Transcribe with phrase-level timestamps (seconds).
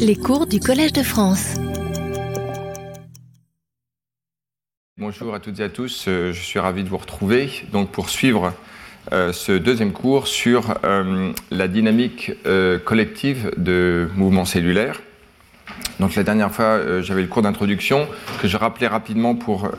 [0.00, 1.54] Les cours du Collège de France.
[4.98, 8.10] Bonjour à toutes et à tous, euh, je suis ravi de vous retrouver donc pour
[8.10, 8.52] suivre
[9.12, 12.32] euh, ce deuxième cours sur euh, la dynamique
[12.84, 15.00] collective de mouvements cellulaires.
[16.00, 18.08] Donc la dernière fois, j'avais le cours d'introduction
[18.42, 19.70] que je rappelais rapidement pour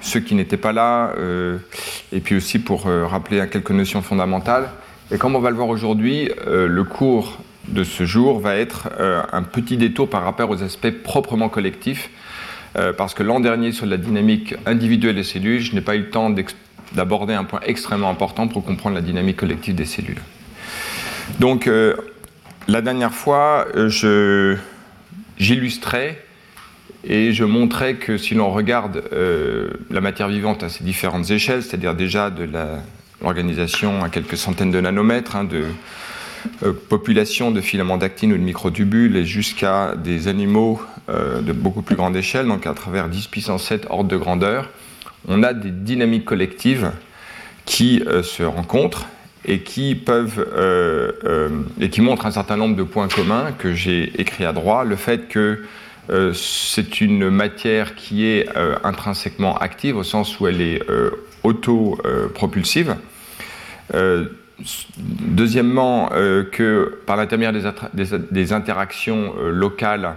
[0.00, 1.12] ceux qui n'étaient pas là,
[2.12, 4.68] et puis aussi pour rappeler quelques notions fondamentales.
[5.10, 7.38] Et comme on va le voir aujourd'hui, le cours
[7.68, 12.10] de ce jour va être euh, un petit détour par rapport aux aspects proprement collectifs,
[12.76, 16.00] euh, parce que l'an dernier, sur la dynamique individuelle des cellules, je n'ai pas eu
[16.00, 16.34] le temps
[16.92, 20.20] d'aborder un point extrêmement important pour comprendre la dynamique collective des cellules.
[21.40, 21.94] Donc, euh,
[22.68, 23.66] la dernière fois,
[25.38, 26.22] j'illustrais
[27.04, 29.04] et je montrais que si l'on regarde
[29.90, 32.46] la matière vivante à ses différentes échelles, c'est-à-dire déjà de
[33.22, 35.64] l'organisation à quelques centaines de nanomètres, hein, de,
[36.62, 41.82] euh, population de filaments d'actine ou de microtubules et jusqu'à des animaux euh, de beaucoup
[41.82, 44.68] plus grande échelle, donc à travers 10 puissance 7 ordres de grandeur,
[45.26, 46.90] on a des dynamiques collectives
[47.64, 49.06] qui euh, se rencontrent
[49.44, 50.44] et qui peuvent
[51.80, 54.88] et qui montrent un certain nombre de points communs que j'ai écrits à droite.
[54.88, 55.64] Le fait que
[56.34, 58.48] c'est une matière qui est
[58.82, 60.82] intrinsèquement active au sens où elle est
[61.44, 62.96] auto-propulsive.
[64.98, 70.14] Deuxièmement, euh, que par l'intermédiaire des, interactions euh, locales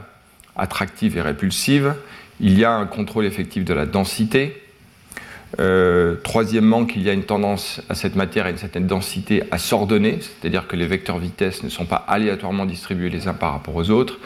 [0.55, 1.93] attractives et répulsives,
[2.39, 4.59] il y a un contrôle effectif de la densité.
[5.59, 9.59] Euh, troisièmement, qu'il y a une tendance à cette matière, à une certaine densité, à
[9.59, 13.75] s'ordonner, c'est-à-dire que les vecteurs vitesse ne sont pas aléatoirement distribués les uns par rapport
[13.75, 14.17] aux autres,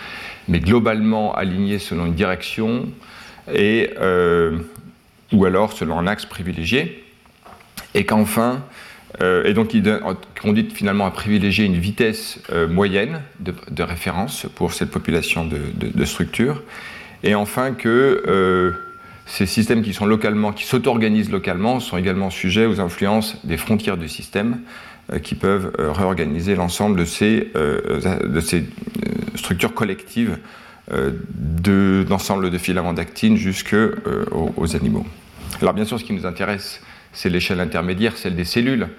[0.47, 2.86] mais globalement alignés selon une direction
[3.53, 3.89] et,
[5.33, 7.03] ou alors selon un axe privilégié.
[7.95, 8.61] Et qu'enfin,
[9.21, 9.99] et donc, il
[10.41, 16.61] conduit finalement à privilégier une vitesse euh, moyenne de, référence pour cette population de, structures.
[17.23, 18.71] Et enfin, que euh,
[19.25, 23.98] ces systèmes qui sont localement, qui s'auto-organisent localement, sont également sujets aux influences des frontières
[23.98, 24.59] du système,
[25.21, 28.65] qui peuvent réorganiser l'ensemble de ces, de ces
[29.36, 30.39] structures collectives
[30.89, 33.92] d'ensemble de, filaments d'actine jusqu'aux
[34.58, 35.05] aux animaux.
[35.61, 36.82] Alors, bien sûr, ce qui nous intéresse,
[37.15, 38.89] c'est l'échelle intermédiaire, celle des cellules,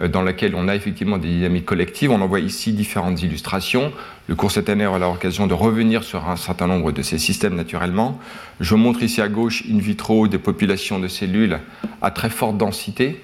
[0.00, 2.10] euh, dans laquelle on a effectivement des dynamiques collectives.
[2.10, 3.92] On en voit ici différentes illustrations.
[4.28, 7.54] Le cours cette année aura l'occasion de revenir sur un certain nombre de ces systèmes
[7.54, 8.18] naturellement.
[8.60, 11.58] Je montre ici à gauche in vitro des populations de cellules
[12.00, 13.22] à très forte densité,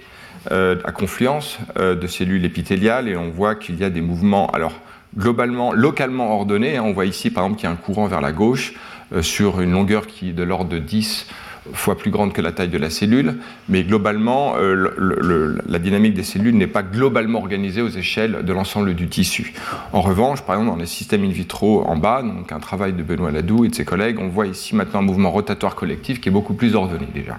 [0.51, 4.51] euh, à confluence euh, de cellules épithéliales, et on voit qu'il y a des mouvements,
[4.51, 4.75] alors
[5.17, 6.77] globalement, localement ordonnés.
[6.77, 6.83] Hein.
[6.85, 8.75] On voit ici par exemple qu'il y a un courant vers la gauche
[9.23, 11.27] sur une longueur qui est de l'ordre de 10
[11.73, 13.35] fois plus grande que la taille de la cellule,
[13.69, 18.95] mais globalement, euh, la dynamique des cellules n'est pas globalement organisée aux échelles de l'ensemble
[18.95, 19.53] du tissu.
[19.93, 23.03] En revanche, par exemple, dans les systèmes in vitro en bas, donc un travail de
[23.03, 26.29] Benoît Ladoux et de ses collègues, on voit ici maintenant un mouvement rotatoire collectif qui
[26.29, 27.39] est beaucoup plus ordonné déjà.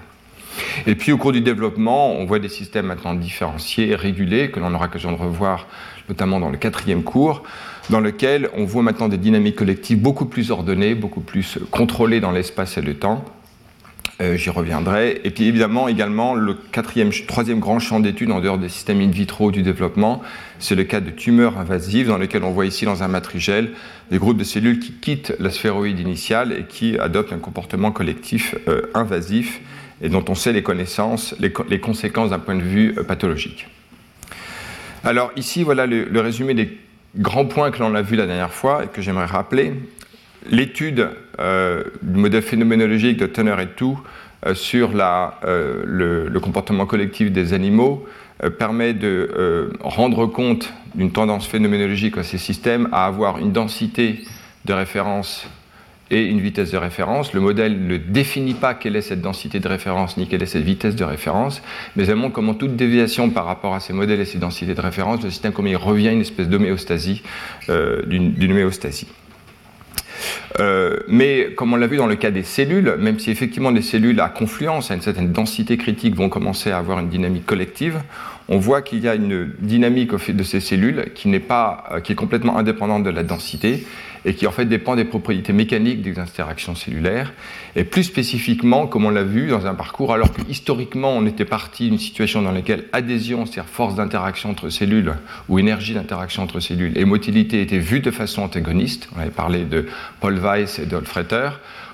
[0.86, 4.74] Et puis au cours du développement, on voit des systèmes maintenant différenciés, régulés, que l'on
[4.74, 5.66] aura l'occasion de revoir
[6.08, 7.42] notamment dans le quatrième cours,
[7.90, 12.32] dans lequel on voit maintenant des dynamiques collectives beaucoup plus ordonnées, beaucoup plus contrôlées dans
[12.32, 13.24] l'espace et le temps,
[14.22, 15.20] euh, j'y reviendrai.
[15.24, 16.56] Et puis évidemment, également, le
[17.26, 20.22] troisième grand champ d'études en dehors des systèmes in vitro du développement,
[20.58, 23.72] c'est le cas de tumeurs invasives, dans lesquelles on voit ici dans un matrigèle
[24.10, 28.54] des groupes de cellules qui quittent la sphéroïde initiale et qui adoptent un comportement collectif
[28.68, 29.60] euh, invasif
[30.00, 33.66] et dont on sait les connaissances, les, conséquences d'un point de vue euh, pathologique.
[35.04, 36.78] Alors ici, voilà le, le résumé des
[37.16, 39.72] grands points que l'on a vus la dernière fois et que j'aimerais rappeler
[40.50, 41.08] l'étude
[41.40, 43.98] euh, du modèle phénoménologique de Turner et tout
[44.46, 45.82] euh, sur euh,
[46.28, 48.06] le, comportement collectif des animaux
[48.58, 54.24] permet de rendre compte d'une tendance phénoménologique à ces systèmes à avoir une densité
[54.64, 55.46] de référence
[56.10, 57.34] et une vitesse de référence.
[57.34, 60.64] Le modèle ne définit pas quelle est cette densité de référence ni quelle est cette
[60.64, 61.62] vitesse de référence,
[61.94, 64.80] mais elle montre comment toute déviation par rapport à ces modèles et ces densités de
[64.80, 67.22] référence, le système comme il revient à une espèce d'homéostasie,
[67.68, 69.06] d'une homéostasie.
[70.60, 73.82] Euh, mais comme on l'a vu dans le cas des cellules, même si effectivement les
[73.82, 78.00] cellules à confluence, à une certaine densité critique, vont commencer à avoir une dynamique collective,
[78.48, 81.84] on voit qu'il y a une dynamique au fait de ces cellules qui, n'est pas,
[81.92, 83.86] euh, qui est complètement indépendante de la densité
[84.24, 87.32] et qui en fait dépend des propriétés mécaniques des interactions cellulaires,
[87.76, 91.44] et plus spécifiquement, comme on l'a vu dans un parcours, alors que historiquement on était
[91.44, 95.14] parti d'une situation dans laquelle adhésion, c'est-à-dire force d'interaction entre cellules,
[95.48, 99.64] ou énergie d'interaction entre cellules, et motilité étaient vues de façon antagoniste, on avait parlé
[99.64, 99.86] de
[100.20, 101.50] Paul Weiss et de Fretter,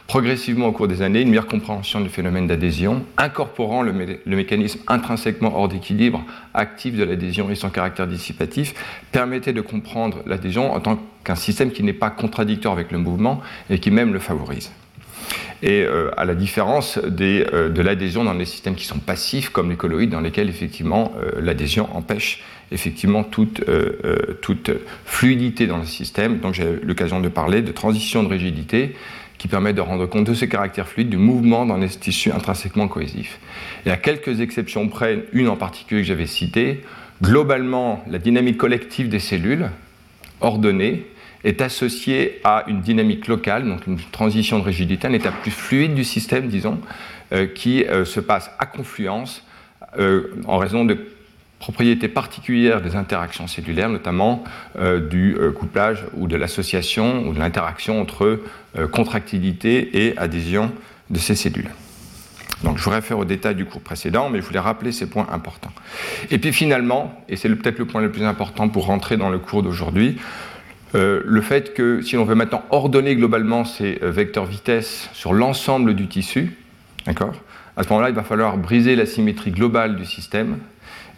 [0.08, 3.92] progressivement au cours des années une meilleure compréhension du phénomène d'adhésion, incorporant le,
[4.24, 6.24] mécanisme intrinsèquement hors d'équilibre
[6.54, 8.74] actif de l'adhésion et son caractère dissipatif,
[9.12, 13.42] permettait de comprendre l'adhésion en tant qu'un système qui n'est pas contradictoire avec le mouvement
[13.68, 14.72] et qui même le favorise
[15.62, 19.70] et euh, à la différence euh, de l'adhésion dans les systèmes qui sont passifs, comme
[19.70, 23.62] les colloïdes, dans lesquels effectivement euh, l'adhésion empêche effectivement toute,
[24.42, 24.70] toute,
[25.06, 26.38] fluidité dans le système.
[26.38, 28.94] Donc j'ai eu l'occasion de parler de transition de rigidité
[29.38, 32.88] qui permet de rendre compte de ce caractère fluide du mouvement dans les tissus intrinsèquement
[32.88, 33.38] cohésifs.
[33.86, 36.82] Et à quelques exceptions près, une en particulier que j'avais citée,
[37.22, 39.70] globalement, la dynamique collective des cellules
[40.40, 41.06] ordonnée
[41.44, 45.94] est associé à une dynamique locale, donc une transition de rigidité, un état plus fluide
[45.94, 46.80] du système, disons,
[47.32, 49.44] euh, qui euh, se passe à confluence
[49.98, 50.98] euh, en raison de
[51.58, 54.44] propriétés particulières des interactions cellulaires, notamment
[55.10, 58.40] du couplage ou de l'association ou de l'interaction entre
[58.92, 60.70] contractilité et adhésion
[61.10, 61.70] de ces cellules.
[62.64, 65.26] Donc je vous réfère aux détails du cours précédent, mais je voulais rappeler ces points
[65.32, 65.72] importants.
[66.30, 69.38] Et puis finalement, et c'est peut-être le point le plus important pour rentrer dans le
[69.38, 70.18] cours d'aujourd'hui,
[70.94, 75.34] euh, le fait que si on veut maintenant ordonner globalement ces euh, vecteurs vitesse sur
[75.34, 76.56] l'ensemble du tissu,
[77.04, 77.34] d'accord,
[77.76, 80.58] à ce moment-là, il va falloir briser la symétrie globale du système.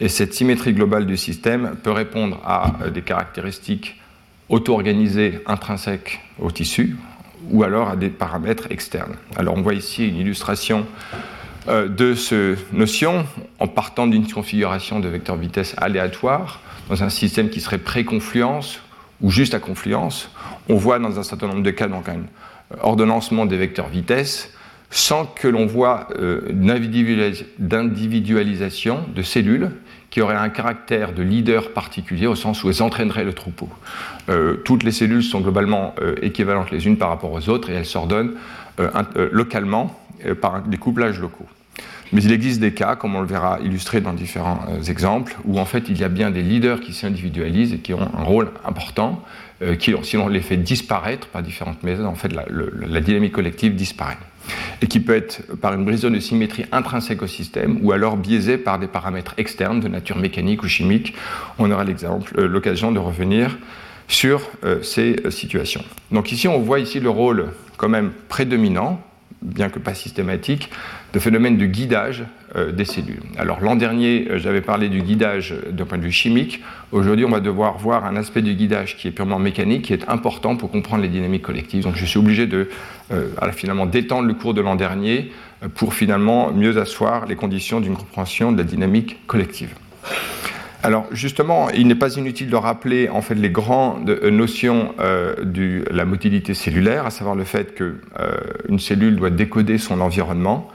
[0.00, 4.00] Et cette symétrie globale du système peut répondre à euh, des caractéristiques
[4.48, 6.96] auto-organisées intrinsèques au tissu
[7.50, 9.14] ou alors à des paramètres externes.
[9.36, 10.86] Alors on voit ici une illustration
[11.68, 13.26] de cette notion
[13.60, 16.60] en partant d'une configuration de vecteur vitesse aléatoire
[16.90, 18.80] dans un système qui serait pré-confluence
[19.20, 20.30] ou juste à confluence,
[20.68, 22.22] on voit dans un certain nombre de cas donc un
[22.80, 24.52] ordonnancement des vecteurs vitesse
[24.90, 29.70] sans que l'on voit euh, d'individualisation de cellules
[30.10, 33.68] qui auraient un caractère de leader particulier au sens où elles entraîneraient le troupeau.
[34.28, 37.74] Euh, toutes les cellules sont globalement euh, équivalentes les unes par rapport aux autres et
[37.74, 38.34] elles s'ordonnent
[39.30, 40.00] localement
[40.40, 41.46] par des couplages locaux.
[42.12, 45.58] Mais il existe des cas, comme on le verra illustré dans différents euh, exemples, où
[45.58, 48.50] en fait il y a bien des leaders qui s'individualisent et qui ont un rôle
[48.64, 49.22] important,
[49.62, 53.76] euh, qui, si on les fait disparaître par différentes méthodes, en fait la, dynamique collective
[53.76, 54.18] disparaît.
[54.82, 58.58] Et qui peut être par une brisure de symétrie intrinsèque au système, ou alors biaisée
[58.58, 61.14] par des paramètres externes de nature mécanique ou chimique.
[61.58, 63.58] On aura euh, l'occasion de revenir
[64.08, 64.42] sur
[64.82, 65.84] ces situations.
[66.10, 69.00] Donc ici, on voit ici le rôle quand même prédominant,
[69.40, 70.68] bien que pas systématique,
[71.12, 73.22] de phénomènes de guidage euh, des cellules.
[73.38, 76.62] Alors l'an dernier, euh, j'avais parlé du guidage d'un point de vue chimique.
[76.90, 80.08] Aujourd'hui, on va devoir voir un aspect du guidage qui est purement mécanique, qui est
[80.08, 81.84] important pour comprendre les dynamiques collectives.
[81.84, 82.68] Donc je suis obligé de
[83.12, 85.30] euh, finalement d'étendre le cours de l'an dernier
[85.74, 89.74] pour finalement mieux asseoir les conditions d'une compréhension de la dynamique collective.
[90.82, 94.94] Alors justement, il n'est pas inutile de rappeler en fait les grandes notions
[95.42, 100.70] de la motilité cellulaire, à savoir le fait qu'une cellule doit décoder son environnement.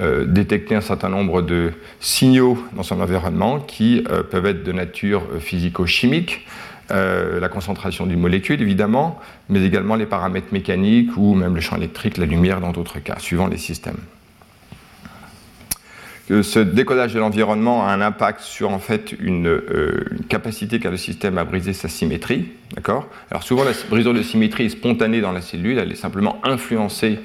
[0.00, 4.70] Euh, détecter un certain nombre de signaux dans son environnement qui euh, peuvent être de
[4.70, 6.46] nature euh, physico-chimique,
[6.90, 9.18] la concentration d'une molécule évidemment,
[9.50, 13.16] mais également les paramètres mécaniques ou même le champ électrique, la lumière dans d'autres cas,
[13.18, 13.98] suivant les systèmes.
[16.30, 19.60] ce décodage de l'environnement a un impact sur en fait une,
[20.30, 22.52] capacité qu'a le système à briser sa symétrie.
[23.30, 27.18] Alors souvent la brisure de symétrie est spontanée dans la cellule, elle est simplement influencée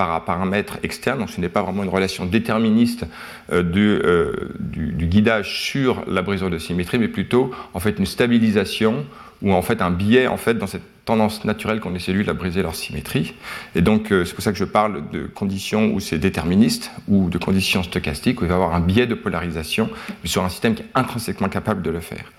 [0.00, 3.04] par un paramètre externe, donc ce n'est pas vraiment une relation déterministe
[3.52, 9.04] euh, euh, du, guidage sur la brisure de symétrie, mais plutôt en fait une stabilisation
[9.42, 12.32] ou en fait un biais en fait dans cette tendance naturelle qu'ont les cellules à
[12.32, 13.34] briser leur symétrie.
[13.74, 17.28] Et donc euh, c'est pour ça que je parle de conditions où c'est déterministe ou
[17.28, 19.90] de conditions stochastiques où il va y avoir un biais de polarisation
[20.24, 22.32] sur un système qui est intrinsèquement capable de le faire.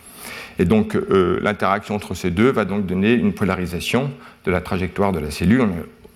[0.58, 0.98] Et donc
[1.42, 4.12] l'interaction entre ces deux va donc donner une polarisation
[4.46, 5.62] de la trajectoire de la cellule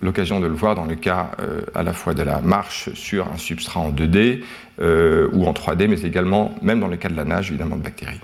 [0.02, 3.30] l'occasion de le voir dans le cas euh, à la fois de la marche sur
[3.32, 4.40] un substrat en 2D
[4.80, 7.82] euh, ou en 3D, mais également, même dans le cas de la nage, évidemment, de
[7.82, 8.20] bactéries.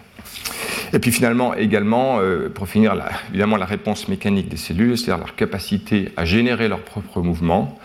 [0.92, 2.94] Et puis finalement, également, euh, pour finir,
[3.30, 7.78] évidemment, la réponse mécanique des cellules, c'est-à-dire leur capacité à générer leur propre mouvement,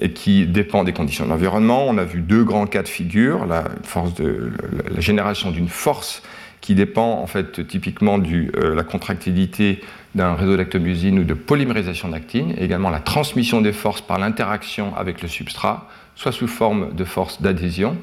[0.00, 1.84] et qui dépend des conditions de l'environnement.
[1.86, 4.52] On a vu deux grands cas de figure, la, force de,
[4.90, 6.22] la génération d'une force
[6.60, 9.80] qui dépend en fait typiquement de la contractilité
[10.14, 14.94] d'un réseau d'actomyosine ou de polymérisation d'actine, et également la transmission des forces par l'interaction
[14.96, 17.96] avec le substrat, soit sous forme de force d'adhésion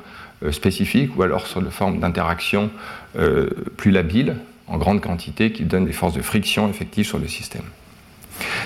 [0.44, 2.70] euh, spécifique, ou alors sous forme d'interaction
[3.18, 4.38] euh, plus labile,
[4.68, 7.64] en grande quantité, qui donne des forces de friction effectives sur le système.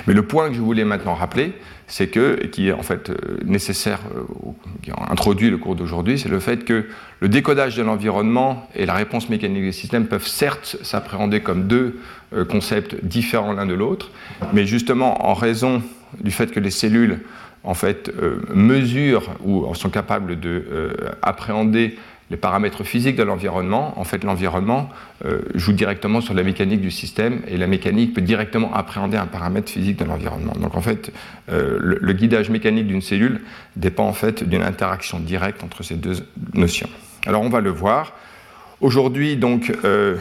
[0.06, 1.54] Mais le point que je voulais maintenant rappeler,
[1.92, 4.24] c'est que, qui est en fait euh, nécessaire, euh,
[4.82, 6.86] qui introduit le cours d'aujourd'hui, c'est le fait que
[7.20, 12.00] le décodage de l'environnement et la réponse mécanique des systèmes peuvent certes s'appréhender comme deux
[12.34, 14.10] euh, concepts différents l'un de l'autre,
[14.54, 15.84] mais justement en raison
[16.22, 17.20] du fait que les cellules
[17.66, 18.12] en fait,
[18.56, 21.96] mesurent ou sont capables d'appréhender
[22.32, 24.90] les paramètres physiques de l'environnement, en fait, l'environnement
[25.26, 29.26] euh, joue directement sur la mécanique du système et la mécanique peut directement appréhender un
[29.26, 30.54] paramètre physique de l'environnement.
[30.54, 31.12] Donc, en fait,
[31.52, 33.42] euh, le, guidage mécanique d'une cellule
[33.76, 36.90] dépend en fait d'une interaction directe entre ces deux notions.
[37.26, 38.14] Alors, on va le voir.
[38.80, 40.16] Aujourd'hui, donc, euh,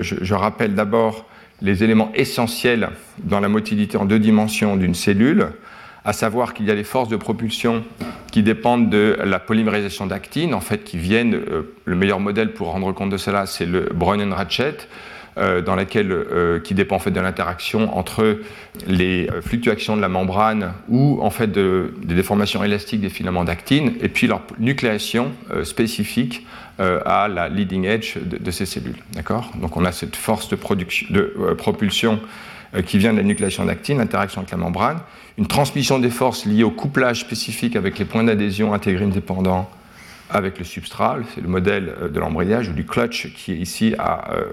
[0.00, 1.24] je, je rappelle d'abord
[1.62, 2.90] les éléments essentiels
[3.22, 5.50] dans la motilité en deux dimensions d'une cellule
[6.08, 7.84] à savoir qu'il y a les forces de propulsion
[8.32, 12.68] qui dépendent de la polymérisation d'actine, en fait, qui viennent, euh, le meilleur modèle pour
[12.68, 14.88] rendre compte de cela, c'est le Brownian-Ratchet,
[15.36, 18.38] euh, dans laquelle, euh, qui dépend en fait de l'interaction entre
[18.86, 23.92] les fluctuations de la membrane ou en fait de, des déformations élastiques des filaments d'actine
[24.00, 26.46] et puis leur nucléation spécifique
[26.78, 29.02] à la leading edge de, ces cellules.
[29.12, 29.50] D'accord?
[29.60, 30.56] Donc on a cette force de,
[31.10, 32.20] de propulsion
[32.86, 34.98] qui vient de la nucléation d'actine, l'interaction avec la membrane,
[35.38, 39.70] une transmission des forces liée au couplage spécifique avec les points d'adhésion intégrines dépendants
[40.30, 43.94] avec le substrat, c'est le modèle euh, de l'embrayage ou du clutch qui est ici
[43.98, 44.44] à euh,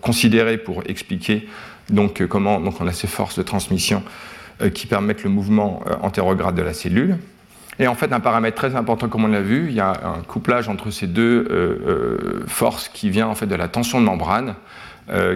[0.00, 1.48] considérer pour expliquer
[1.88, 4.02] donc, euh, comment donc on a ces forces de transmission
[4.74, 7.16] qui permettent le mouvement antérograde de la cellule.
[7.78, 10.20] Et en fait, un paramètre très important, comme on l'a vu, il y a un
[10.20, 14.54] couplage entre ces deux forces qui vient en fait de la tension de membrane,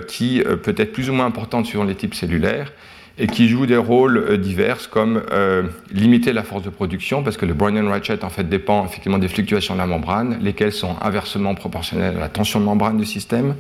[0.07, 2.73] qui peut être plus ou moins importante suivant les types cellulaires
[3.19, 7.37] et qui jouent des rôles euh, divers comme euh, limiter la force de production parce
[7.37, 10.97] que le Brownian ratchet en fait dépend effectivement des fluctuations de la membrane, lesquelles sont
[11.01, 13.55] inversement proportionnelles à la tension de membrane du système.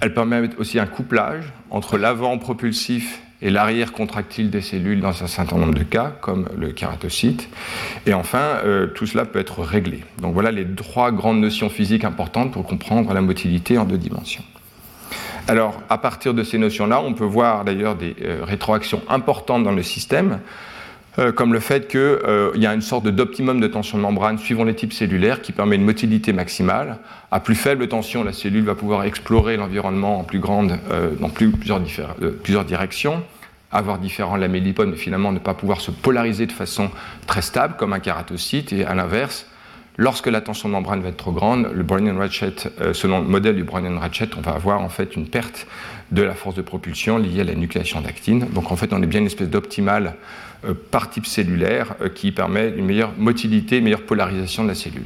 [0.00, 5.26] Elle permet aussi un couplage entre l'avant propulsif et l'arrière contractile des cellules dans un
[5.26, 7.48] certain nombre de cas, comme le kératocyte.
[8.06, 10.04] Et enfin, euh, tout cela peut être réglé.
[10.20, 14.44] Donc voilà les trois grandes notions physiques importantes pour comprendre la motilité en deux dimensions.
[15.48, 19.72] Alors, à partir de ces notions-là, on peut voir d'ailleurs des euh, rétroactions importantes dans
[19.72, 20.40] le système,
[21.18, 24.36] euh, comme le fait qu'il euh, y a une sorte d'optimum de tension de membrane
[24.36, 26.98] suivant les types cellulaires qui permet une motilité maximale.
[27.30, 30.78] À plus faible tension, la cellule va pouvoir explorer l'environnement en plus grande,
[31.18, 33.22] dans plusieurs, directions
[33.70, 36.90] avoir différents lamellipodes, mais finalement ne pas pouvoir se polariser de façon
[37.26, 39.46] très stable comme un kératocyte, et à l'inverse,
[40.00, 43.24] Lorsque la tension de membrane va être trop grande, le Brownian ratchet, euh, selon le
[43.24, 45.66] modèle du Brownian ratchet, on va avoir en fait une perte
[46.12, 48.46] de la force de propulsion liée à la nucléation d'actine.
[48.54, 50.14] Donc en fait, on est bien une espèce d'optimal
[50.64, 54.76] euh, par type cellulaire euh, qui permet une meilleure motilité, une meilleure polarisation de la
[54.76, 55.02] cellule.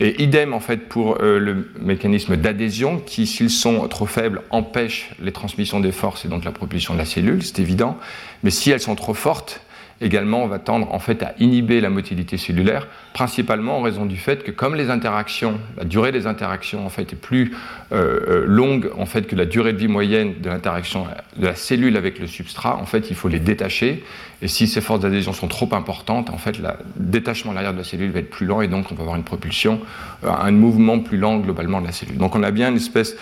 [0.00, 5.30] Et idem en fait pour le mécanisme d'adhésion qui, s'ils sont trop faibles, empêchent les
[5.30, 7.96] transmissions des forces et donc la propulsion de la cellule, c'est évident.
[8.42, 9.60] Mais si elles sont trop fortes,
[10.00, 14.16] également, on va tendre en fait à inhiber la motilité cellulaire, principalement en raison du
[14.16, 17.56] fait que comme les interactions, la durée des interactions en fait est plus
[17.92, 21.54] euh, euh, longue en fait que la durée de vie moyenne de l'interaction de la
[21.54, 24.04] cellule avec le substrat, en fait, il faut les détacher.
[24.40, 27.78] Et si ces forces d'adhésion sont trop importantes, en fait, le détachement à l'arrière de
[27.78, 29.80] la cellule va être plus lent et donc on va avoir une propulsion,
[30.24, 32.18] euh, un mouvement plus lent globalement de la cellule.
[32.18, 33.16] Donc on a bien une espèce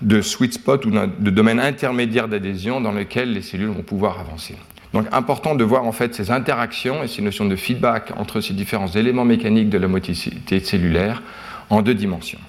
[0.00, 4.56] de sweet spot ou de domaine intermédiaire d'adhésion dans lequel les cellules vont pouvoir avancer.
[4.92, 8.52] Donc important de voir en fait ces interactions et ces notions de feedback entre ces
[8.52, 11.22] différents éléments mécaniques de la motilité cellulaire
[11.70, 12.40] en deux dimensions.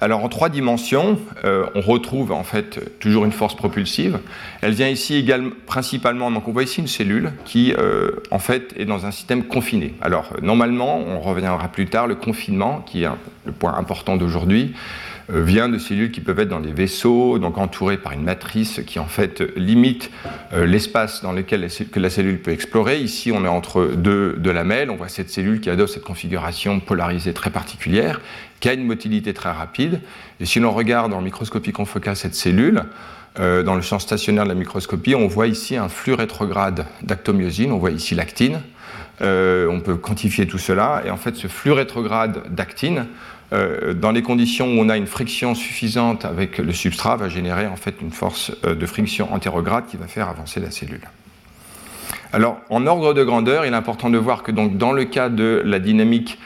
[0.00, 4.18] Alors en trois dimensions, euh, on retrouve en fait toujours une force propulsive.
[4.60, 8.74] Elle vient ici également principalement, donc on voit ici une cellule qui euh, en fait
[8.76, 9.94] est dans un système confiné.
[10.02, 13.08] Alors normalement, on reviendra plus tard, le confinement, qui est
[13.46, 17.58] le point important d'aujourd'hui, euh, vient de cellules qui peuvent être dans des vaisseaux, donc
[17.58, 20.10] entourées par une matrice qui en fait limite
[20.52, 23.00] euh, l'espace dans lequel que la cellule peut explorer.
[23.00, 24.90] Ici, on est entre deux, lamelles.
[24.90, 28.20] On voit cette cellule qui adopte cette configuration polarisée très particulière,
[28.60, 30.00] qui a une motilité très rapide.
[30.40, 32.84] Et si l'on regarde en microscopie confocale cette cellule,
[33.40, 37.72] euh, dans le champ stationnaire de la microscopie, on voit ici un flux rétrograde d'actomyosine,
[37.72, 38.60] on voit ici l'actine.
[39.20, 41.02] on peut quantifier tout cela.
[41.06, 43.06] Et en fait, ce flux rétrograde d'actine euh,
[43.52, 47.76] dans les conditions où on a une friction suffisante avec le substrat, va générer en
[47.76, 51.00] fait une force euh, de friction antérograde qui va faire avancer la cellule.
[52.32, 55.28] Alors, en ordre de grandeur, il est important de voir que donc, dans le cas
[55.28, 56.38] de la dynamique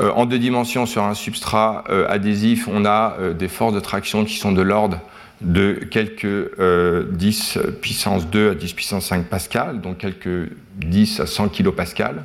[0.00, 4.36] euh, en deux dimensions sur un substrat adhésif, on a des forces de traction qui
[4.36, 5.00] sont de l'ordre
[5.40, 6.50] de quelques
[7.12, 12.22] 10 puissance 2 à 10 puissance 5 pascal, donc quelques 10 à 100 kilopascal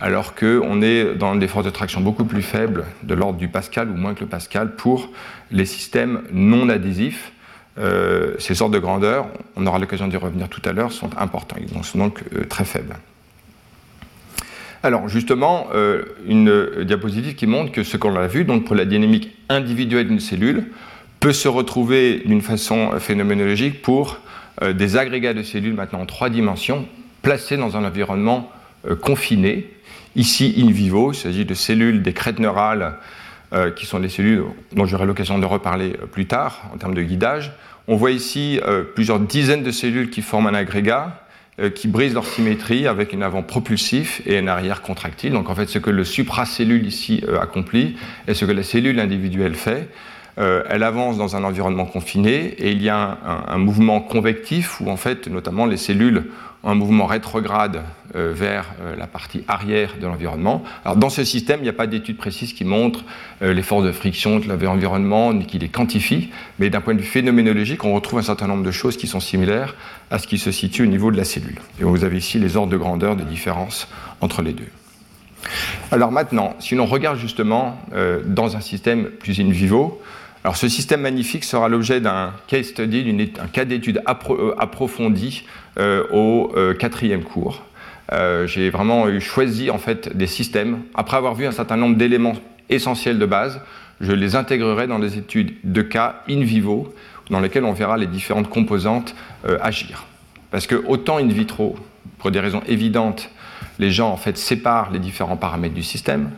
[0.00, 3.88] alors qu'on est dans des forces de traction beaucoup plus faibles, de l'ordre du Pascal
[3.88, 5.10] ou moins que le Pascal, pour
[5.50, 7.32] les systèmes non adhésifs.
[7.78, 11.56] Euh, ces ordres de grandeur, on aura l'occasion d'y revenir tout à l'heure, sont importants,
[11.60, 12.96] ils sont donc euh, très faibles.
[14.82, 18.84] Alors justement, euh, une diapositive qui montre que ce qu'on a vu, donc pour la
[18.84, 20.64] dynamique individuelle d'une cellule,
[21.20, 24.18] peut se retrouver d'une façon phénoménologique pour
[24.62, 26.86] des agrégats de cellules maintenant en trois dimensions,
[27.22, 28.50] placées dans un environnement
[28.94, 29.70] confiné.
[30.14, 32.98] Ici, in vivo, il s'agit de cellules des crêtes neurales,
[33.76, 37.52] qui sont des cellules dont j'aurai l'occasion de reparler plus tard en termes de guidage.
[37.86, 38.60] On voit ici
[38.94, 41.26] plusieurs dizaines de cellules qui forment un agrégat
[41.58, 45.32] euh, qui brisent leur symétrie avec un avant propulsif et un arrière contractile.
[45.32, 47.96] Donc en fait, ce que le supracellule ici euh, accomplit
[48.28, 49.88] et ce que la cellule individuelle fait,
[50.38, 54.90] euh, elle avance dans un environnement confiné et il y a un, mouvement convectif où
[54.90, 56.26] en fait, notamment les cellules
[56.62, 57.82] ont un mouvement rétrograde
[58.14, 60.64] vers la partie arrière de l'environnement.
[60.84, 63.04] Alors dans ce système, il n'y a pas d'études précises qui montrent
[63.42, 67.06] les forces de friction de l'environnement ni qui les quantifient, mais d'un point de vue
[67.06, 69.74] phénoménologique, on retrouve un certain nombre de choses qui sont similaires
[70.10, 71.60] à ce qui se situe au niveau de la cellule.
[71.78, 73.86] Et vous avez ici les ordres de grandeur de différence
[74.20, 74.68] entre les deux.
[75.92, 80.00] Alors maintenant, si l'on regarde justement euh, dans un système plus in vivo,
[80.46, 84.00] alors ce système magnifique sera l'objet d'un case study, d'un cas d'étude
[84.30, 85.42] euh, approfondi
[85.76, 87.64] euh, au quatrième cours.
[88.46, 90.82] J'ai vraiment choisi en fait des systèmes.
[90.94, 92.36] Après avoir vu un certain nombre d'éléments
[92.68, 93.60] essentiels de base,
[94.00, 96.94] je les intégrerai dans des études de cas in vivo
[97.28, 99.16] dans lesquels on verra les différentes composantes
[99.48, 100.04] euh, agir.
[100.52, 101.76] Parce que autant in vitro,
[102.18, 103.30] pour des raisons évidentes,
[103.80, 106.30] les gens en fait séparent les différents paramètres du système,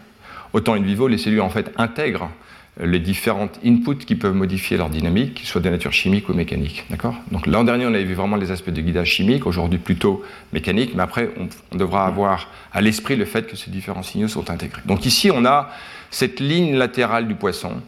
[0.54, 2.30] autant in vivo, les cellules en fait intègrent
[2.80, 6.84] les différentes inputs qui peuvent modifier leur dynamique, qu'ils soient de nature chimique ou mécanique.
[6.90, 7.14] D'accord?
[7.32, 10.92] Donc l'an dernier, on avait vu vraiment les aspects de guidage chimique, aujourd'hui plutôt mécanique,
[10.94, 11.30] mais après,
[11.72, 14.82] on, devra avoir à l'esprit le fait que ces différents signaux sont intégrés.
[14.86, 15.70] Donc ici, on a
[16.10, 17.82] cette ligne latérale du poisson,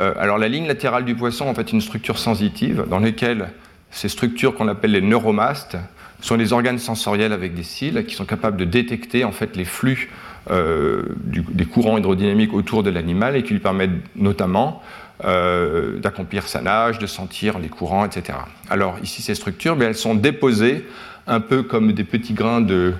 [0.00, 3.50] euh, alors la ligne latérale du poisson en fait une structure sensitive dans laquelle
[3.90, 5.76] ces structures qu'on appelle les neuromastes
[6.22, 9.66] sont les organes sensoriels avec des cils qui sont capables de détecter en fait les
[9.66, 10.10] flux
[10.50, 14.82] euh, des courants hydrodynamiques autour de l'animal et qui lui permettent notamment
[15.24, 18.38] euh, d'accomplir sa nage, de sentir les courants, etc.
[18.68, 20.84] Alors ici ces structures, mais elles sont déposées
[21.28, 22.94] un peu comme des petits grains de,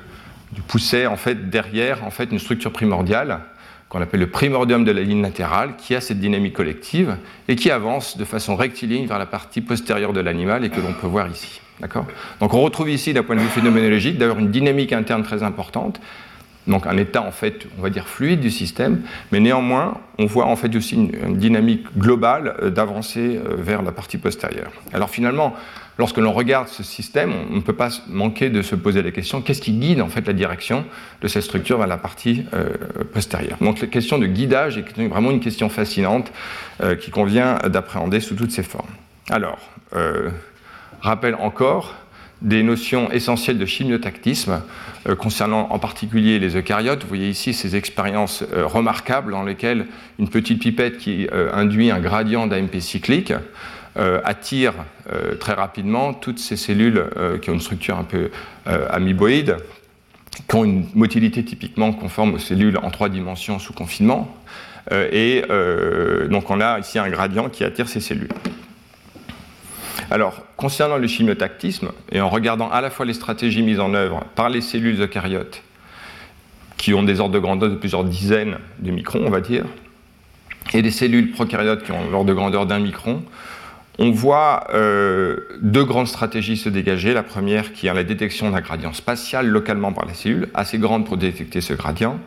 [0.68, 3.40] pousset en fait derrière en fait une structure primordiale
[3.88, 7.16] qu'on appelle le primordium de la ligne latérale, qui a cette dynamique collective
[7.48, 10.92] et qui avance de façon rectiligne vers la partie postérieure de l'animal et que l'on
[10.92, 11.60] peut voir ici.
[12.40, 16.00] Donc on retrouve ici, d'un point de vue phénoménologique, d'ailleurs une dynamique interne très importante,
[16.66, 20.46] donc un état en fait, on va dire fluide du système, mais néanmoins, on voit
[20.46, 24.70] en fait aussi une, dynamique globale euh, d'avancer euh, vers la partie postérieure.
[24.92, 25.54] Alors finalement,
[25.98, 29.40] lorsque l'on regarde ce système, on ne peut pas manquer de se poser la question
[29.42, 30.84] qu'est-ce qui guide en fait la direction
[31.20, 32.68] de cette structure vers la partie euh,
[33.12, 33.58] postérieure?
[33.60, 36.32] Donc la question de guidage est vraiment une question fascinante
[37.00, 38.90] qui convient d'appréhender sous toutes ses formes.
[39.30, 39.58] Alors,
[41.00, 41.94] rappelle encore
[42.42, 44.62] des notions essentielles de chimiotactisme
[45.08, 47.02] euh, concernant en particulier les eucaryotes.
[47.02, 49.86] Vous voyez ici ces expériences euh, remarquables dans lesquelles
[50.18, 53.32] une petite pipette qui euh, induit un gradient d'AMP cyclique
[54.24, 54.72] attire
[55.38, 57.04] très rapidement toutes ces cellules
[57.42, 58.30] qui ont une structure un peu
[58.64, 59.58] amoeboïde,
[60.48, 64.34] qui ont une motilité typiquement conforme aux cellules en trois dimensions sous confinement.
[64.90, 65.42] et
[66.30, 68.30] donc on a ici un gradient qui attire ces cellules.
[70.12, 74.24] Alors, concernant le chimiotactisme, et en regardant à la fois les stratégies mises en œuvre
[74.34, 75.62] par les cellules eucaryotes,
[76.76, 79.64] qui ont des ordres de grandeur de plusieurs dizaines de microns, on va dire,
[80.74, 83.22] et des cellules prokaryotes qui ont l'ordre de grandeur d'un micron,
[83.98, 87.14] on voit euh, deux grandes stratégies se dégager.
[87.14, 91.06] La première qui est la détection d'un gradient spatial localement par la cellule, assez grande
[91.06, 92.18] pour détecter ce gradient,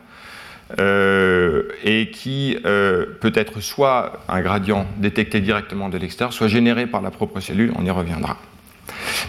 [0.78, 7.02] et qui euh, peut être soit un gradient détecté directement de l'extérieur, soit généré par
[7.02, 8.38] la propre cellule, on y reviendra.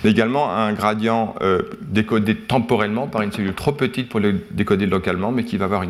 [0.03, 4.87] Mais également un gradient euh, décodé temporellement par une cellule trop petite pour le décoder
[4.87, 5.89] localement, mais qui va avoir un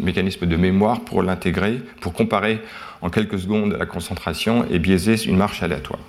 [0.00, 2.60] mécanisme de mémoire pour l'intégrer, pour comparer
[3.00, 6.00] en quelques secondes la concentration et biaiser une marche aléatoire.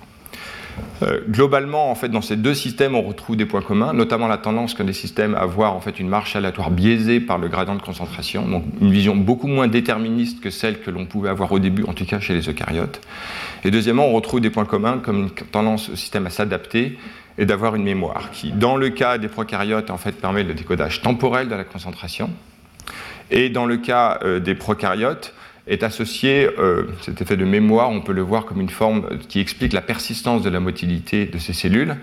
[1.02, 4.36] Euh, globalement, en fait, dans ces deux systèmes, on retrouve des points communs, notamment la
[4.36, 7.74] tendance qu'ont les systèmes à avoir en fait une marche aléatoire biaisée par le gradient
[7.74, 11.58] de concentration, donc une vision beaucoup moins déterministe que celle que l'on pouvait avoir au
[11.58, 13.00] début, en tout cas chez les eucaryotes.
[13.64, 16.98] Et deuxièmement, on retrouve des points communs comme une tendance au système à s'adapter
[17.38, 21.00] et d'avoir une mémoire qui, dans le cas des prokaryotes, en fait, permet le décodage
[21.00, 22.30] temporel de la concentration,
[23.30, 25.32] et dans le cas euh, des prokaryotes,
[25.70, 29.38] est associé, euh, cet effet de mémoire, on peut le voir comme une forme qui
[29.38, 31.94] explique la persistance de la motilité de ces cellules,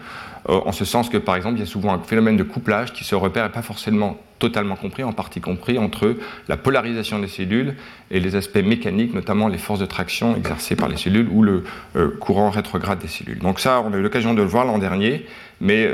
[0.49, 2.93] euh, en ce sens que par exemple il y a souvent un phénomène de couplage
[2.93, 6.15] qui se repère et pas forcément totalement compris, en partie compris entre
[6.47, 7.75] la polarisation des cellules
[8.09, 11.65] et les aspects mécaniques, notamment les forces de traction exercées par les cellules ou le
[11.97, 13.39] euh, courant rétrograde des cellules.
[13.39, 15.25] Donc ça, on a eu l'occasion de le voir l'an dernier,
[15.59, 15.89] mais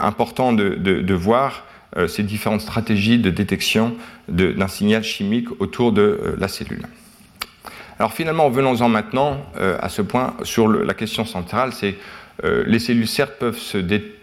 [0.00, 1.66] important de, de voir
[2.06, 3.96] ces différentes stratégies de détection
[4.28, 6.86] d'un signal chimique autour de la cellule.
[7.98, 11.96] Alors finalement, venons-en maintenant euh, à ce point sur la question centrale, c'est
[12.44, 13.58] les cellules certes peuvent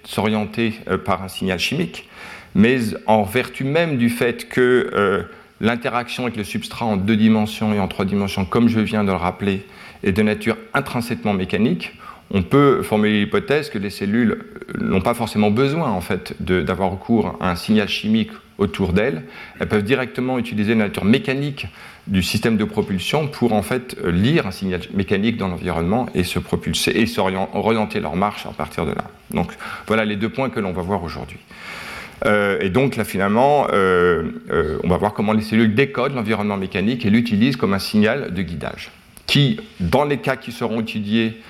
[0.05, 2.07] s'orienter par un signal chimique,
[2.53, 5.27] mais en vertu même du fait que
[5.59, 9.09] l'interaction avec le substrat en deux dimensions et en trois dimensions, comme je viens de
[9.09, 9.65] le rappeler,
[10.03, 11.91] est de nature intrinsèquement mécanique,
[12.31, 14.43] on peut formuler l'hypothèse que les cellules
[14.79, 19.23] n'ont pas forcément besoin en fait d'avoir recours à un signal chimique autour d'elles.
[19.59, 21.67] Elles peuvent directement utiliser la nature mécanique
[22.07, 26.39] du système de propulsion pour en fait lire un signal mécanique dans l'environnement et se
[26.39, 29.05] propulser et s'orienter leur marche à partir de là.
[29.31, 29.51] Donc
[29.87, 31.39] voilà les deux points que l'on va voir aujourd'hui.
[32.25, 36.57] Euh, et donc là finalement, euh, euh, on va voir comment les cellules décodent l'environnement
[36.57, 38.91] mécanique et l'utilisent comme un signal de guidage,
[39.25, 41.41] qui, dans les cas qui seront étudiés,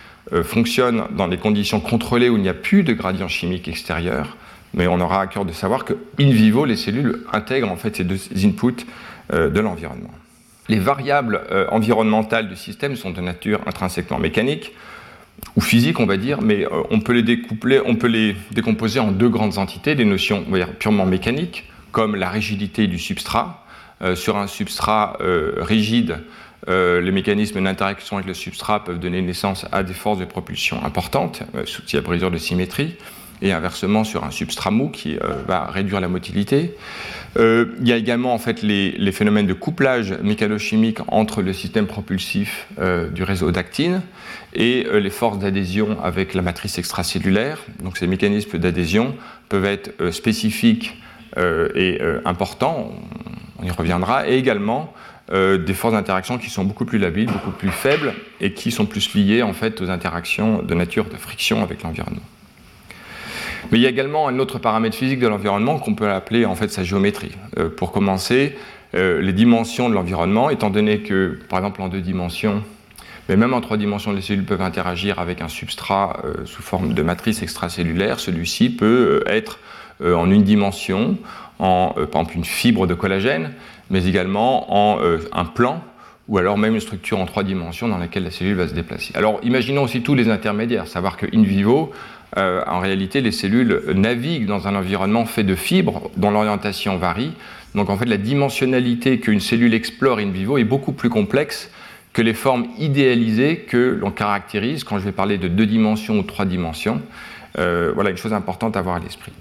[0.43, 4.37] fonctionne dans des conditions contrôlées où il n'y a plus de gradient chimique extérieur,
[4.73, 7.97] mais on aura à cœur de savoir que in vivo, les cellules intègrent en fait
[7.97, 8.87] ces deux inputs
[9.31, 10.09] de l'environnement.
[10.67, 14.73] Les variables environnementales du système sont de nature intrinsèquement mécanique
[15.55, 18.99] ou physique, on va dire, mais euh, on peut les découpler, on peut les décomposer
[18.99, 20.45] en deux grandes entités, des notions
[20.79, 23.65] purement mécaniques, comme la rigidité du substrat.
[24.01, 26.19] Euh, sur un substrat euh, rigide,
[26.67, 31.43] les mécanismes d'interaction avec le substrat peuvent donner naissance à des forces de propulsion importantes,
[31.63, 32.97] s'il y a brisure de symétrie
[33.41, 36.75] et inversement sur un substrat mou qui euh, va réduire la motilité.
[37.37, 41.85] Euh, il y a également en fait les, phénomènes de couplage mécanochimique entre le système
[41.85, 44.01] propulsif euh, du réseau d'actine
[44.53, 47.61] et les forces d'adhésion avec la matrice extracellulaire.
[47.83, 49.13] Donc ces mécanismes d'adhésion
[49.49, 50.97] peuvent être spécifiques
[51.35, 52.93] et importants,
[53.59, 54.93] on y reviendra, et également
[55.29, 59.13] des forces d'interaction qui sont beaucoup plus labiles, beaucoup plus faibles et qui sont plus
[59.13, 62.21] liées en fait aux interactions de nature de friction avec l'environnement.
[63.71, 66.55] Mais il y a également un autre paramètre physique de l'environnement qu'on peut appeler en
[66.55, 67.31] fait sa géométrie.
[67.57, 68.55] Euh, pour commencer,
[68.93, 72.63] euh, les dimensions de l'environnement, étant donné que, par exemple, en deux dimensions,
[73.27, 76.93] mais même en trois dimensions, les cellules peuvent interagir avec un substrat euh, sous forme
[76.93, 78.19] de matrice extracellulaire.
[78.19, 79.59] Celui-ci peut être
[80.03, 81.17] en une dimension,
[81.57, 83.53] en par exemple une fibre de collagène,
[83.89, 84.99] mais également en
[85.31, 85.81] un plan
[86.27, 89.13] ou alors même une structure en trois dimensions dans laquelle la cellule va se déplacer.
[89.15, 91.91] Alors imaginons aussi tous les intermédiaires, savoir que in vivo,
[92.37, 97.33] euh, en réalité, les cellules naviguent dans un environnement fait de fibres dont l'orientation varie.
[97.75, 101.69] Donc en fait, la dimensionnalité qu'une cellule explore in vivo est beaucoup plus complexe
[102.13, 106.23] que les formes idéalisées que l'on caractérise quand je vais parler de deux dimensions ou
[106.23, 107.01] trois dimensions.
[107.59, 109.33] Euh, voilà une chose importante à avoir à l'esprit.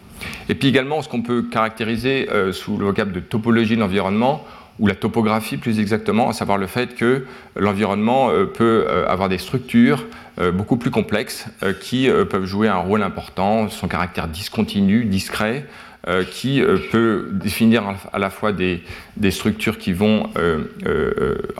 [0.48, 4.44] Et puis également, ce qu'on peut caractériser euh, sous le vocable de topologie de l'environnement,
[4.78, 7.24] ou la topographie plus exactement, à savoir le fait que
[7.56, 10.04] l'environnement euh, peut euh, avoir des structures
[10.40, 11.46] euh, beaucoup plus complexes
[11.80, 15.66] qui peuvent jouer un rôle important, son caractère discontinu, discret,
[16.32, 18.82] qui peut définir à la fois des,
[19.30, 20.28] structures qui vont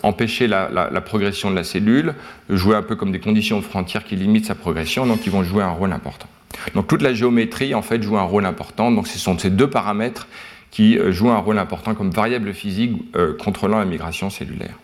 [0.03, 2.14] empêcher la, la, progression de la cellule,
[2.50, 5.44] jouer un peu comme des conditions de frontière qui limitent sa progression, donc qui vont
[5.44, 6.27] jouer un rôle important.
[6.74, 9.70] Donc toute la géométrie en fait joue un rôle important, donc ce sont ces deux
[9.70, 10.27] paramètres
[10.74, 14.74] qui euh, joue un rôle important comme variable physique euh, contrôlant la migration cellulaire.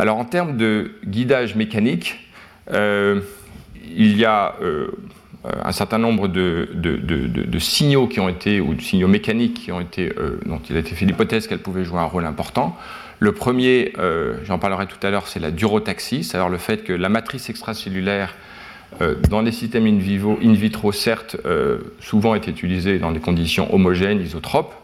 [0.00, 2.18] Alors en termes de guidage mécanique,
[2.72, 3.20] euh,
[3.96, 4.56] il y a
[5.64, 6.68] un certain nombre de,
[7.58, 10.10] signaux qui ont été, ou de signaux mécaniques qui ont été,
[10.46, 12.76] dont il a été fait l'hypothèse qu'elles pouvaient jouer un rôle important.
[13.18, 13.92] Le premier,
[14.44, 18.34] j'en parlerai tout à l'heure, c'est la durotaxie, c'est-à-dire le fait que la matrice extracellulaire
[19.28, 19.98] dans les systèmes in,
[20.42, 24.74] in vitro, certes, euh, souvent est utilisée dans des conditions homogènes, isotropes,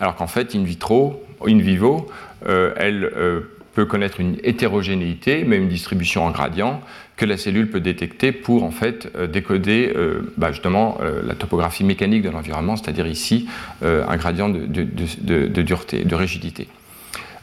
[0.00, 2.06] alors qu'en fait, in vitro, in vivo,
[2.46, 3.10] euh, elle
[3.74, 6.80] peut connaître une hétérogénéité, mais une distribution en gradient,
[7.16, 9.92] que la cellule peut détecter pour en fait décoder
[10.38, 13.46] bah, justement la topographie mécanique de l'environnement, c'est-à-dire ici
[13.82, 16.66] un gradient de dureté, de rigidité.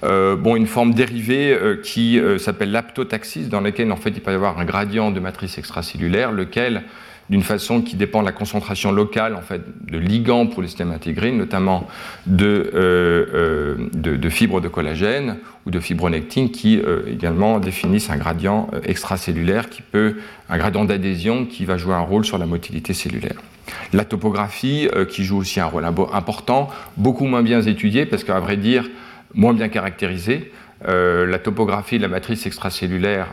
[0.03, 4.21] Euh, bon, une forme dérivée euh, qui euh, s'appelle l'aptotaxis, dans laquelle en fait il
[4.21, 6.83] peut y avoir un gradient de matrice extracellulaire, lequel,
[7.29, 10.91] d'une façon qui dépend de la concentration locale en fait de ligands pour les systèmes
[10.91, 11.87] intégrés, notamment
[12.25, 12.71] de,
[13.93, 20.15] de, fibres de collagène ou de fibronectine, qui également définissent un gradient extracellulaire qui peut,
[20.49, 23.41] un gradient d'adhésion qui va jouer un rôle sur la motilité cellulaire.
[23.91, 28.55] La topographie, qui joue aussi un rôle important, beaucoup moins bien étudié, parce qu'à vrai
[28.55, 28.85] dire,
[29.33, 30.51] moins bien caractérisée.
[30.87, 33.27] Euh, la topographie de la matrice extracellulaire,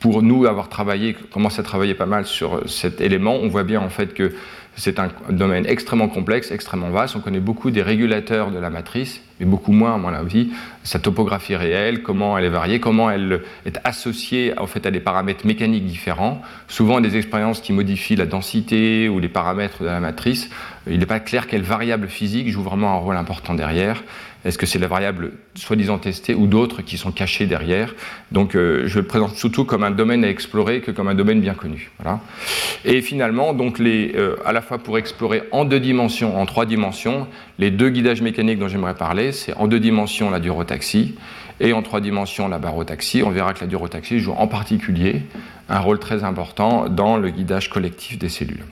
[0.00, 3.80] pour nous avoir travaillé, commencé à travailler pas mal sur cet élément, on voit bien
[3.80, 4.32] en fait que
[4.78, 7.16] c'est un domaine extrêmement complexe, extrêmement vaste.
[7.16, 10.50] On connaît beaucoup des régulateurs de la matrice, mais beaucoup moins, à mon avis,
[10.84, 15.00] sa topographie réelle, comment elle est variée, comment elle est associée en fait, à des
[15.00, 16.40] paramètres mécaniques différents.
[16.68, 20.48] Souvent, des expériences qui modifient la densité ou les paramètres de la matrice.
[20.86, 24.04] Il n'est pas clair quelle variable physique joue vraiment un rôle important derrière.
[24.48, 27.94] Est-ce que c'est la variable soi-disant testée ou d'autres qui sont cachées derrière
[28.32, 31.42] Donc euh, je le présente surtout comme un domaine à explorer que comme un domaine
[31.42, 31.90] bien connu.
[32.86, 36.64] Et finalement, donc les, euh, à la fois pour explorer en deux dimensions, en trois
[36.64, 37.26] dimensions,
[37.58, 41.14] les deux guidages mécaniques dont j'aimerais parler, c'est en deux dimensions la durotaxie
[41.60, 43.22] et en trois dimensions la barotaxie.
[43.22, 45.24] On verra que la durotaxie joue en particulier
[45.68, 48.64] un rôle très important dans le guidage collectif des cellules.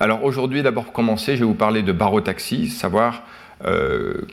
[0.00, 3.24] Alors aujourd'hui, d'abord pour commencer, je vais vous parler de barotaxie, savoir,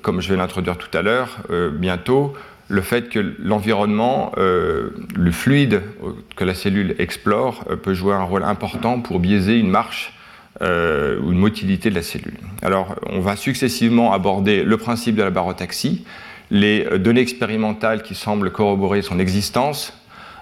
[0.02, 2.34] comme je vais l'introduire tout à l'heure, euh, bientôt,
[2.68, 5.82] le fait que l'environnement, euh, le fluide
[6.36, 10.14] que la cellule explore, peut jouer un rôle important pour biaiser une marche
[10.62, 12.38] ou une motilité de la cellule.
[12.62, 16.06] Alors, on va successivement aborder le principe de la barotaxie,
[16.50, 19.92] les données expérimentales qui semblent corroborer son existence,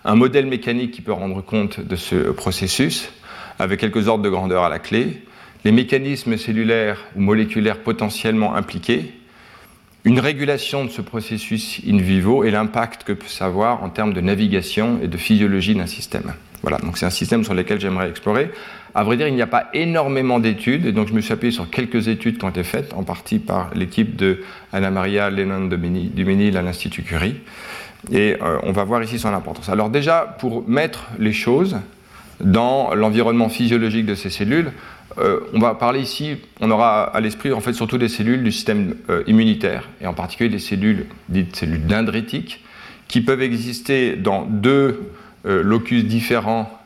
[0.05, 3.09] un modèle mécanique qui peut rendre compte de ce processus,
[3.57, 5.23] avec quelques ordres de grandeur à la clé,
[5.63, 9.13] les mécanismes cellulaires ou moléculaires potentiellement impliqués,
[10.05, 14.19] une régulation de ce processus in vivo et l'impact que peut savoir en termes de
[14.19, 16.33] navigation et de physiologie d'un système.
[16.61, 18.51] Voilà, donc c'est un système sur lequel j'aimerais explorer.
[18.95, 21.51] À vrai dire, il n'y a pas énormément d'études, et donc je me suis appuyé
[21.51, 25.67] sur quelques études qui ont été faites, en partie par l'équipe de Anna Maria Lennon
[25.67, 27.35] Duménil à l'Institut Curie.
[28.11, 29.69] Et euh, on va voir ici son importance.
[29.69, 31.77] Alors déjà, pour mettre les choses,
[32.43, 34.71] dans l'environnement physiologique de ces cellules.
[35.19, 38.51] Euh, on va parler ici, on aura à l'esprit en fait surtout des cellules du
[38.51, 42.63] système euh, immunitaire, et en particulier des cellules dites cellules dendritiques,
[43.07, 45.01] qui peuvent exister dans deux
[45.45, 46.79] euh, locus différents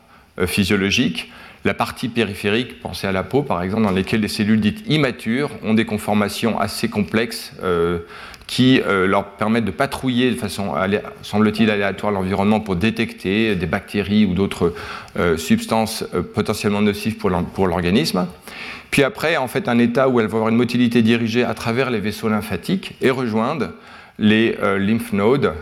[0.45, 1.31] physiologiques.
[1.65, 5.49] La partie périphérique, pensez à la peau par exemple, dans lesquelles les cellules dites immatures
[5.63, 7.53] ont des conformations assez complexes
[8.47, 10.73] qui euh, leur permettent de patrouiller de façon,
[11.21, 14.73] semble-t-il, aléatoire l'environnement pour détecter des bactéries ou d'autres
[15.19, 18.25] euh, substances euh, potentiellement nocives pour l'organisme.
[18.89, 21.91] Puis après, en fait, un état où elles vont avoir une motilité dirigée à travers
[21.91, 23.71] les vaisseaux lymphatiques et rejoindre
[24.17, 25.53] les lymph nodes,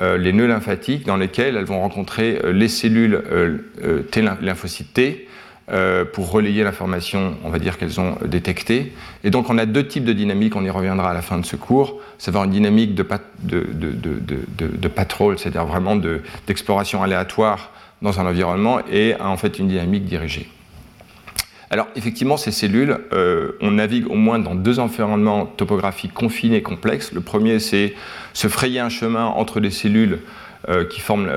[0.00, 3.22] les nœuds lymphatiques dans lesquels elles vont rencontrer les cellules
[4.40, 5.28] lymphocytes T
[5.70, 8.92] euh, pour relayer l'information, on va dire qu'elles ont détectée.
[9.22, 11.46] Et donc on a deux types de dynamiques, on y reviendra à la fin de
[11.46, 12.00] ce cours.
[12.26, 13.06] Va une dynamique de,
[13.44, 15.96] de, patrol, c'est-à-dire vraiment
[16.46, 17.70] d'exploration aléatoire
[18.00, 20.48] dans un environnement, et en fait une dynamique dirigée.
[21.70, 26.62] Alors effectivement, ces cellules, euh, on navigue au moins dans deux environnements topographiques confinés et
[26.62, 27.12] complexes.
[27.12, 27.94] Le premier, c'est
[28.34, 30.18] se frayer un chemin entre des cellules
[30.68, 31.30] euh, qui forment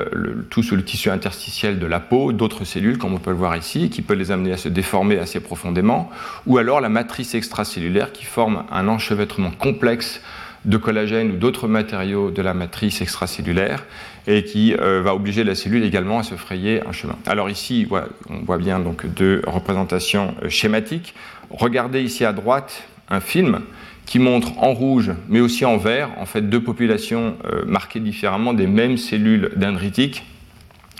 [0.49, 3.55] tout sous le tissu interstitiel de la peau, d'autres cellules, comme on peut le voir
[3.57, 6.09] ici, qui peut les amener à se déformer assez profondément,
[6.45, 10.21] ou alors la matrice extracellulaire qui forme un enchevêtrement complexe
[10.65, 13.85] de collagène ou d'autres matériaux de la matrice extracellulaire
[14.27, 17.15] et qui euh, va obliger la cellule également à se frayer un chemin.
[17.25, 17.87] Alors ici,
[18.29, 21.13] on voit bien donc deux représentations euh, schématiques.
[21.51, 23.61] Regardez ici à droite un film
[24.05, 28.53] qui montre en rouge, mais aussi en vert, en fait, deux populations euh, marquées différemment
[28.53, 30.23] des mêmes cellules dendritiques,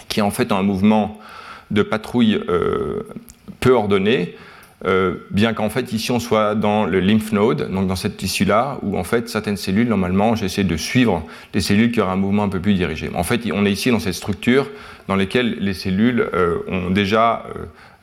[0.08, 1.20] qui en fait ont un mouvement
[1.72, 3.04] de patrouille euh,
[3.60, 4.36] peu ordonné,
[4.86, 8.78] euh, bien qu'en fait ici on soit dans le lymph node, donc dans cette tissu-là,
[8.82, 12.44] où en fait certaines cellules, normalement, j'essaie de suivre les cellules qui auraient un mouvement
[12.44, 13.10] un peu plus dirigé.
[13.14, 14.70] En fait, on est ici dans cette structure
[15.08, 16.28] dans laquelle les cellules
[16.68, 17.44] ont déjà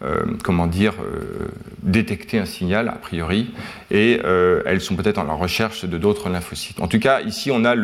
[0.05, 1.49] euh, comment dire, euh,
[1.83, 3.51] détecter un signal, a priori,
[3.93, 6.81] et euh, elles sont peut-être en la recherche de d'autres lymphocytes.
[6.81, 7.77] En tout cas, ici, on a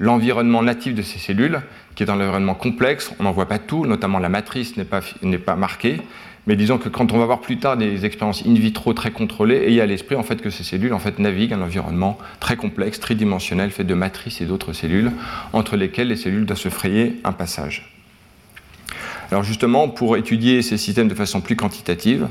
[0.00, 1.60] l'environnement natif de ces cellules,
[1.94, 3.12] qui est un environnement complexe.
[3.20, 5.00] On n'en voit pas tout, notamment la matrice n'est pas,
[5.46, 6.00] pas marquée.
[6.48, 9.62] Mais disons que quand on va voir plus tard des expériences in vitro très contrôlées,
[9.68, 12.98] ayez à l'esprit en fait que ces cellules en fait naviguent un environnement très complexe,
[12.98, 15.12] tridimensionnel, fait de matrices et d'autres cellules,
[15.52, 17.99] entre lesquelles les cellules doivent se frayer un passage.
[19.30, 22.28] Alors justement, pour étudier ces systèmes de façon plus quantitative,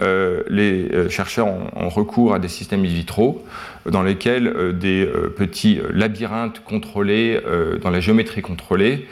[0.00, 3.44] euh, les euh, chercheurs ont, recours à des systèmes in vitro
[3.88, 7.40] dans lesquels euh, des petits labyrinthes contrôlés
[7.80, 9.06] dans la géométrie contrôlée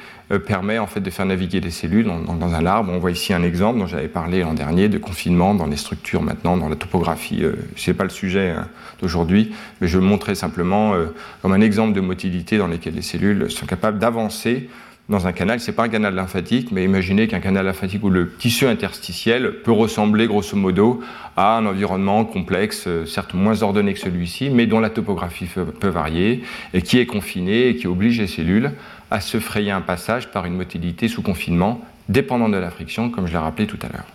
[0.46, 2.92] permet en fait de faire naviguer des cellules dans, un arbre.
[2.92, 6.22] On voit ici un exemple dont j'avais parlé l'an dernier de confinement dans les structures
[6.22, 7.42] maintenant, dans la topographie.
[7.74, 8.68] Ce n'est pas le sujet hein,
[9.00, 10.94] d'aujourd'hui, mais je montrais simplement
[11.42, 14.68] comme un exemple de motilité dans lesquelles les cellules sont capables d'avancer
[15.10, 15.60] dans un canal.
[15.60, 19.60] Ce n'est pas un canal lymphatique, mais imaginez qu'un canal lymphatique où le tissu interstitiel
[19.62, 21.02] peut ressembler grosso modo
[21.36, 25.88] à un environnement complexe, euh, certes moins ordonné que celui-ci, mais dont la topographie peut
[25.88, 26.42] varier
[26.72, 28.70] et qui est confiné et qui oblige les cellules
[29.10, 33.26] à se frayer un passage par une motilité sous confinement dépendant de la friction, comme
[33.26, 34.06] je l'ai rappelé tout à l'heure.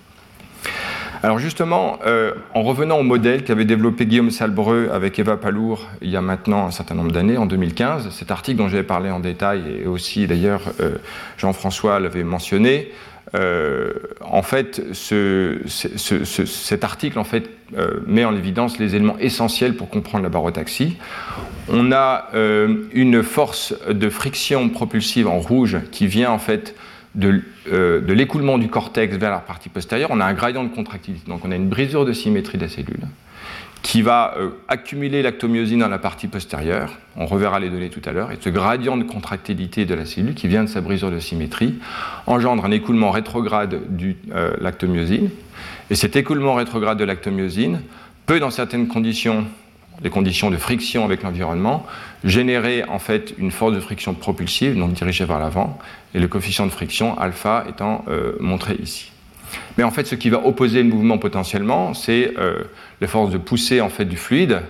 [1.25, 6.11] Alors justement, euh, en revenant au modèle qu'avait développé Guillaume Salbreux avec Eva Palour il
[6.11, 9.19] y a maintenant un certain nombre d'années, en 2015, cet article dont j'avais parlé en
[9.19, 10.97] détail et aussi d'ailleurs euh,
[11.39, 12.91] Jean-François l'avait mentionné,
[13.33, 17.49] euh, en fait, cet article en fait,
[18.05, 20.97] met en évidence les éléments essentiels pour comprendre la barotaxie.
[21.69, 22.29] On a
[22.93, 26.75] une force de friction propulsive en rouge qui vient en fait
[27.15, 30.09] de, de l'écoulement du cortex vers la partie postérieure.
[30.11, 32.69] On a un gradient de contractilité, donc on a une brisure de symétrie de la
[32.69, 33.07] cellule
[33.85, 36.91] qui va euh, accumuler l'actomyosine dans la partie postérieure.
[37.15, 38.31] On reverra les données tout à l'heure.
[38.31, 41.75] Et ce gradient de contractilité de la cellule, qui vient de sa brisure de symétrie,
[42.25, 45.29] engendre un écoulement rétrograde de euh, l'actomyosine.
[45.91, 47.81] Et cet écoulement rétrograde de l'actomyosine
[48.25, 49.45] peut, dans certaines conditions,
[50.03, 51.85] les conditions de friction avec l'environnement,
[52.23, 55.77] générer en fait une force de friction propulsive, donc dirigée vers l'avant,
[56.13, 59.11] et le coefficient de friction alpha étant euh, montré ici.
[59.77, 62.63] Mais en fait, ce qui va opposer le mouvement potentiellement, c'est euh,
[63.01, 64.61] la force de poussée en fait, du fluide,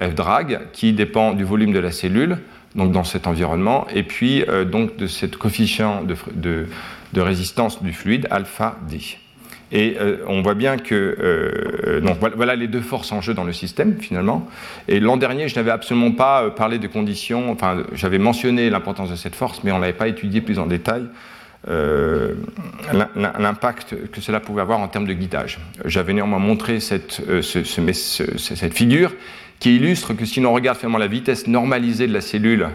[0.00, 2.38] F drag, qui dépend du volume de la cellule,
[2.74, 6.66] donc dans cet environnement, et puis euh, donc de ce coefficient de,
[7.16, 8.98] résistance du fluide, alpha d.
[9.70, 13.52] Et euh, on voit bien que donc voilà les deux forces en jeu dans le
[13.52, 14.48] système finalement.
[14.88, 17.50] Et l'an dernier, je n'avais absolument pas parlé de conditions.
[17.50, 21.06] Enfin, j'avais mentionné l'importance de cette force, mais on n'avait pas étudié plus en détail
[21.68, 22.34] euh,
[23.16, 25.58] l'impact que cela pouvait avoir en termes de guidage.
[25.84, 29.12] J'avais néanmoins montré cette, euh, cette figure
[29.58, 32.68] qui illustre que si l'on regarde finalement la vitesse normalisée de la cellule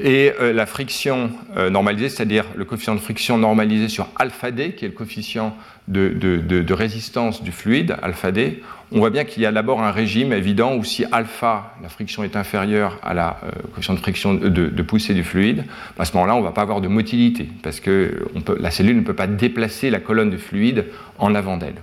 [0.00, 4.72] et euh, la friction euh, normalisée, c'est-à-dire le coefficient de friction normalisé sur alpha d,
[4.72, 5.56] qui est le coefficient
[5.88, 10.32] de, résistance du fluide, alpha d, on voit bien qu'il y a d'abord un régime
[10.32, 14.82] évident où si alpha, la friction est inférieure à la euh, coefficient de friction de,
[14.82, 15.64] poussée du fluide,
[15.98, 18.26] à ce moment-là, on ne va pas avoir de motilité, parce que
[18.58, 20.86] la cellule ne peut pas déplacer la colonne de fluide
[21.18, 21.76] en avant d'elle.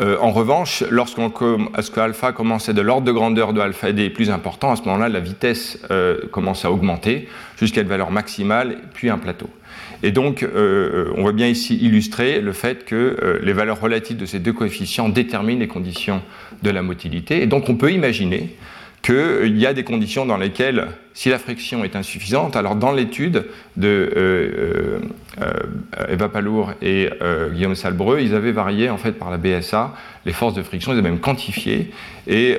[0.00, 4.08] Euh, en revanche, lorsqu'on ce alpha commence à de l'ordre de grandeur de alpha d
[4.08, 8.78] plus important, à ce moment-là, la vitesse euh, commence à augmenter jusqu'à une valeur maximale,
[8.94, 9.50] puis un plateau.
[10.02, 14.26] Et donc, euh, on voit bien ici illustrer le fait que les valeurs relatives de
[14.26, 16.22] ces deux coefficients déterminent les conditions
[16.62, 17.42] de la motilité.
[17.42, 18.56] Et donc, on peut imaginer
[19.02, 23.46] qu'il y a des conditions dans lesquelles, si la friction est insuffisante, alors dans l'étude
[23.76, 25.00] de euh, euh,
[25.40, 27.08] euh, Eva Palour et
[27.52, 29.94] Guillaume Salbreux, ils avaient varié en fait par la BSA
[30.26, 31.92] les forces de friction, ils avaient même quantifié,
[32.26, 32.58] et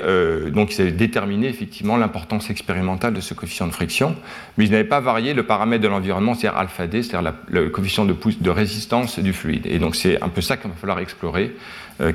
[0.52, 4.16] donc ils avaient déterminé effectivement l'importance expérimentale de ce coefficient de friction,
[4.58, 8.06] mais ils n'avaient pas varié le paramètre de l'environnement, c'est-à-dire alpha d, c'est-à-dire le coefficient
[8.06, 9.68] de, de résistance du fluide.
[9.68, 11.56] Et donc c'est un peu ça qu'il va falloir explorer,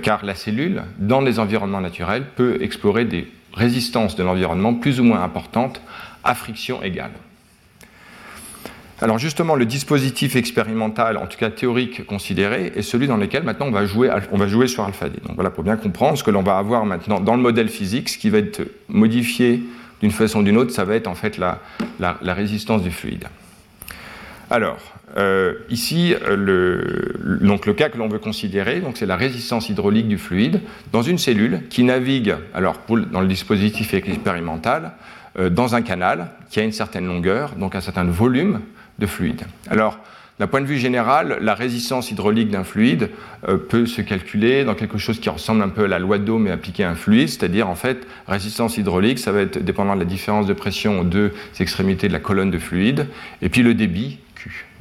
[0.03, 5.05] car la cellule, dans les environnements naturels, peut explorer des résistance de l'environnement plus ou
[5.05, 5.81] moins importante
[6.23, 7.13] à friction égale.
[9.01, 13.67] Alors justement, le dispositif expérimental, en tout cas théorique considéré, est celui dans lequel maintenant
[13.67, 15.19] on va jouer, on va jouer sur alpha D.
[15.27, 18.09] Donc voilà, pour bien comprendre, ce que l'on va avoir maintenant dans le modèle physique,
[18.09, 19.63] ce qui va être modifié
[20.01, 21.61] d'une façon ou d'une autre, ça va être en fait la,
[21.99, 23.27] la résistance du fluide.
[24.51, 24.79] Alors,
[25.17, 30.19] euh, ici, le, donc le cas que l'on veut considérer, c'est la résistance hydraulique du
[30.19, 30.61] fluide
[30.93, 34.93] dans une cellule qui navigue, alors dans le dispositif expérimental,
[35.39, 38.61] euh, dans un canal qui a une certaine longueur, donc un certain volume
[38.99, 39.43] de fluide.
[39.69, 39.99] Alors,
[40.39, 43.11] d'un point de vue général, la résistance hydraulique d'un fluide
[43.49, 46.39] euh, peut se calculer dans quelque chose qui ressemble un peu à la loi d'eau
[46.39, 50.01] mais appliquée à un fluide, c'est-à-dire en fait résistance hydraulique, ça va être dépendant de
[50.01, 53.07] la différence de pression aux deux extrémités de la colonne de fluide,
[53.41, 54.19] et puis le débit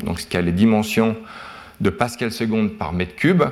[0.03, 1.15] donc ce qui a les dimensions
[1.81, 3.43] de pascal seconde par mètre cube,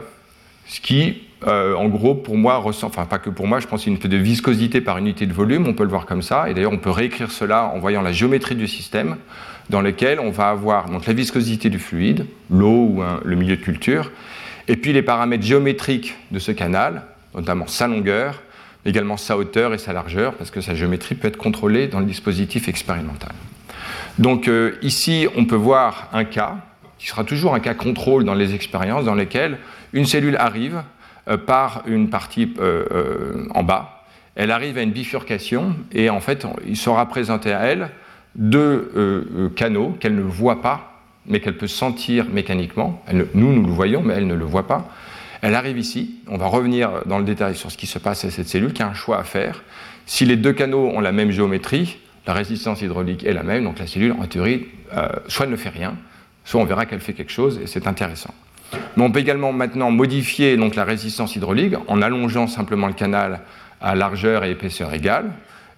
[0.68, 3.86] ce qui, euh, en gros, pour moi, ressent, enfin pas que pour moi, je pense
[3.86, 6.72] une de viscosité par unité de volume, on peut le voir comme ça, et d'ailleurs
[6.72, 9.18] on peut réécrire cela en voyant la géométrie du système,
[9.70, 13.62] dans lequel on va avoir donc, la viscosité du fluide, l'eau ou le milieu de
[13.62, 14.12] culture,
[14.68, 17.04] et puis les paramètres géométriques de ce canal,
[17.36, 18.42] notamment sa longueur,
[18.86, 22.06] également sa hauteur et sa largeur, parce que sa géométrie peut être contrôlée dans le
[22.06, 23.34] dispositif expérimental.
[24.20, 26.58] Donc euh, ici, on peut voir un cas,
[27.00, 29.58] qui sera toujours un cas contrôle dans les expériences, dans lesquelles
[29.94, 30.84] une cellule arrive
[31.28, 36.48] euh, par une partie euh, en bas, elle arrive à une bifurcation, et en fait,
[36.68, 37.90] il sera présenté à elle
[38.36, 43.04] deux canaux qu'elle ne voit pas, mais qu'elle peut sentir mécaniquement.
[43.12, 44.90] nous, nous le voyons, mais elle ne le voit pas.
[45.44, 48.32] Elle arrive ici, on va revenir dans le détail sur ce qui se passe à
[48.32, 49.62] cette cellule, qui a un choix à faire.
[50.08, 53.80] Si les deux canaux ont la même géométrie, la résistance hydraulique est la même, donc
[53.80, 55.96] la cellule, en théorie, euh, soit ne fait rien,
[56.46, 58.34] soit on verra qu'elle fait quelque chose, et c'est intéressant.
[58.96, 63.42] Mais on peut également maintenant modifier donc, la résistance hydraulique en allongeant simplement le canal
[63.82, 65.32] à largeur et épaisseur égale,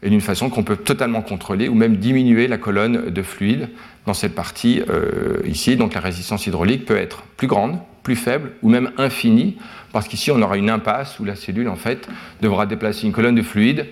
[0.03, 3.69] et d'une façon qu'on peut totalement contrôler ou même diminuer la colonne de fluide
[4.05, 5.77] dans cette partie euh, ici.
[5.77, 9.57] Donc la résistance hydraulique peut être plus grande, plus faible ou même infinie,
[9.91, 12.07] parce qu'ici on aura une impasse où la cellule en fait
[12.41, 13.87] devra déplacer une colonne de fluide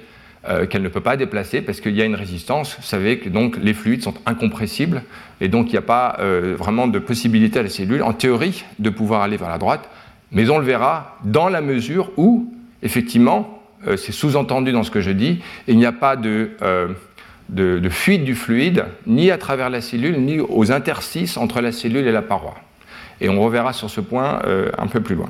[0.46, 2.76] euh, qu'elle ne peut pas déplacer parce qu'il y a une résistance.
[2.76, 5.04] Vous savez que donc les fluides sont incompressibles
[5.40, 8.66] et donc il n'y a pas euh, vraiment de possibilité à la cellule, en théorie,
[8.78, 9.90] de pouvoir aller vers la droite.
[10.34, 15.00] Mais on le verra dans la mesure où, effectivement, euh, c'est sous-entendu dans ce que
[15.00, 16.52] je dis, il n'y a pas de,
[17.48, 22.06] de, fuite du fluide ni à travers la cellule ni aux interstices entre la cellule
[22.06, 22.56] et la paroi.
[23.22, 24.42] Et on reverra sur ce point
[24.78, 25.30] un peu plus loin.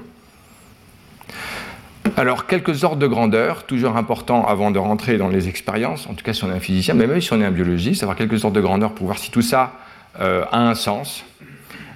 [2.15, 6.23] Alors, quelques ordres de grandeur, toujours importants avant de rentrer dans les expériences, en tout
[6.23, 8.45] cas si on est un physicien, mais même si on est un biologiste, avoir quelques
[8.45, 9.73] ordres de grandeur pour voir si tout ça
[10.21, 11.25] euh, a un sens.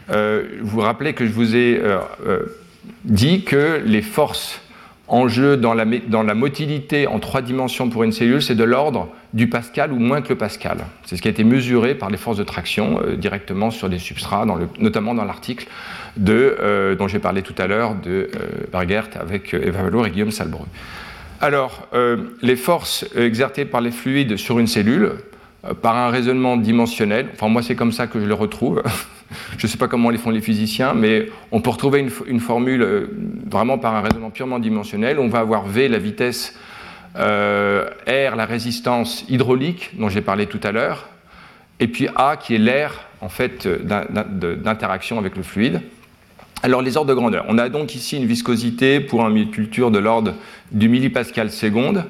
[0.10, 2.00] Euh, vous vous rappelez que je vous ai euh,
[3.06, 4.60] dit que les forces
[5.08, 8.64] en jeu dans la, dans la motilité en trois dimensions pour une cellule, c'est de
[8.64, 10.80] l'ordre du Pascal ou moins que le Pascal.
[11.06, 14.46] C'est ce qui a été mesuré par les forces de traction directement sur des substrats,
[14.80, 15.68] notamment dans l'article
[16.30, 20.12] euh, dont j'ai parlé tout à l'heure, de euh, Bergert avec euh, Eva Valour et
[20.12, 20.68] Guillaume Salbreux.
[21.40, 21.88] Alors,
[22.42, 25.12] les forces exercées par les fluides sur une cellule,
[25.84, 28.82] par un raisonnement dimensionnel, enfin moi c'est comme ça que je le retrouve,
[29.60, 32.40] je ne sais pas comment les font les physiciens, mais on peut retrouver une, une,
[32.40, 33.08] formule
[33.46, 35.20] vraiment par un raisonnement purement dimensionnel.
[35.20, 36.58] On va avoir V, la vitesse,
[37.14, 41.08] R, la résistance hydraulique, dont j'ai parlé tout à l'heure,
[41.80, 45.82] et puis A, qui est l'air en fait d'interaction avec le fluide.
[46.64, 47.46] Alors les ordres de grandeur.
[47.48, 50.34] On a donc ici une viscosité pour un milieu de culture de l'ordre
[50.72, 52.06] du millipascal seconde.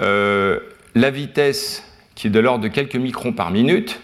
[0.00, 0.58] Euh,
[0.94, 4.00] la vitesse qui est de l'ordre de quelques microns par minute.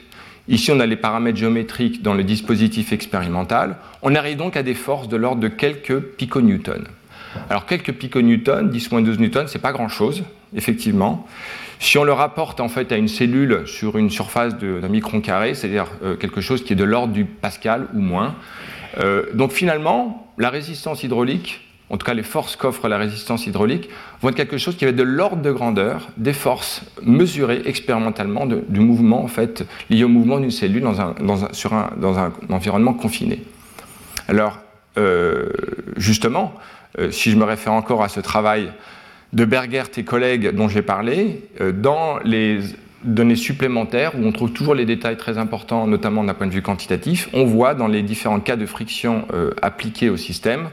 [0.49, 3.77] Ici, on a les paramètres géométriques dans le dispositif expérimental.
[4.03, 6.85] On arrive donc à des forces de l'ordre de quelques piconewtons.
[7.49, 10.25] Alors, quelques piconewtons, 10-12 newtons, c'est pas grand-chose,
[10.57, 11.29] effectivement.
[11.81, 15.55] Si on le rapporte en fait à une cellule sur une surface d'un micron carré,
[15.55, 18.37] c'est-à-dire euh, quelque chose qui est de l'ordre du pascal ou moins,
[18.99, 23.89] euh, donc finalement, la résistance hydraulique, en tout cas les forces qu'offre la résistance hydraulique,
[24.21, 28.45] vont être quelque chose qui va être de l'ordre de grandeur des forces mesurées expérimentalement
[28.47, 33.43] du mouvement en fait lié au mouvement d'une cellule dans un, environnement confiné.
[34.29, 34.59] Alors
[34.99, 35.49] euh,
[35.97, 36.53] justement,
[37.11, 38.71] si je me réfère encore à ce travail
[39.33, 42.61] de Bergert et collègues dont j'ai parlé, dans les
[43.05, 46.63] données supplémentaires où on trouve toujours les détails très importants, notamment d'un point de vue
[46.63, 50.71] quantitatif, on voit dans les différents cas de friction euh, appliqués au système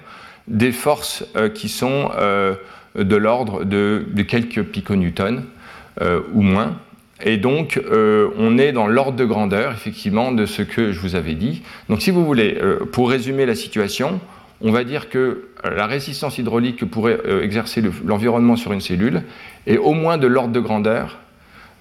[0.48, 2.56] des forces euh, qui sont euh,
[2.96, 5.44] de l'ordre de, quelques piconewtons
[6.34, 6.78] ou moins.
[7.24, 11.34] Et donc, on est dans l'ordre de grandeur, effectivement, de ce que je vous avais
[11.34, 11.64] dit.
[11.90, 12.60] Donc, si vous voulez,
[12.92, 14.20] pour résumer la situation,
[14.62, 19.24] on va dire que la résistance hydraulique que pourrait exercer l'environnement sur une cellule
[19.68, 21.20] est au moins de l'ordre de grandeur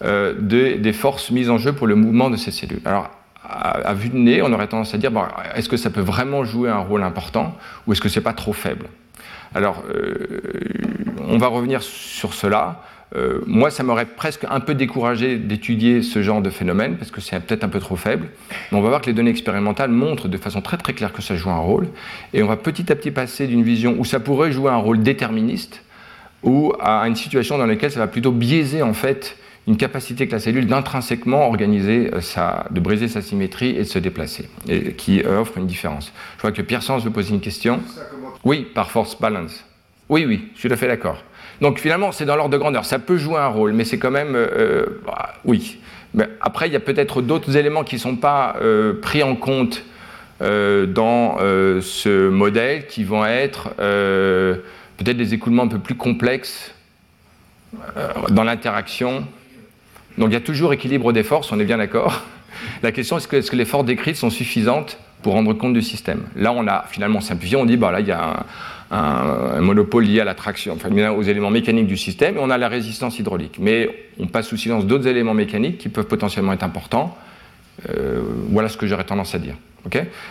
[0.04, 2.82] euh, des forces mises en jeu pour le mouvement de ces cellules.
[2.84, 3.10] Alors,
[3.48, 5.10] à, vue de nez, on aurait tendance à dire
[5.54, 7.56] est-ce que ça peut vraiment jouer un rôle important
[7.86, 8.86] ou est-ce que c'est pas trop faible?
[9.54, 10.40] Alors, euh,
[11.26, 12.82] on va revenir sur cela.
[13.14, 17.20] Euh, moi, ça m'aurait presque un peu découragé d'étudier ce genre de phénomène parce que
[17.20, 18.28] c'est peut-être un peu trop faible.
[18.70, 21.22] Mais on va voir que les données expérimentales montrent de façon très très claire que
[21.22, 21.88] ça joue un rôle.
[22.34, 25.02] Et on va petit à petit passer d'une vision où ça pourrait jouer un rôle
[25.02, 25.82] déterministe
[26.42, 29.36] ou à une situation dans laquelle ça va plutôt biaiser en fait
[29.66, 33.84] une capacité que la cellule d'intrinsèquement organiser euh, sa, de briser sa symétrie et de
[33.84, 36.12] se déplacer, et qui offre une différence.
[36.36, 37.80] Je vois que Pierre Sans veut poser une question.
[38.44, 39.64] Oui, par force balance.
[40.08, 41.20] Oui, oui, je suis tout à fait d'accord.
[41.60, 42.84] Donc finalement, c'est dans l'ordre de grandeur.
[42.84, 44.34] Ça peut jouer un rôle, mais c'est quand même.
[44.34, 45.78] Euh, euh, bah, oui.
[46.14, 48.56] Mais après, il y a peut-être d'autres éléments qui ne sont pas
[49.02, 49.84] pris en compte
[50.40, 56.72] dans ce modèle qui vont être peut-être des écoulements un peu plus complexes
[58.30, 59.26] dans l'interaction
[60.18, 62.22] donc il y a toujours équilibre des forces, on est bien d'accord.
[62.82, 65.82] La question est-ce que, est que, les forces décrites sont suffisantes pour rendre compte du
[65.82, 66.22] système?
[66.34, 68.44] Là, on a finalement simplifié, on dit bah, là, il y a un,
[68.90, 73.18] monopole lié à l'attraction, enfin aux éléments mécaniques du système, et on a la résistance
[73.18, 73.58] hydraulique.
[73.60, 77.16] Mais on passe sous silence d'autres éléments mécaniques qui peuvent potentiellement être importants.
[77.90, 79.54] Euh, voilà ce que j'aurais tendance à dire.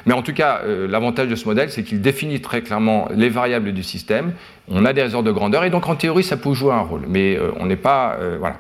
[0.06, 3.30] Mais en tout cas, euh, l'avantage de ce modèle, c'est qu'il définit très clairement les
[3.30, 4.34] variables du système.
[4.68, 7.03] On a des réserves de grandeur, et donc en théorie, ça peut jouer un rôle.
[7.08, 8.18] Mais euh, on n'est pas.
[8.39, 8.58] voilà.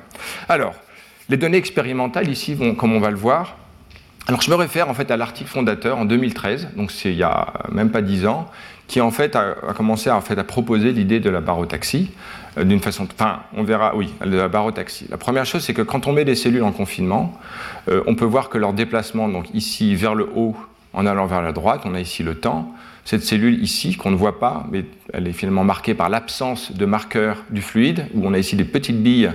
[0.47, 0.73] Alors,
[1.27, 3.57] les données expérimentales ici vont, comme on va le voir,
[4.27, 7.23] alors je me réfère en fait à l'article fondateur en 2013, donc c'est il y
[7.23, 8.49] a même pas dix ans,
[8.87, 12.11] qui en fait a, commencé à, en fait, à proposer l'idée de la barotaxie
[12.57, 15.07] euh, d'une façon, enfin on verra, oui, la barotaxie.
[15.09, 17.37] La première chose c'est que quand on met des cellules en confinement,
[17.89, 20.55] euh, on peut voir que leur déplacement, donc ici vers le haut
[20.93, 22.73] en allant vers la droite, on a ici le temps.
[23.03, 26.85] Cette cellule ici, qu'on ne voit pas, mais elle est finalement marquée par l'absence de
[26.85, 29.31] marqueurs du fluide, où on a ici des petites billes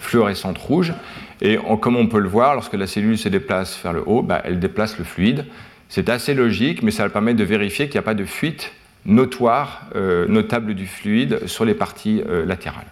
[0.00, 0.92] fluorescentes rouges,
[1.40, 4.40] et comme on peut le voir, lorsque la cellule se déplace vers le haut, bah,
[4.44, 5.44] elle déplace le fluide.
[5.88, 8.72] C'est assez logique, mais ça permet de vérifier qu'il n'y a pas de fuite
[9.06, 12.86] notoire, euh, notable du fluide sur les parties euh, latérales.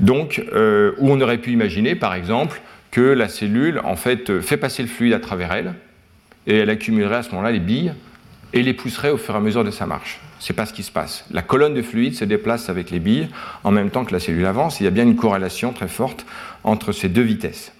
[0.00, 2.60] Donc, euh, où on aurait pu imaginer, par exemple,
[2.90, 5.74] que la cellule, en fait, fait passer le fluide à travers elle,
[6.46, 7.94] et elle accumulerait à ce moment-là les billes
[8.52, 10.20] et les pousserait au fur et à mesure de sa marche.
[10.40, 11.24] Ce n'est pas ce qui se passe.
[11.30, 13.28] La colonne de fluide se déplace avec les billes
[13.64, 14.80] en même temps que la cellule avance.
[14.80, 16.26] Il y a bien une corrélation très forte
[16.64, 17.72] entre ces deux vitesses.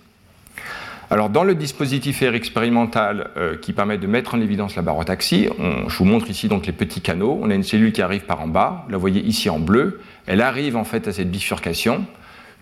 [1.12, 5.50] Alors, dans le dispositif expérimental euh, qui permet de mettre en évidence la barotaxie,
[5.86, 7.38] je vous montre ici donc les petits canaux.
[7.42, 10.00] On a une cellule qui arrive par en bas, vous la voyez ici en bleu.
[10.24, 12.06] Elle arrive en fait à cette bifurcation.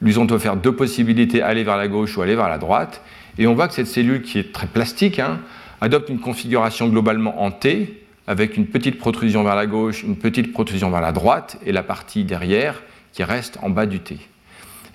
[0.03, 3.03] Lui ont offert deux possibilités, aller vers la gauche ou aller vers la droite.
[3.39, 5.39] Et on voit que cette cellule qui est très plastique hein,
[5.81, 10.53] adopte une configuration globalement en T, avec une petite protrusion vers la gauche, une petite
[10.53, 12.83] protrusion vers la droite, et la partie derrière
[13.13, 14.19] qui reste en bas du T.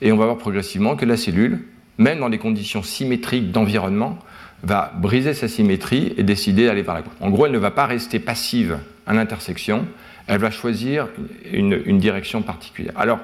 [0.01, 1.64] Et on va voir progressivement que la cellule,
[1.97, 4.19] même dans les conditions symétriques d'environnement,
[4.63, 7.13] va briser sa symétrie et décider d'aller vers la gauche.
[7.21, 9.85] En gros, elle ne va pas rester passive à l'intersection,
[10.27, 11.07] elle va choisir
[11.51, 12.93] une, direction particulière.
[12.95, 13.19] Alors,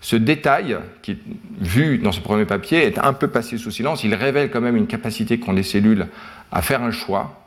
[0.00, 1.18] ce détail, qui est
[1.60, 4.04] vu dans ce premier papier, est un peu passé sous silence.
[4.04, 6.06] Il révèle quand même une capacité qu'ont les cellules
[6.52, 7.42] à faire un choix,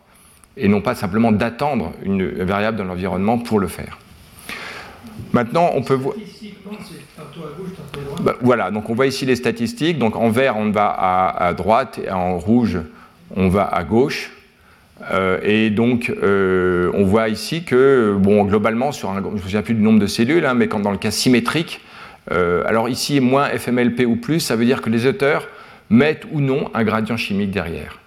[0.58, 3.98] et non pas simplement d'attendre une variable dans l'environnement pour le faire.
[5.34, 6.16] Maintenant, on peut voir.
[8.22, 10.00] Bah, voilà, donc on voit ici les statistiques.
[10.00, 12.80] Donc en vert, on va à, droite et en rouge,
[13.36, 14.32] on va à gauche.
[15.12, 19.62] Euh, et donc, euh, on voit ici que, bon, globalement, sur je ne me souviens
[19.62, 21.82] plus du nombre de cellules, hein, mais quand dans le cas symétrique,
[22.32, 25.48] euh, alors ici, moins FMLP ou plus, ça veut dire que les auteurs
[25.90, 28.00] mettent ou non un gradient chimique derrière.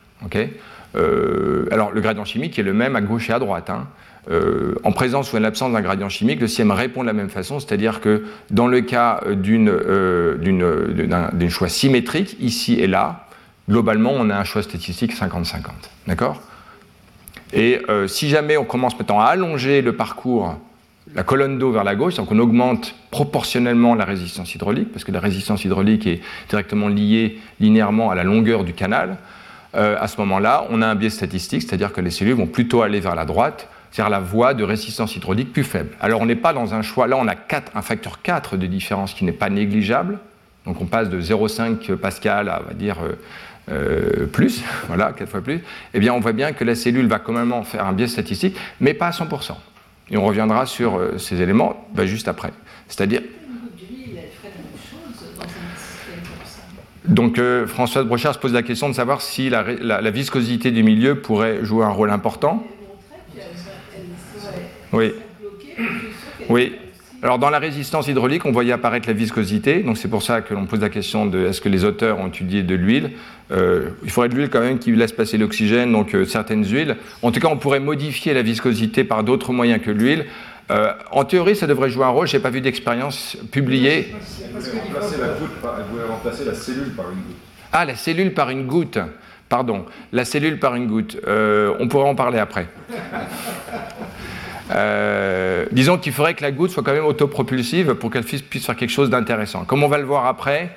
[0.94, 3.70] alors, le gradient chimique est le même à gauche et à droite.
[3.70, 3.88] Hein.
[4.30, 7.28] Euh, en présence ou en absence d'un gradient chimique, le CIEM répond de la même
[7.28, 13.26] façon, c'est-à-dire que dans le cas euh, d'un choix symétrique, ici et là,
[13.68, 15.62] globalement, on a un choix statistique 50-50.
[16.06, 16.40] D'accord?
[17.52, 20.56] Et euh, si jamais on commence maintenant à allonger le parcours,
[21.16, 25.10] la colonne d'eau vers la gauche, donc on augmente proportionnellement la résistance hydraulique, parce que
[25.10, 29.16] la résistance hydraulique est directement liée linéairement à la longueur du canal,
[29.74, 33.00] à ce moment-là, on a un biais statistique, c'est-à-dire que les cellules vont plutôt aller
[33.00, 35.90] vers la droite c'est-à-dire la voie de résistance hydraulique plus faible.
[36.00, 37.34] Alors on n'est pas dans un choix, là on a
[37.74, 40.18] un facteur 4 de différence qui n'est pas négligeable,
[40.64, 43.12] donc on passe de 0,5 pascal à, on va dire, euh,
[43.70, 45.60] euh, plus, voilà, 4 fois plus,
[45.92, 48.56] eh bien on voit bien que la cellule va quand même faire un biais statistique,
[48.80, 49.52] mais pas à 100%.
[50.10, 52.52] Et on reviendra sur euh, ces éléments bah, juste après.
[52.88, 53.20] C'est-à-dire...
[57.04, 61.64] Donc Françoise Brochard se pose la question de savoir si la viscosité du milieu pourrait
[61.64, 62.64] jouer un rôle important.
[64.92, 65.12] Oui.
[66.48, 66.72] Oui.
[67.22, 70.54] Alors dans la résistance hydraulique, on voyait apparaître la viscosité, donc c'est pour ça que
[70.54, 73.12] l'on pose la question de est-ce que les auteurs ont étudié de l'huile.
[73.52, 76.96] Euh, il faudrait de l'huile quand même qui laisse passer l'oxygène, donc euh, certaines huiles.
[77.22, 80.26] En tout cas, on pourrait modifier la viscosité par d'autres moyens que l'huile.
[80.72, 82.26] Euh, en théorie, ça devrait jouer un rôle.
[82.26, 84.08] Je n'ai pas vu d'expérience publiée.
[84.12, 84.60] Elle
[85.92, 87.36] voulait remplacer la cellule par une goutte.
[87.72, 88.98] Ah, la cellule par une goutte.
[89.48, 91.18] Pardon, la cellule par une goutte.
[91.24, 92.66] on pourrait en parler après.
[94.74, 98.76] Euh, disons qu'il faudrait que la goutte soit quand même autopropulsive pour qu'elle puisse faire
[98.76, 99.64] quelque chose d'intéressant.
[99.64, 100.74] Comme on va le voir après,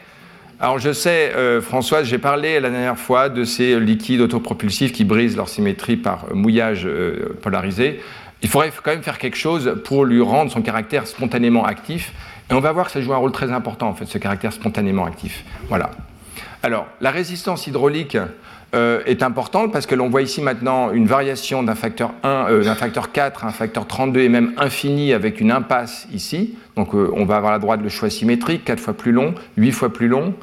[0.60, 5.04] alors je sais, euh, Françoise, j'ai parlé la dernière fois de ces liquides autopropulsifs qui
[5.04, 8.00] brisent leur symétrie par mouillage euh, polarisé.
[8.42, 12.14] Il faudrait quand même faire quelque chose pour lui rendre son caractère spontanément actif.
[12.50, 14.54] Et on va voir que ça joue un rôle très important, en fait, ce caractère
[14.54, 15.44] spontanément actif.
[15.68, 15.92] Voilà.
[16.64, 18.18] Alors, la résistance hydraulique,
[18.74, 22.64] euh, est importante parce que l'on voit ici maintenant une variation d'un facteur 1, euh,
[22.64, 26.58] d'un facteur 4 à un facteur 32 et même infini avec une impasse ici.
[26.76, 29.72] Donc euh, on va avoir la droite le choix symétrique, 4 fois plus long, 8
[29.72, 30.34] fois plus long,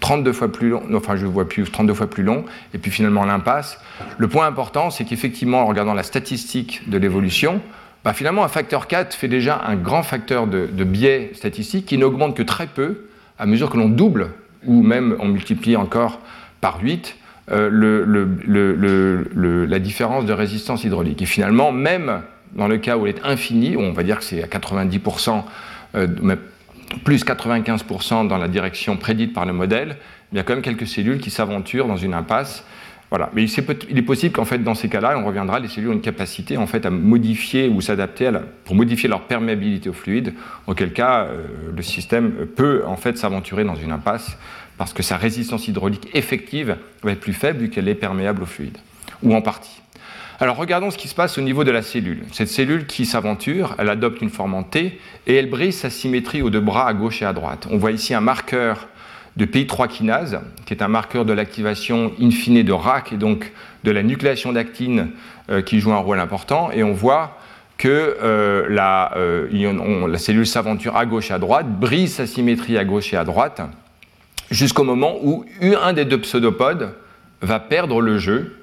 [0.00, 3.24] 32 fois plus long, enfin je vois plus, 32 fois plus long, et puis finalement
[3.24, 3.78] l'impasse.
[4.18, 7.60] Le point important, c'est qu'effectivement, en regardant la statistique de l'évolution,
[8.04, 11.98] bah, finalement un facteur 4 fait déjà un grand facteur de, de biais statistique qui
[11.98, 13.06] n'augmente que très peu
[13.38, 14.30] à mesure que l'on double
[14.66, 16.20] ou même on multiplie encore
[16.64, 17.18] par 8
[17.52, 18.26] euh,
[19.68, 21.20] la différence de résistance hydraulique.
[21.20, 22.22] Et finalement, même
[22.54, 25.42] dans le cas où elle est infinie, on va dire que c'est à 90%,
[25.94, 26.06] euh,
[27.04, 29.98] plus 95% dans la direction prédite par le modèle,
[30.32, 32.64] il y a quand même quelques cellules qui s'aventurent dans une impasse.
[33.10, 33.28] Voilà.
[33.34, 36.00] Mais il est possible qu'en fait, dans ces cas-là, on reviendra, les cellules ont une
[36.00, 38.30] capacité en fait à modifier ou s'adapter
[38.64, 40.32] pour modifier leur perméabilité au fluide,
[40.66, 41.44] auquel cas euh,
[41.76, 44.38] le système peut en fait s'aventurer dans une impasse
[44.78, 48.46] parce que sa résistance hydraulique effective va être plus faible vu qu'elle est perméable au
[48.46, 48.78] fluide,
[49.22, 49.80] ou en partie.
[50.40, 52.24] Alors regardons ce qui se passe au niveau de la cellule.
[52.32, 56.42] Cette cellule qui s'aventure, elle adopte une forme en T et elle brise sa symétrie
[56.42, 57.68] aux deux bras à gauche et à droite.
[57.70, 58.88] On voit ici un marqueur
[59.36, 63.52] de PI3 kinase, qui est un marqueur de l'activation in fine de RAC et donc
[63.84, 65.10] de la nucléation d'actine
[65.50, 66.70] euh, qui joue un rôle important.
[66.72, 67.38] Et on voit
[67.76, 69.12] que la,
[69.50, 73.24] la, cellule s'aventure à gauche et à droite, brise sa symétrie à gauche et à
[73.24, 73.60] droite,
[74.50, 76.94] jusqu'au moment où un des deux pseudopodes
[77.40, 78.56] va perdre le jeu,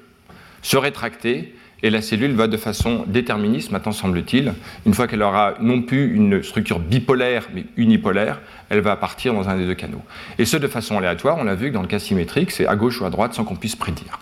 [0.62, 4.54] se rétracter, et la cellule va de façon déterministe, maintenant semble-t-il,
[4.86, 9.48] une fois qu'elle aura non plus une structure bipolaire, mais unipolaire, elle va partir dans
[9.48, 10.02] un des deux canaux.
[10.38, 12.76] Et ce, de façon aléatoire, on l'a vu que dans le cas symétrique, c'est à
[12.76, 14.20] gauche ou à droite sans qu'on puisse prédire.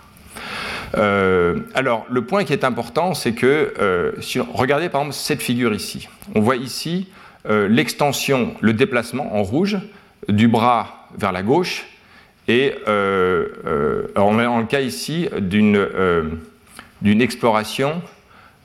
[0.97, 4.11] Euh, alors, le point qui est important, c'est que, euh,
[4.53, 7.07] regardez par exemple cette figure ici, on voit ici
[7.49, 9.77] euh, l'extension, le déplacement en rouge
[10.27, 11.87] du bras vers la gauche,
[12.47, 15.87] et on est dans le cas ici d'une
[17.01, 18.01] d'une exploration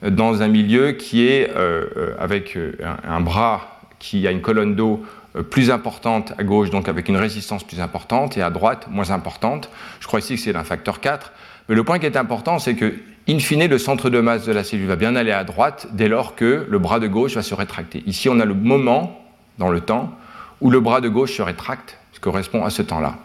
[0.03, 2.73] dans un milieu qui est euh, euh, avec euh,
[3.03, 5.03] un, bras qui a une colonne d'eau
[5.49, 9.69] plus importante à gauche, donc avec une résistance plus importante, et à droite moins importante.
[9.99, 11.31] Je crois ici que c'est d'un facteur 4.
[11.69, 12.95] Mais le point qui est important, c'est que,
[13.29, 16.07] in fine, le centre de masse de la cellule va bien aller à droite dès
[16.07, 18.01] lors que le bras de gauche va se rétracter.
[18.07, 19.23] Ici, on a le moment
[19.59, 20.17] dans le temps
[20.59, 23.17] où le bras de gauche se rétracte, correspond à ce temps-là.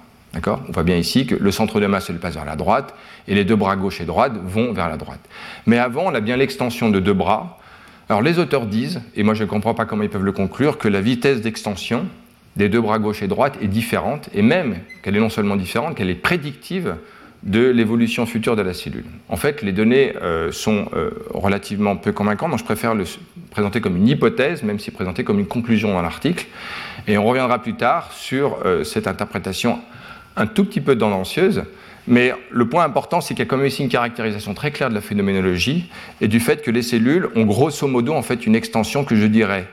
[0.46, 2.94] On voit bien ici que le centre de masse se passe vers la droite
[3.28, 5.20] et les deux bras gauche et droite vont vers la droite.
[5.66, 7.58] Mais avant, on a bien l'extension de deux bras.
[8.08, 10.78] Alors les auteurs disent, et moi je ne comprends pas comment ils peuvent le conclure,
[10.78, 12.06] que la vitesse d'extension
[12.56, 15.96] des deux bras gauche et droite est différente, et même qu'elle est non seulement différente,
[15.96, 16.96] qu'elle est prédictive
[17.42, 19.04] de l'évolution future de la cellule.
[19.28, 23.04] En fait, les données euh, sont euh, relativement peu convaincantes, donc je préfère le
[23.50, 26.46] présenter comme une hypothèse, même si présentée comme une conclusion dans l'article.
[27.06, 29.80] Et on reviendra plus tard sur euh, cette interprétation
[30.36, 31.64] un tout petit peu tendancieuse,
[32.06, 34.88] mais le point important, c'est qu'il y a quand même ici une caractérisation très claire
[34.88, 35.90] de la phénoménologie
[36.20, 39.26] et du fait que les cellules ont grosso modo en fait une extension que je
[39.26, 39.66] dirais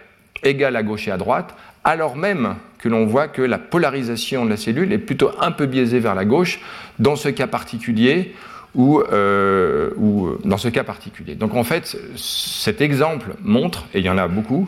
[0.44, 4.50] égale à gauche et à droite, alors même que l'on voit que la polarisation de
[4.50, 6.60] la cellule est plutôt un peu biaisée vers la gauche
[7.00, 8.36] dans ce cas particulier
[8.78, 11.36] euh, ou dans ce cas particulier.
[11.36, 14.68] Donc en fait, cet exemple montre, et il y en a beaucoup,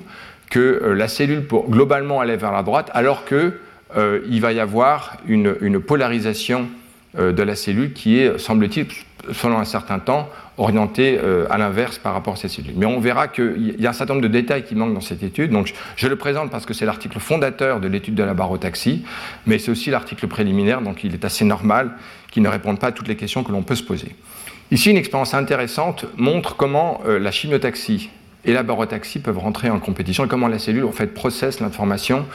[0.51, 3.53] que euh, la cellule pour globalement aller vers la droite, alors que
[3.97, 6.67] euh, il va y avoir une, polarisation
[7.17, 8.85] euh, de la cellule qui est, semble-t-il,
[9.33, 12.73] selon un certain temps, orientée à l'inverse par rapport à cette cellule.
[12.75, 15.23] Mais on verra qu'il y a un certain nombre de détails qui manquent dans cette
[15.23, 15.51] étude.
[15.51, 19.03] Donc je, le présente parce que c'est l'article fondateur de l'étude de la barotaxie,
[19.47, 21.91] mais c'est aussi l'article préliminaire, donc il est assez normal
[22.31, 24.15] qu'il ne réponde pas à toutes les questions que l'on peut se poser.
[24.71, 28.09] Ici, une expérience intéressante montre comment la chimiotaxie
[28.45, 32.25] et la barotaxie peuvent rentrer en compétition et comment la cellule en fait processe l'information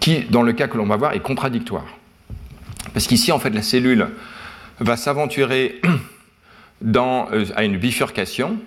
[0.00, 1.86] qui, dans le cas que l'on va voir, est contradictoire.
[2.92, 4.08] Parce qu'ici, en fait, la cellule
[4.80, 5.80] va s'aventurer
[6.96, 8.58] euh, à une bifurcation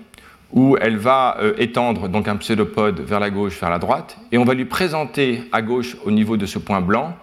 [0.51, 4.37] où elle va euh, étendre donc un pseudopode vers la gauche, vers la droite, et
[4.37, 7.15] on va lui présenter à gauche, au niveau de ce point blanc,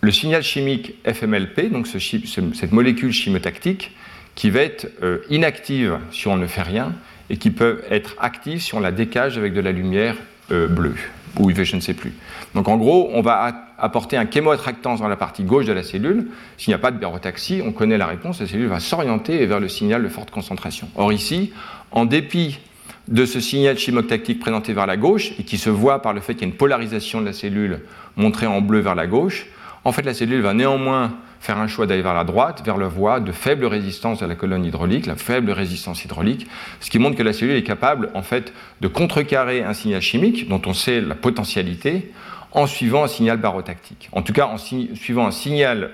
[0.00, 3.96] le signal chimique FMLP, donc cette molécule chimotactique,
[4.36, 6.94] qui va être euh, inactive si on ne fait rien,
[7.30, 10.16] et qui peut être active si on la décage avec de la lumière
[10.50, 10.96] bleue
[11.38, 12.14] ou je ne sais plus.
[12.54, 16.28] Donc en gros, on va apporter un chémoattractance dans la partie gauche de la cellule.
[16.56, 19.60] S'il n'y a pas de barotaxie, on connaît la réponse, la cellule va s'orienter vers
[19.60, 20.88] le signal de forte concentration.
[20.96, 21.52] Or ici,
[21.90, 22.58] en dépit
[23.06, 26.34] de ce signal chimotactique présenté vers la gauche, et qui se voit par le fait
[26.34, 27.80] qu'il y a une polarisation de la cellule
[28.16, 29.46] montrée en bleu vers la gauche,
[29.84, 32.88] en fait la cellule va néanmoins faire un choix d'aller vers la droite, vers la
[32.88, 36.46] voie de faible résistance à la colonne hydraulique, la faible résistance hydraulique,
[36.80, 40.48] ce qui montre que la cellule est capable en fait de contrecarrer un signal chimique
[40.48, 42.12] dont on sait la potentialité
[42.52, 44.08] en suivant un signal barotactique.
[44.12, 45.90] En tout cas, en suivant un signal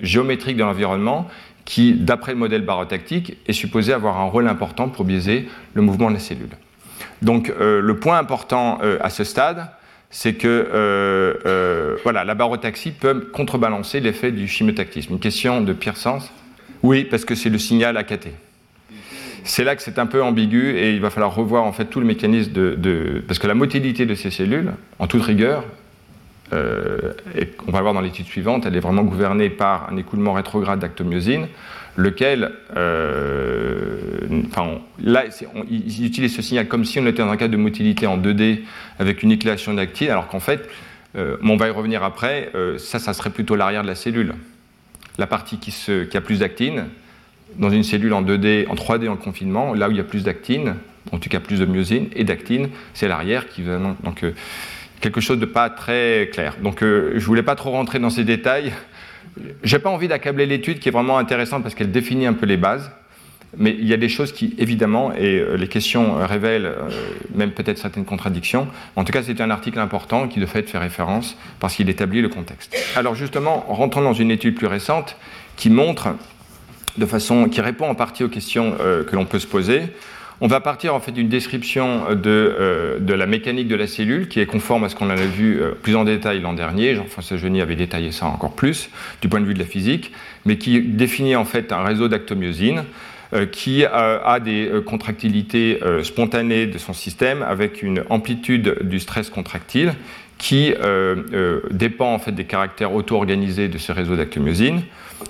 [0.00, 1.28] géométrique de l'environnement
[1.64, 6.08] qui, d'après le modèle barotactique, est supposé avoir un rôle important pour biaiser le mouvement
[6.08, 6.56] de la cellule.
[7.20, 9.68] Donc, euh, le point important euh, à ce stade,
[10.10, 15.14] c'est que euh, euh, voilà, la barotaxie peut contrebalancer l'effet du chimiotactisme.
[15.14, 16.32] Une question de Pierre Sens?
[16.82, 18.28] Oui, parce que c'est le signal AKT.
[19.44, 22.00] C'est là que c'est un peu ambigu et il va falloir revoir en fait tout
[22.00, 25.64] le mécanisme de, parce que la motilité de ces cellules, en toute rigueur,
[26.52, 29.96] euh, et on va le voir dans l'étude suivante, elle est vraiment gouvernée par un
[29.96, 31.48] écoulement rétrograde d'actomyosine
[31.98, 33.98] lequel, euh,
[34.46, 35.24] enfin, là,
[35.68, 38.60] ils utilisent ce signal comme si on était dans un cas de motilité en 2D
[39.00, 40.68] avec une éclation d'actine, alors qu'en fait,
[41.16, 44.34] euh, on va y revenir après, euh, ça, ça serait plutôt l'arrière de la cellule.
[45.18, 45.74] La partie qui,
[46.16, 46.84] a plus d'actine,
[47.56, 50.22] dans une cellule en 2D, en 3D en confinement, là où il y a plus
[50.22, 50.76] d'actine,
[51.10, 53.78] en tout cas plus de myosine et d'actine, c'est l'arrière qui va.
[54.04, 54.24] Donc,
[55.00, 56.54] quelque chose de pas très clair.
[56.62, 58.72] Donc, je voulais pas trop rentrer dans ces détails.
[59.62, 62.56] J'ai pas envie d'accabler l'étude qui est vraiment intéressante parce qu'elle définit un peu les
[62.56, 62.90] bases,
[63.56, 66.90] mais il y a des choses qui, évidemment, et euh, les questions euh, révèlent euh,
[67.34, 68.68] même peut-être certaines contradictions.
[68.96, 72.20] En tout cas, c'est un article important qui de fait fait référence parce qu'il établit
[72.20, 72.76] le contexte.
[72.94, 75.16] Alors justement, rentrons dans une étude plus récente
[75.56, 76.08] qui montre
[76.98, 79.82] de façon, qui répond en partie aux questions que l'on peut se poser,
[80.40, 84.38] On va partir en fait d'une description de, de, la mécanique de la cellule qui
[84.38, 86.94] est conforme à ce qu'on a vu plus en détail l'an dernier.
[86.94, 88.88] Jean-François Geny avait détaillé ça encore plus
[89.20, 90.12] du point de vue de la physique,
[90.44, 92.84] mais qui définit en fait un réseau d'actomyosine
[93.34, 99.00] euh, qui a des euh, contractilités euh, spontanées de son système avec une amplitude du
[99.00, 99.92] stress contractile
[100.38, 100.72] qui
[101.72, 104.82] dépend en fait des caractères auto-organisés de ce réseau d'actomyosine.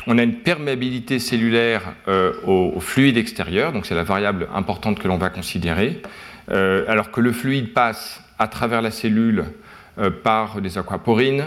[0.07, 1.95] On a une perméabilité cellulaire
[2.47, 6.03] au, fluide extérieur, donc c'est la variable importante que l'on va considérer,
[6.49, 9.45] alors que le fluide passe à travers la cellule
[10.23, 11.45] par des aquaporines,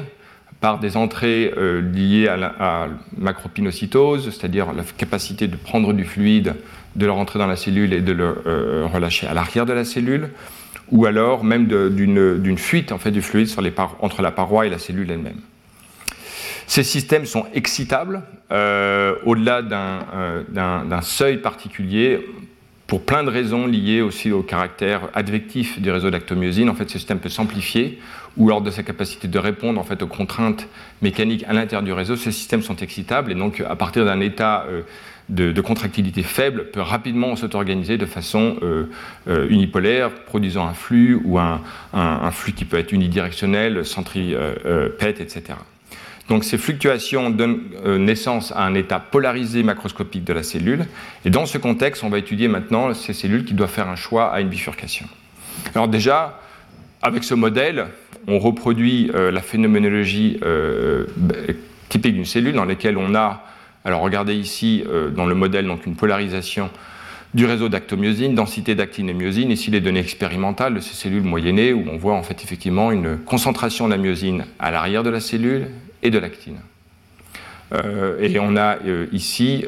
[0.62, 2.88] par des entrées euh, liées à la
[3.18, 6.54] macropinocytose, c'est-à-dire la capacité de prendre du fluide,
[6.96, 9.84] de le rentrer dans la cellule et de le euh, relâcher à l'arrière de la
[9.84, 10.30] cellule,
[10.92, 13.50] ou alors même d'une fuite en fait, du fluide
[14.00, 15.40] entre la paroi et la cellule elle-même.
[16.72, 22.26] Ces systèmes sont excitables euh, au-delà d'un seuil particulier
[22.88, 26.70] pour plein de raisons liées aussi au caractère advectif du réseau d'actomyosine.
[26.70, 28.00] En fait, ce système peut s'amplifier
[28.38, 30.70] ou lors de sa capacité de répondre en fait, aux contraintes
[31.02, 34.66] mécaniques à l'intérieur du réseau, ces systèmes sont excitables et donc à partir d'un état
[34.70, 34.84] euh,
[35.28, 38.86] de, contractilité faible, peut rapidement s'auto-organiser de façon euh,
[39.28, 41.60] euh, unipolaire, produisant un flux ou un,
[42.32, 45.56] flux qui peut être unidirectionnel, centripète, etc.
[46.32, 47.60] Donc ces fluctuations donnent
[48.00, 50.86] naissance à un état polarisé macroscopique de la cellule.
[51.26, 54.32] Et dans ce contexte, on va étudier maintenant ces cellules qui doivent faire un choix
[54.32, 55.08] à une bifurcation.
[55.76, 56.40] Alors déjà,
[57.02, 57.88] avec ce modèle,
[58.28, 61.06] on reproduit euh, la phénoménologie euh,
[61.90, 63.44] typique d'une cellule dans laquelle on a,
[63.84, 66.70] alors regardez ici euh, dans le modèle, donc une polarisation
[67.34, 71.74] du réseau d'actomyosine, densité d'actine et myosine, ici les données expérimentales de ces cellules moyennées
[71.74, 75.20] où on voit en fait effectivement une concentration de la myosine à l'arrière de la
[75.20, 75.68] cellule
[76.04, 76.58] et de l'actine.
[78.20, 78.78] et on a
[79.14, 79.66] ici,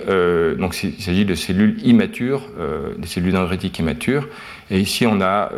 [0.60, 2.50] donc il s'agit de cellules immatures,
[2.98, 4.28] des cellules dendritiques immatures,
[4.70, 5.52] et ici on a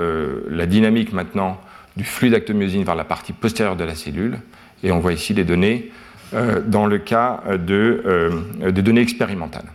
[0.49, 1.59] la dynamique maintenant
[1.97, 4.39] du flux d'actomyosine vers la partie postérieure de la cellule.
[4.83, 5.91] Et on voit ici les données
[6.33, 9.67] euh, dans le cas de, euh, de, données expérimentales.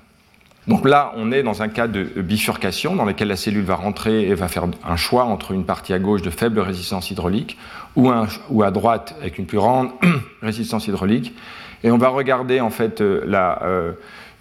[0.70, 4.28] Donc là, on est dans un cas de bifurcation dans lequel la cellule va rentrer
[4.28, 7.58] et va faire un choix entre une partie à gauche de faible résistance hydraulique
[7.96, 9.90] ou, à droite avec une plus grande
[10.42, 11.34] résistance hydraulique.
[11.82, 13.60] Et on va regarder en fait euh, la,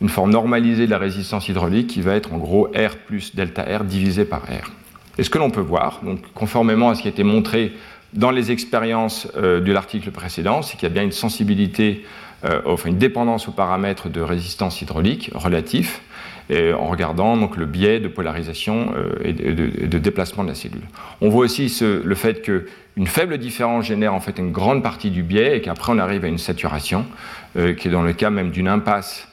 [0.01, 3.63] une forme normalisée de la résistance hydraulique qui va être en gros R plus delta
[3.63, 4.69] R divisé par R.
[5.17, 7.73] Et ce que l'on peut voir, donc conformément à ce qui a été montré
[8.13, 12.05] dans les expériences euh, de l'article précédent, c'est qu'il y a bien une sensibilité,
[12.45, 16.03] euh, enfin une dépendance aux paramètres de résistance hydraulique relatif,
[16.51, 20.81] en regardant donc le biais de polarisation euh, et, de, déplacement de la cellule.
[21.21, 25.23] On voit aussi le fait qu'une faible différence génère en fait une grande partie du
[25.23, 27.05] biais et qu'après on arrive à une saturation,
[27.53, 29.27] qui est dans le cas même d'une impasse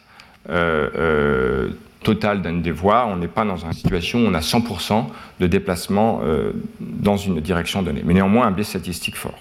[2.06, 5.06] total d'un des voies, on n'est pas dans une situation où on a 100%
[5.40, 9.36] de déplacement euh, dans une direction donnée, mais néanmoins un biais statistique fort.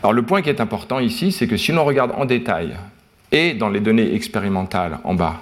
[0.00, 2.76] Alors le point qui est important ici, c'est que si l'on regarde en détail,
[3.32, 5.40] et dans les données expérimentales en bas,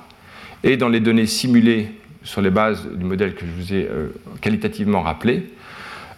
[0.65, 1.89] et dans les données simulées
[2.23, 4.09] sur les bases du modèle que je vous ai euh,
[4.41, 5.47] qualitativement rappelé,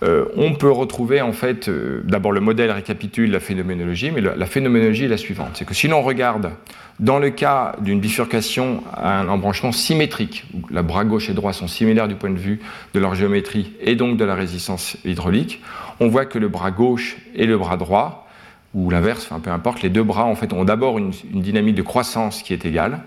[0.03, 1.71] euh, on peut retrouver en fait,
[2.05, 5.51] d'abord le modèle récapitule la phénoménologie, mais la phénoménologie est la suivante.
[5.55, 6.51] C'est que si l'on regarde
[7.01, 11.53] dans le cas d'une bifurcation à un embranchement symétrique, où la bras gauche et droit
[11.53, 12.61] sont similaires du point de vue
[12.95, 15.61] de leur géométrie et donc de la résistance hydraulique,
[16.01, 18.29] on voit que le bras gauche et le bras droit,
[18.75, 22.43] ou l'inverse, peu importe, les deux bras en fait ont d'abord une, dynamique de croissance
[22.43, 23.01] qui est égale.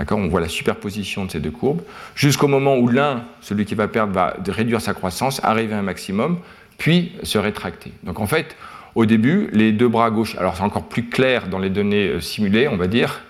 [0.00, 1.82] D'accord On voit la superposition de ces deux courbes,
[2.14, 5.82] jusqu'au moment où l'un, celui qui va perdre, va réduire sa croissance, arriver à un
[5.82, 6.38] maximum,
[6.78, 7.92] puis se rétracter.
[8.02, 8.56] Donc en fait,
[8.94, 12.20] au début, les deux bras gauche, alors c'est encore plus clair dans les données euh,
[12.22, 13.20] simulées, on va dire,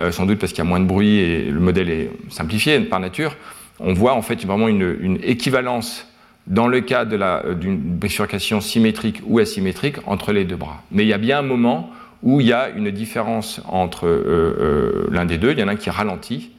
[0.00, 2.78] euh, sans doute parce qu'il y a moins de bruit et le modèle est simplifié
[2.80, 3.34] par nature,
[3.80, 6.06] on voit en fait vraiment une, équivalence
[6.46, 10.82] dans le cas euh, d'une bifurcation symétrique ou asymétrique entre les deux bras.
[10.90, 11.90] Mais il y a bien un moment
[12.22, 14.08] où il y a une différence entre
[15.10, 16.50] l'un des deux, il y en a un qui ralentit,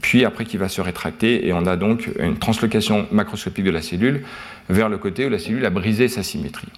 [0.00, 3.82] puis après qui va se rétracter, et on a donc une translocation macroscopique de la
[3.82, 4.22] cellule
[4.68, 6.68] vers le côté où la cellule a brisé sa symétrie.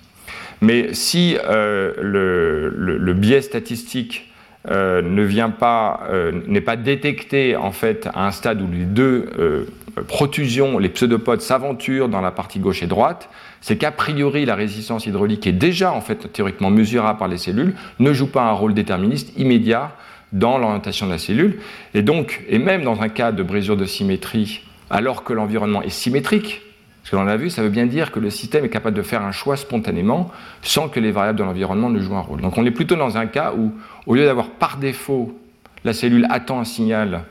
[0.60, 4.30] Mais si euh, le, biais statistique
[4.70, 8.84] euh, ne vient pas, euh, n'est pas détecté en fait à un stade où les
[8.84, 9.66] deux
[10.06, 13.28] protusions, les pseudopodes s'aventurent dans la partie gauche et droite,
[13.60, 17.74] c'est qu'a priori la résistance hydraulique est déjà en fait théoriquement mesurable par les cellules,
[17.98, 19.92] ne joue pas un rôle déterministe immédiat
[20.32, 21.58] dans l'orientation de la cellule.
[21.94, 25.90] Et donc, et même dans un cas de brisure de symétrie, alors que l'environnement est
[25.90, 26.62] symétrique,
[27.04, 29.02] ce que l'on a vu, ça veut bien dire que le système est capable de
[29.02, 30.30] faire un choix spontanément
[30.62, 32.40] sans que les variables de l'environnement ne jouent un rôle.
[32.40, 33.72] Donc on est plutôt dans un cas où,
[34.06, 35.36] au lieu d'avoir par défaut
[35.84, 37.22] la cellule attend un signal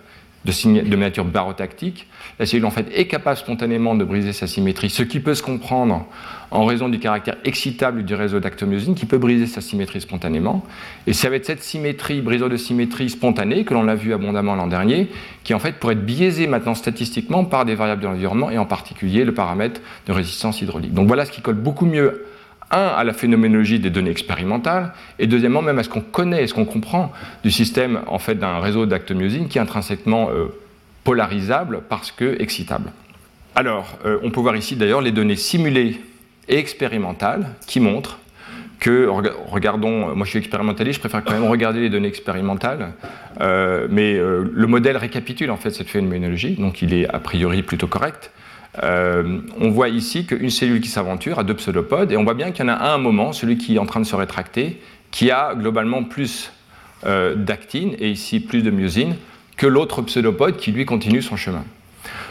[0.50, 2.08] de, nature barotactique.
[2.40, 5.44] La cellule en fait est capable spontanément de briser sa symétrie, ce qui peut se
[5.44, 6.06] comprendre
[6.52, 10.66] en raison du caractère excitable du réseau d'actomyosine qui peut briser sa symétrie spontanément.
[11.08, 14.68] Et c'est avec cette symétrie, briseur de symétrie spontanée, que l'on a vu abondamment l'an
[14.68, 15.10] dernier,
[15.44, 18.66] qui en fait pourrait être biaisé maintenant statistiquement par des variables de l'environnement et en
[18.66, 20.94] particulier le paramètre de résistance hydraulique.
[20.94, 22.26] Donc voilà ce qui colle beaucoup mieux
[22.72, 26.48] un, à la phénoménologie des données expérimentales, et deuxièmement, même à ce qu'on connaît et
[26.48, 27.12] ce qu'on comprend
[27.44, 30.48] du système en fait, d'un réseau d'actomyosine qui est intrinsèquement euh,
[31.04, 32.92] polarisable parce que excitable.
[33.56, 36.00] Alors, euh, on peut voir ici d'ailleurs les données simulées
[36.48, 38.20] et expérimentales qui montrent
[38.80, 42.94] que, regardons, moi je suis expérimentaliste, je préfère quand même regarder les données expérimentales,
[43.42, 47.88] euh, mais le modèle récapitule en fait cette phénoménologie, donc il est a priori plutôt
[47.88, 48.32] correct.
[48.84, 52.52] Euh, on voit ici qu'une cellule qui s'aventure a deux pseudopodes, et on voit bien
[52.52, 54.80] qu'il y en a un moment, celui qui est en train de se rétracter,
[55.12, 56.52] qui a globalement plus
[57.06, 59.16] euh, d'actine, et ici plus de myosine,
[59.58, 61.64] que l'autre pseudopode qui lui continue son chemin.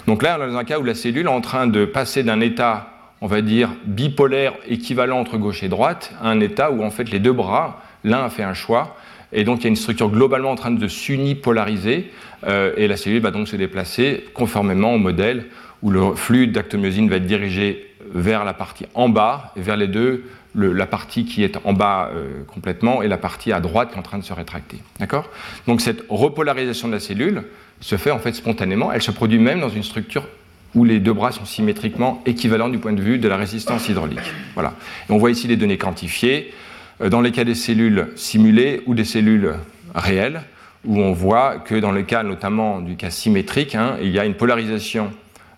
[0.07, 2.23] Donc là, on est dans un cas où la cellule est en train de passer
[2.23, 6.83] d'un état, on va dire, bipolaire équivalent entre gauche et droite, à un état où
[6.83, 8.97] en fait les deux bras, l'un a fait un choix,
[9.33, 12.11] et donc il y a une structure globalement en train de s'unipolariser,
[12.47, 15.47] euh, et la cellule va donc se déplacer conformément au modèle
[15.83, 20.25] où le flux d'actomyosine va être dirigé vers la partie en bas, vers les deux,
[20.55, 23.99] la partie qui est en bas euh, complètement et la partie à droite qui est
[23.99, 24.79] en train de se rétracter.
[24.99, 25.29] D'accord?
[25.67, 27.45] Donc cette repolarisation de la cellule
[27.81, 28.91] se fait en fait spontanément.
[28.93, 30.27] Elle se produit même dans une structure
[30.75, 34.33] où les deux bras sont symétriquement équivalents du point de vue de la résistance hydraulique.
[34.55, 34.75] Voilà.
[35.09, 36.53] On voit ici les données quantifiées
[37.01, 39.55] euh, dans les cas des cellules simulées ou des cellules
[39.95, 40.43] réelles,
[40.85, 44.25] où on voit que dans le cas notamment du cas symétrique, hein, il y a
[44.25, 45.11] une polarisation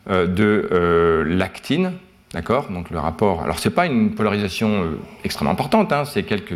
[0.08, 1.92] de euh, l'actine,
[2.32, 2.68] d'accord?
[2.70, 3.42] Donc le rapport.
[3.42, 6.54] Alors c'est pas une polarisation euh, extrêmement importante, hein, c'est quelques,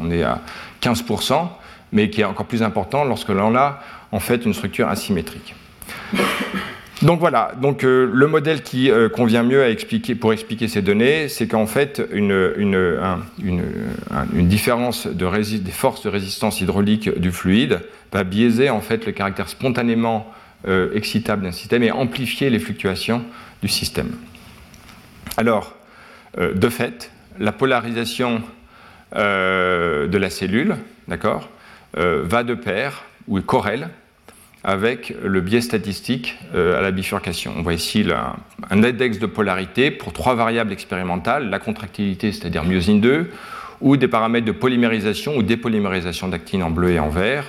[0.00, 0.40] on est à
[0.80, 1.48] 15%,
[1.92, 3.80] mais qui est encore plus important lorsque l'on a
[4.12, 5.54] en fait une structure asymétrique.
[7.02, 9.64] Donc voilà, donc le modèle qui convient mieux
[10.20, 13.62] pour expliquer ces données, c'est qu'en fait une, une,
[14.46, 17.80] différence de des forces de résistance hydraulique du fluide
[18.12, 20.32] va biaiser en fait le caractère spontanément
[20.68, 23.24] euh, excitable d'un système et amplifier les fluctuations
[23.62, 24.12] du système.
[25.36, 25.74] Alors,
[26.38, 27.10] euh, de fait,
[27.40, 28.42] la polarisation
[29.16, 30.76] euh, de la cellule,
[31.08, 31.48] d'accord,
[31.94, 33.90] va de pair ou est corrèle
[34.64, 37.52] avec le biais statistique à la bifurcation.
[37.54, 38.06] On voit ici
[38.70, 43.30] un index de polarité pour trois variables expérimentales, la contractilité, c'est-à-dire myosine 2,
[43.82, 47.44] ou des paramètres de polymérisation ou dépolymérisation d'actine en bleu et en vert,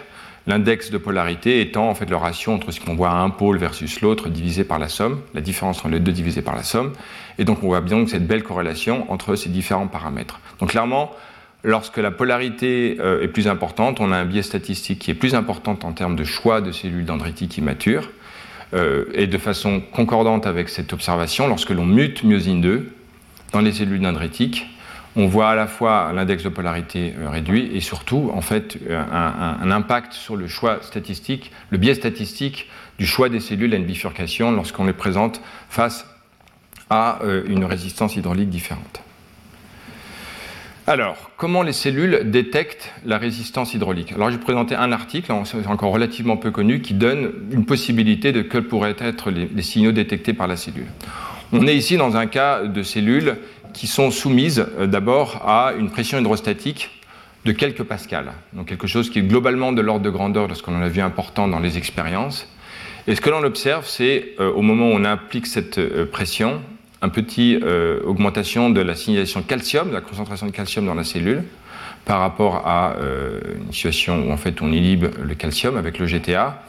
[0.46, 3.58] L'index de polarité étant en fait le ratio entre ce qu'on voit à un pôle
[3.58, 6.92] versus l'autre divisé par la somme, la différence entre les deux divisé par la somme.
[7.38, 10.42] Et donc on voit bien cette belle corrélation entre ces différents paramètres.
[10.60, 11.12] Donc clairement,
[11.64, 15.34] lorsque la polarité euh, est plus importante, on a un biais statistique qui est plus
[15.34, 18.10] important en termes de choix de cellules dendritiques immatures.
[18.74, 22.92] Euh, et de façon concordante avec cette observation, lorsque l'on mute myosine 2
[23.52, 24.66] dans les cellules dendritiques,
[25.16, 29.02] on voit à la fois l'index de polarité euh, réduit et surtout en fait euh,
[29.12, 33.86] un, impact sur le choix statistique, le biais statistique du choix des cellules à une
[33.86, 36.08] bifurcation lorsqu'on les présente face
[36.90, 39.02] à euh, une résistance hydraulique différente.
[40.86, 44.12] Alors, comment les cellules détectent la résistance hydraulique?
[44.12, 48.42] Alors, j'ai présenté un article, c'est encore relativement peu connu, qui donne une possibilité de
[48.42, 50.88] quels pourraient être les signaux détectés par la cellule.
[51.56, 53.38] On est ici dans un cas de cellules
[53.74, 56.90] qui sont soumises euh, d'abord à une pression hydrostatique
[57.46, 60.64] de quelques pascals, donc quelque chose qui est globalement de l'ordre de grandeur de ce
[60.64, 62.48] qu'on a vu important dans les expériences.
[63.06, 66.62] Et ce que l'on observe, c'est euh, au moment où on applique cette euh, pression,
[67.02, 67.60] un petit
[68.06, 71.44] augmentation de la signalisation calcium, de la concentration de calcium dans la cellule,
[72.06, 72.96] par rapport à
[73.58, 76.64] une situation où en fait on inhibe le calcium avec le GTA.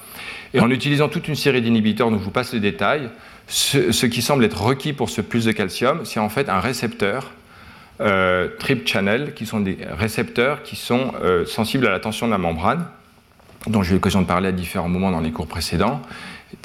[0.52, 3.10] Et en utilisant toute une série d'inhibiteurs dont je vous passe les détails,
[3.46, 7.30] ce, qui semble être requis pour ce plus de calcium, c'est en fait un récepteur
[8.00, 12.32] euh, trip channel, qui sont des récepteurs qui sont euh, sensibles à la tension de
[12.32, 12.86] la membrane,
[13.66, 16.02] dont j'ai eu l'occasion de parler à différents moments dans les cours précédents.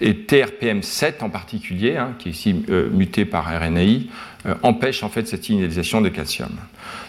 [0.02, 4.08] Et TRPM7 en particulier, hein, qui est ici euh, muté par RNAi,
[4.64, 6.50] empêche en fait cette signalisation de calcium.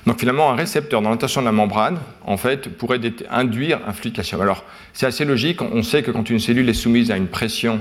[0.05, 3.01] Donc finalement, un récepteur dans la tension de la membrane, en fait, pourrait
[3.31, 4.41] induire un flux de calcium.
[4.41, 7.81] Alors c'est assez logique, on sait que quand une cellule est soumise à une pression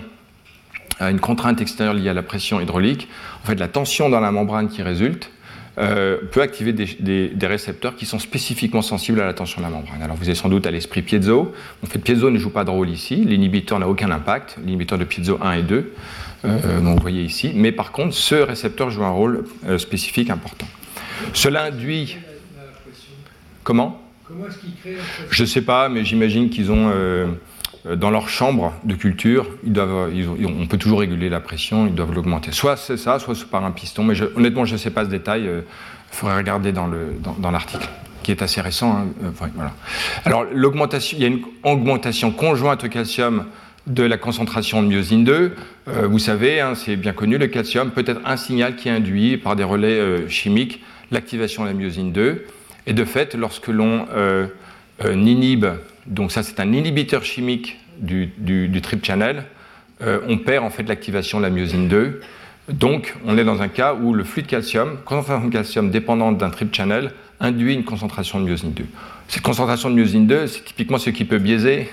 [1.00, 3.08] à une contrainte extérieure liée à la pression hydraulique,
[3.44, 5.32] en fait, la tension dans la membrane qui résulte
[5.80, 10.02] euh, peut activer des, récepteurs qui sont spécifiquement sensibles à la tension de la membrane.
[10.02, 11.54] Alors vous avez sans doute à l'esprit piezo.
[11.82, 13.16] En fait, piezo ne joue pas de rôle ici.
[13.16, 14.58] L'inhibiteur n'a aucun impact.
[14.62, 15.94] L'inhibiteur de piezo 1 et 2,
[16.44, 17.54] euh, donc vous voyez ici.
[17.56, 20.68] Mais par contre, ce récepteur joue un rôle euh, spécifique important.
[21.32, 22.18] Cela induit.
[23.64, 24.02] Comment?
[24.28, 24.98] Comment est-ce qu'ils créent
[25.30, 26.92] Je ne sais pas, mais j'imagine qu'ils ont
[27.86, 30.12] dans leur chambre de culture, doivent,
[30.62, 32.52] on peut toujours réguler la pression, ils doivent l'augmenter.
[32.52, 35.44] Soit c'est ça, soit par un piston, mais honnêtement, je ne sais pas ce détail,
[35.44, 35.64] il
[36.12, 37.88] faudrait regarder dans l'article.
[38.22, 39.08] Qui est assez récent.
[39.24, 39.72] Hein.
[40.26, 43.46] Alors, l'augmentation, il y a une augmentation conjointe au calcium
[43.90, 45.56] de la concentration de myosine 2.
[45.88, 49.38] Euh, vous savez, hein, c'est bien connu, le calcium peut être un signal qui induit
[49.38, 52.46] par des relais euh, chimiques l'activation de la myosine 2.
[52.88, 54.48] Et de fait, lorsque l'on euh,
[55.04, 55.66] inhibe,
[56.06, 59.44] donc ça c'est un inhibiteur chimique du, du, trip channel,
[60.02, 62.22] on perd en fait l'activation de la myosine 2.
[62.70, 66.38] Donc, on est dans un cas où le flux de calcium, concentration de calcium dépendante
[66.38, 68.86] d'un trip channel, induit une concentration de myosine 2.
[69.28, 71.90] Cette concentration de myosine 2, c'est typiquement ce qui peut biaiser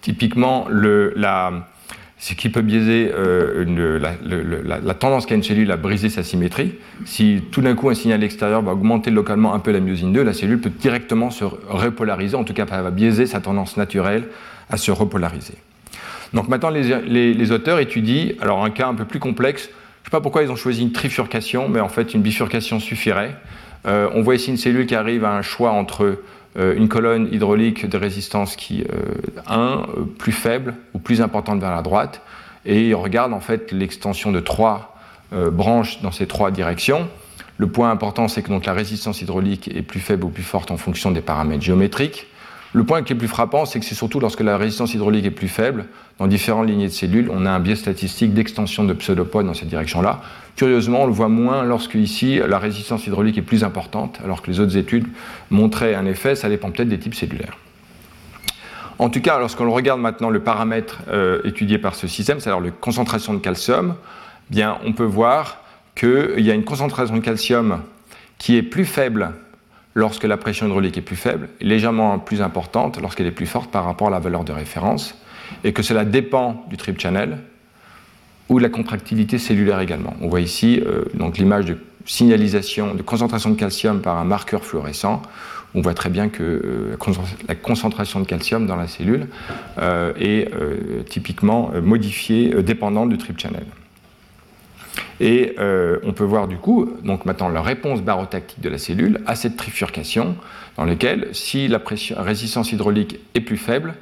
[0.00, 1.68] typiquement le, la,
[2.20, 6.74] ce qui peut biaiser euh, la, tendance qu'a une cellule à briser sa symétrie.
[7.06, 10.22] Si tout d'un coup un signal extérieur va augmenter localement un peu la myosine 2,
[10.22, 14.24] la cellule peut directement se repolariser, en tout cas elle va biaiser sa tendance naturelle
[14.68, 15.54] à se repolariser.
[16.34, 20.10] Donc maintenant les, auteurs étudient, alors un cas un peu plus complexe, je ne sais
[20.10, 23.34] pas pourquoi ils ont choisi une trifurcation, mais en fait une bifurcation suffirait.
[23.86, 26.18] Euh, on voit ici une cellule qui arrive à un choix entre
[26.56, 29.14] une colonne hydraulique de résistance qui, euh,
[29.46, 29.86] un,
[30.18, 32.22] plus faible ou plus importante vers la droite,
[32.66, 34.96] et on regarde en fait l'extension de trois
[35.32, 37.08] branches dans ces trois directions.
[37.56, 40.70] Le point important, c'est que donc, la résistance hydraulique est plus faible ou plus forte
[40.70, 42.26] en fonction des paramètres géométriques.
[42.72, 45.32] Le point qui est plus frappant, c'est que c'est surtout lorsque la résistance hydraulique est
[45.32, 45.86] plus faible,
[46.18, 49.68] dans différentes lignées de cellules, on a un biais statistique d'extension de pseudopodes dans cette
[49.68, 50.20] direction-là.
[50.54, 54.50] Curieusement, on le voit moins lorsque ici la résistance hydraulique est plus importante, alors que
[54.50, 55.08] les autres études
[55.50, 57.56] montraient un effet, ça dépend peut-être des types cellulaires.
[59.00, 62.70] En tout cas, lorsqu'on regarde maintenant le paramètre euh, étudié par ce système, c'est-à-dire la
[62.70, 63.96] concentration de calcium,
[64.50, 65.62] bien, on peut voir
[65.96, 67.80] qu'il y a une concentration de calcium
[68.38, 69.32] qui est plus faible
[69.94, 73.84] lorsque la pression hydraulique est plus faible, légèrement plus importante lorsqu'elle est plus forte par
[73.84, 75.14] rapport à la valeur de référence,
[75.64, 77.38] et que cela dépend du trip channel
[78.48, 80.14] ou de la contractilité cellulaire également.
[80.20, 81.04] On voit ici euh,
[81.38, 85.22] l'image de signalisation de concentration de calcium par un marqueur fluorescent.
[85.74, 86.96] On voit très bien que euh,
[87.46, 89.28] la concentration de calcium dans la cellule
[89.78, 90.50] euh, est
[91.08, 93.64] typiquement modifiée dépendante du trip channel.
[95.20, 99.20] Et euh, on peut voir du coup, donc maintenant, la réponse barotactique de la cellule
[99.26, 100.34] à cette trifurcation,
[100.76, 101.80] dans laquelle, si la
[102.16, 103.94] résistance hydraulique est plus faible,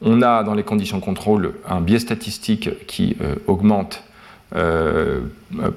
[0.00, 4.04] on a dans les conditions contrôle un biais statistique qui euh, augmente
[4.54, 5.20] euh,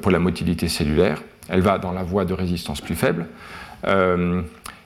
[0.01, 1.21] pour la motilité cellulaire.
[1.49, 3.25] Elle va dans la voie de résistance plus faible.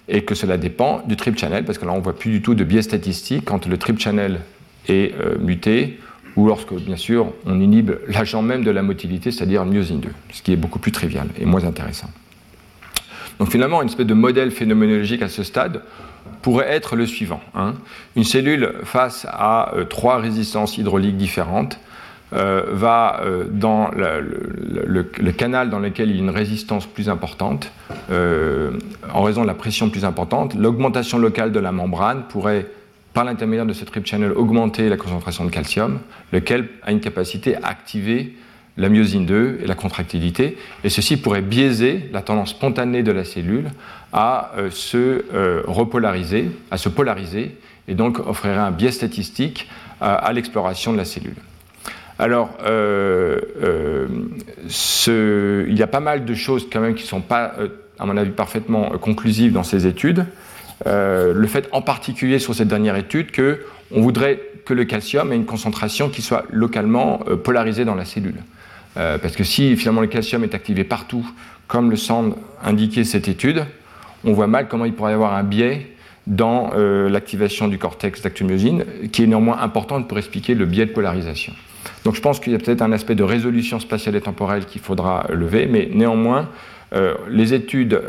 [0.10, 2.42] et que cela dépend du trip channel, parce que là on ne voit plus du
[2.42, 4.40] tout de biais statistique quand le trip channel
[4.88, 6.00] est muté
[6.38, 10.42] ou lorsque, bien sûr, on inhibe l'agent même de la motilité, c'est-à-dire myosine 2, ce
[10.44, 12.10] qui est beaucoup plus trivial et moins intéressant.
[13.40, 15.82] Donc finalement, une espèce de modèle phénoménologique à ce stade
[16.44, 17.42] pourrait être le suivant.
[17.56, 17.74] Hein.
[18.16, 21.80] Une cellule face à euh, trois résistances hydrauliques différentes
[22.34, 27.72] euh, va euh, dans le, canal dans lequel il y a une résistance plus importante,
[28.10, 32.68] en raison de la pression plus importante, l'augmentation locale de la membrane pourrait
[33.18, 36.02] par l'intermédiaire de ce trip channel, augmenter la concentration de calcium,
[36.32, 38.36] lequel a une capacité à activer
[38.78, 43.24] la myosine 2 et la contractilité, et ceci pourrait biaiser la tendance spontanée de la
[43.24, 43.72] cellule
[44.14, 47.58] à euh, se euh, repolariser, à se polariser,
[47.88, 49.68] et donc offrirait un biais statistique
[50.00, 51.38] à, l'exploration de la cellule.
[52.20, 53.40] Alors, euh,
[55.08, 57.56] il y a pas mal de choses quand même qui ne sont pas,
[57.98, 60.28] à mon avis, parfaitement conclusives dans ces études.
[60.86, 65.36] Euh, le fait en particulier sur cette dernière étude qu'on voudrait que le calcium ait
[65.36, 68.44] une concentration qui soit localement euh, polarisée dans la cellule.
[68.98, 71.28] Euh, parce que si finalement le calcium est activé partout,
[71.68, 73.66] comme le semble indiquer cette étude,
[74.24, 75.88] on voit mal comment il pourrait y avoir un biais
[76.26, 81.54] dans l'activation du cortex d'actomyosine, qui est néanmoins importante pour expliquer le biais de polarisation.
[82.04, 84.82] Donc je pense qu'il y a peut-être un aspect de résolution spatiale et temporelle qu'il
[84.82, 86.50] faudra lever, mais néanmoins,
[87.30, 88.02] les études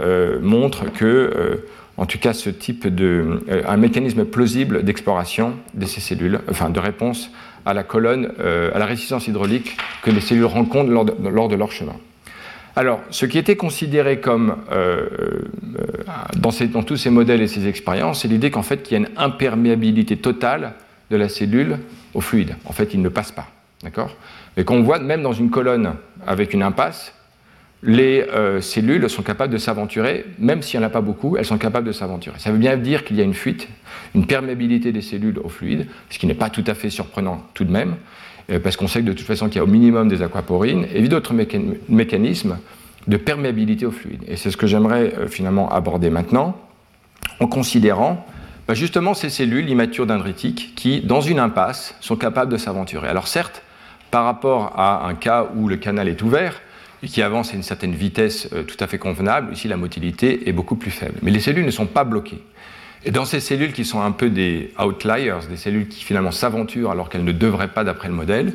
[0.43, 1.63] montrent que
[1.99, 6.71] en tout cas ce type de euh, un mécanisme plausible d'exploration de ces cellules, enfin
[6.71, 7.31] de réponse
[7.67, 11.73] à la colonne, euh, à la résistance hydraulique que les cellules rencontrent lors de, leur
[11.73, 11.97] chemin.
[12.77, 15.09] Alors, ce qui était considéré comme euh,
[16.37, 19.15] dans, tous ces modèles et ces expériences, c'est l'idée qu'en fait, qu'il y a une
[19.17, 20.75] imperméabilité totale
[21.11, 21.79] de la cellule
[22.15, 22.55] au fluide.
[22.65, 23.49] En fait, il ne passe pas,
[23.83, 24.17] d'accord?
[24.57, 25.95] Mais qu'on voit même dans une colonne
[26.27, 27.13] avec une impasse,
[27.83, 31.45] les euh, cellules sont capables de s'aventurer, même s'il n'y en a pas beaucoup, elles
[31.45, 32.39] sont capables de s'aventurer.
[32.39, 33.69] Ça veut bien dire qu'il y a une fuite,
[34.15, 37.65] une perméabilité des cellules au fluide, ce qui n'est pas tout à fait surprenant tout
[37.65, 37.97] de même,
[38.51, 40.87] euh, parce qu'on sait que de toute façon qu'il y a au minimum des aquaporines,
[40.93, 41.35] et d'autres
[41.89, 42.59] mécanismes
[43.07, 44.25] de perméabilité au fluide.
[44.27, 46.57] Et c'est ce que j'aimerais euh, finalement aborder maintenant,
[47.39, 48.27] en considérant
[48.67, 53.07] bah, Justement, ces cellules immatures dendritiques qui, dans une impasse, sont capables de s'aventurer.
[53.07, 53.63] Alors certes,
[54.11, 56.61] par rapport à un cas où le canal est ouvert
[57.07, 60.53] qui avance à une certaine vitesse euh, tout à fait convenable, ici la motilité est
[60.53, 61.15] beaucoup plus faible.
[61.23, 62.43] Mais les cellules ne sont pas bloquées.
[63.05, 66.91] Et dans ces cellules qui sont un peu des outliers, des cellules qui finalement s'aventurent
[66.91, 68.55] alors qu'elles ne devraient pas d'après le modèle,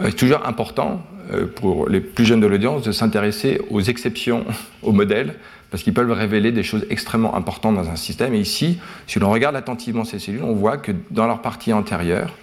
[0.00, 4.44] euh, c'est toujours important euh, pour les plus jeunes de l'audience de s'intéresser aux exceptions
[4.82, 5.34] au modèle
[5.70, 8.34] parce qu'ils peuvent révéler des choses extrêmement importantes dans un système.
[8.34, 12.34] Et ici, si l'on regarde attentivement ces cellules, on voit que dans leur partie antérieure,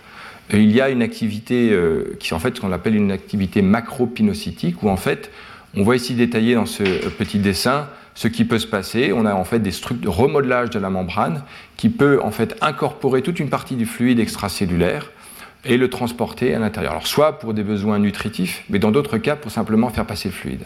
[0.53, 1.75] il y a une activité
[2.19, 5.31] qui est en fait ce qu'on appelle une activité macropinocytique, où en fait,
[5.75, 9.13] on voit ici détaillé dans ce petit dessin ce qui peut se passer.
[9.13, 11.43] On a en fait des structures de remodelage de la membrane
[11.77, 15.11] qui peut en fait incorporer toute une partie du fluide extracellulaire
[15.63, 16.93] et le transporter à l'intérieur.
[16.93, 20.33] Alors soit pour des besoins nutritifs, mais dans d'autres cas pour simplement faire passer le
[20.33, 20.63] fluide.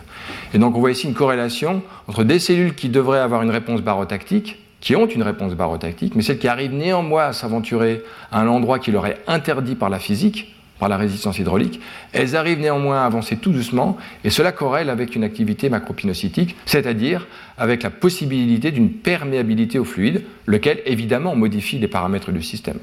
[0.54, 3.82] Et donc on voit ici une corrélation entre des cellules qui devraient avoir une réponse
[3.82, 8.04] barotactique, qui ont une réponse barotactique, mais celles qui arrivent néanmoins à s'aventurer
[8.34, 11.80] à un endroit qui leur est interdit par la physique, par la résistance hydraulique,
[12.12, 17.28] elles arrivent néanmoins à avancer tout doucement, et cela corrèle avec une activité macropinocytique, c'est-à-dire
[17.58, 22.80] avec la possibilité d'une perméabilité au fluide, lequel évidemment modifie les paramètres du système.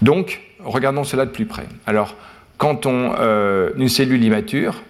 [0.00, 1.66] Donc, regardons cela de plus près.
[1.86, 2.16] Alors,
[2.56, 4.82] quand on, euh, une cellule immature,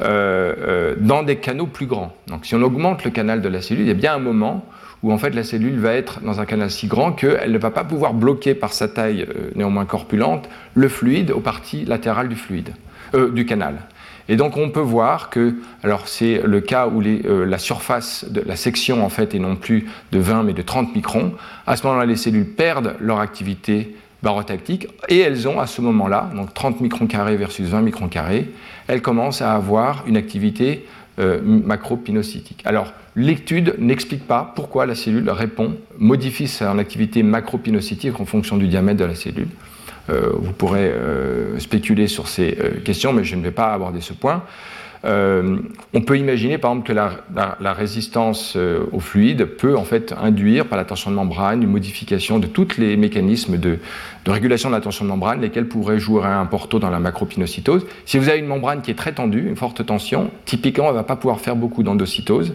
[0.00, 2.14] euh, euh, dans des canaux plus grands.
[2.26, 4.64] Donc, si on augmente le canal de la cellule, il y a bien un moment
[5.06, 7.70] où en fait la cellule va être dans un canal si grand qu'elle ne va
[7.70, 12.34] pas pouvoir bloquer par sa taille euh, néanmoins corpulente le fluide aux parties latérales du
[12.34, 12.74] fluide,
[13.14, 13.76] euh, du canal.
[14.28, 15.54] Et donc on peut voir que,
[15.84, 19.54] alors c'est le cas où euh, la surface de la section en fait est non
[19.54, 21.34] plus de 20 mais de 30 microns.
[21.68, 23.94] À ce moment-là, les cellules perdent leur activité
[24.24, 28.50] barotactique et elles ont à ce moment-là, donc 30 microns carrés versus 20 microns carrés,
[28.88, 30.84] elles commencent à avoir une activité
[31.18, 32.60] euh, macropinocytique.
[32.66, 38.68] Alors, l'étude n'explique pas pourquoi la cellule répond, modifie son activité macropinocytique en fonction du
[38.68, 39.48] diamètre de la cellule.
[40.10, 44.12] Euh, vous pourrez euh, spéculer sur ces questions, mais je ne vais pas aborder ce
[44.12, 44.42] point.
[45.06, 45.58] Euh,
[45.94, 50.66] on peut imaginer par exemple que la, résistance euh, au fluide peut en fait induire
[50.66, 53.78] par la tension de membrane une modification de tous les mécanismes de,
[54.26, 57.86] régulation de la tension de membrane, lesquels pourraient jouer un porto dans la macropinocytose.
[58.04, 60.96] Si vous avez une membrane qui est très tendue, une forte tension, typiquement, elle ne
[60.96, 62.54] va pas pouvoir faire beaucoup d'endocytose.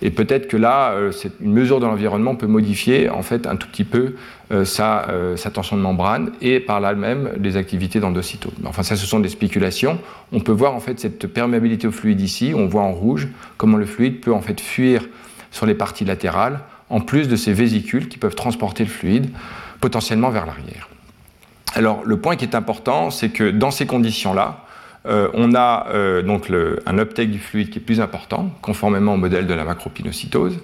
[0.00, 3.68] Et peut-être que là, euh, une mesure de l'environnement peut modifier en fait un tout
[3.68, 4.14] petit peu
[4.52, 8.52] euh, euh, sa, tension de membrane et par là même les activités d'endocytose.
[8.64, 9.98] Enfin, ça, ce sont des spéculations.
[10.32, 12.52] On peut voir en fait cette perméabilité au fluide ici.
[12.54, 15.04] On voit en rouge comment le fluide peut en fait fuir
[15.50, 19.30] sur les parties latérales, en plus de ces vésicules qui peuvent transporter le fluide
[19.80, 20.88] potentiellement vers l'arrière.
[21.74, 24.64] Alors, le point qui est important, c'est que dans ces conditions-là,
[25.08, 26.50] euh, on a euh, donc
[26.86, 30.58] un uptake du fluide qui est plus important, conformément au modèle de la macropinocytose.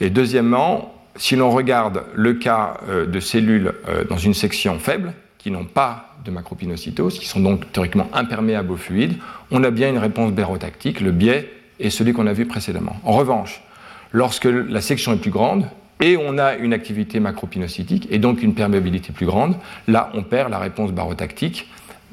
[0.00, 3.72] Et deuxièmement, si l'on regarde le cas euh, de cellules
[4.08, 8.76] dans une section faible, qui n'ont pas de macropinocytose, qui sont donc théoriquement imperméables au
[8.76, 9.16] fluide,
[9.50, 11.02] on a bien une réponse bérotactique.
[11.02, 12.96] Le biais est celui qu'on a vu précédemment.
[13.04, 13.62] En revanche,
[14.12, 15.66] lorsque la section est plus grande,
[16.00, 19.56] et on a une activité macropinocytique et donc une perméabilité plus grande,
[19.86, 21.68] là on perd la réponse barotactique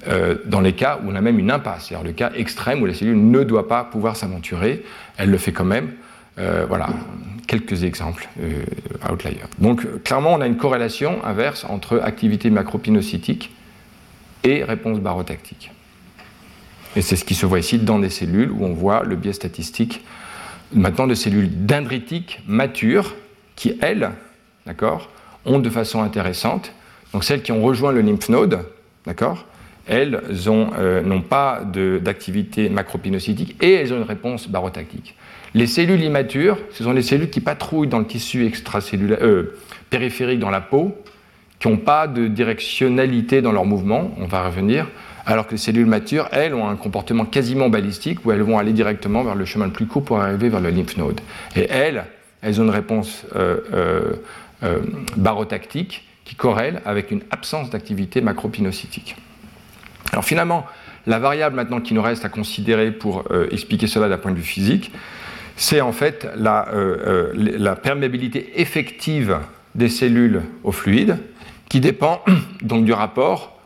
[0.08, 2.86] euh, dans les cas où on a même une impasse, c'est-à-dire le cas extrême où
[2.86, 4.84] la cellule ne doit pas pouvoir s'aventurer,
[5.18, 5.92] elle le fait quand même.
[6.40, 6.90] Euh, voilà,
[7.46, 8.64] quelques exemples euh,
[9.12, 9.42] outliers.
[9.60, 13.54] Donc clairement, on a une corrélation inverse entre activité macropinocytique
[14.44, 15.72] et réponse barotactique.
[16.96, 19.34] Et c'est ce qui se voit ici dans des cellules où on voit le biais
[19.34, 20.04] statistique
[20.74, 23.16] maintenant de cellules dendritiques matures
[23.56, 24.12] qui, elles,
[24.66, 25.10] d'accord,
[25.46, 26.74] ont de façon intéressante,
[27.14, 28.60] donc celles qui ont rejoint le lymph node,
[29.06, 29.46] d'accord,
[29.88, 35.16] elles euh, n'ont pas d'activité macropinocytique et elles ont une réponse barotactique.
[35.54, 39.58] Les cellules immatures, ce sont les cellules qui patrouillent dans le tissu extracellulaire, euh,
[39.90, 40.96] périphérique dans la peau,
[41.60, 44.88] qui n'ont pas de directionnalité dans leur mouvement, on va revenir,
[45.26, 48.74] alors que les cellules matures, elles, ont un comportement quasiment balistique où elles vont aller
[48.74, 51.22] directement vers le chemin le plus court pour arriver vers le lymph node.
[51.56, 52.06] Et elles,
[52.42, 54.14] elles ont une réponse euh,
[55.18, 59.16] barotactique qui corrèle avec une absence d'activité macropinocytique.
[60.12, 60.66] Alors finalement,
[61.08, 64.38] la variable maintenant qui nous reste à considérer pour euh, expliquer cela d'un point de
[64.38, 64.92] vue physique,
[65.56, 69.40] c'est en fait la, euh, euh, perméabilité effective
[69.76, 71.18] des cellules au fluide,
[71.70, 72.22] qui dépend
[72.62, 73.60] donc du rapport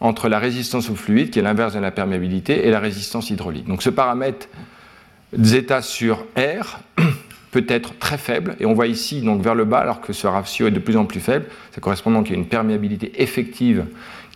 [0.00, 3.66] entre la résistance au fluide, qui est l'inverse de la perméabilité, et la résistance hydraulique.
[3.66, 4.48] Donc ce paramètre
[5.38, 6.80] zeta sur R
[7.50, 10.26] peut être très faible, et on voit ici donc vers le bas, alors que ce
[10.26, 13.84] ratio est de plus en plus faible, ça correspond donc à une perméabilité effective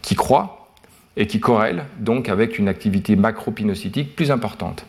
[0.02, 0.63] qui croît,
[1.16, 4.86] et qui corrèle donc avec une activité macropinocytique plus importante.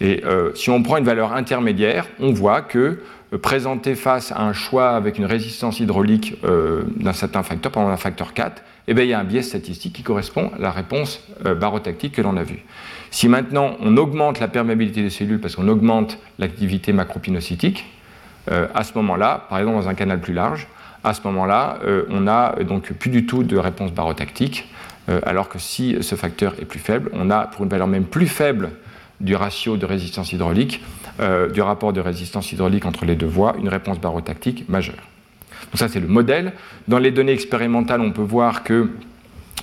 [0.00, 0.22] Et
[0.54, 3.02] si on prend une valeur intermédiaire, on voit que
[3.42, 8.32] présenté face à un choix avec une résistance hydraulique d'un certain facteur, exemple un facteur
[8.32, 12.14] 4, eh bien, il y a un biais statistique qui correspond à la réponse barotactique
[12.14, 12.64] que l'on a vue.
[13.10, 17.84] Si maintenant on augmente la perméabilité des cellules parce qu'on augmente l'activité macropinocytique,
[18.48, 20.66] à ce moment-là, par exemple dans un canal plus large,
[21.04, 24.89] à ce moment-là, euh, on n'a donc plus du tout de réponse barotactique, euh,
[25.24, 28.26] alors que si ce facteur est plus faible, on a pour une valeur même plus
[28.26, 28.70] faible
[29.20, 30.82] du ratio de résistance hydraulique,
[31.20, 34.94] euh, du rapport de résistance hydraulique entre les deux voies, une réponse barotactique majeure.
[35.66, 36.52] Donc ça c'est le modèle.
[36.88, 38.88] Dans les données expérimentales, on peut voir que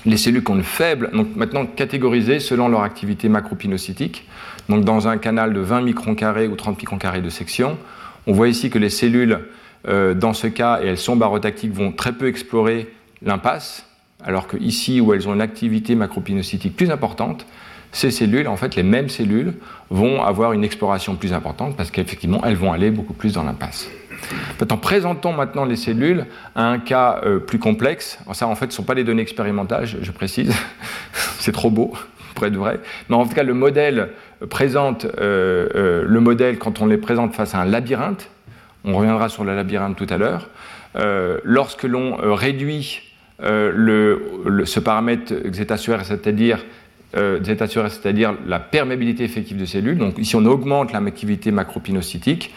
[0.05, 4.27] les cellules qui ont une faible, donc maintenant catégorisées selon leur activité macropinocytique,
[4.69, 7.77] donc dans un canal de 20 microns carrés ou 30 microns carrés de section,
[8.27, 9.39] on voit ici que les cellules
[9.87, 12.93] euh, dans ce cas, et elles sont barotactiques, vont très peu explorer
[13.23, 13.86] l'impasse,
[14.23, 17.45] alors que ici, où elles ont une activité macropinocytique plus importante,
[17.91, 19.53] ces cellules, en fait, les mêmes cellules,
[19.89, 23.89] vont avoir une exploration plus importante parce qu'effectivement, elles vont aller beaucoup plus dans l'impasse.
[24.69, 26.25] En présentant maintenant les cellules
[26.55, 29.85] à un cas euh, plus complexe, ça en fait ne sont pas les données expérimentales,
[29.85, 30.53] je, précise,
[31.39, 31.93] c'est trop beau
[32.35, 32.79] pour être vrai,
[33.09, 34.09] mais en tout cas le modèle
[34.49, 38.29] présente euh, le modèle quand on les présente face à un labyrinthe,
[38.83, 40.49] on reviendra sur le labyrinthe tout à l'heure,
[40.95, 42.17] euh, lorsque l'on
[43.43, 46.59] euh, euh, ce paramètre zeta c'est-à-dire
[47.13, 49.97] c'est-à-dire la perméabilité effective de cellules.
[49.97, 52.53] Donc ici, on augmente la activité macropinocytique,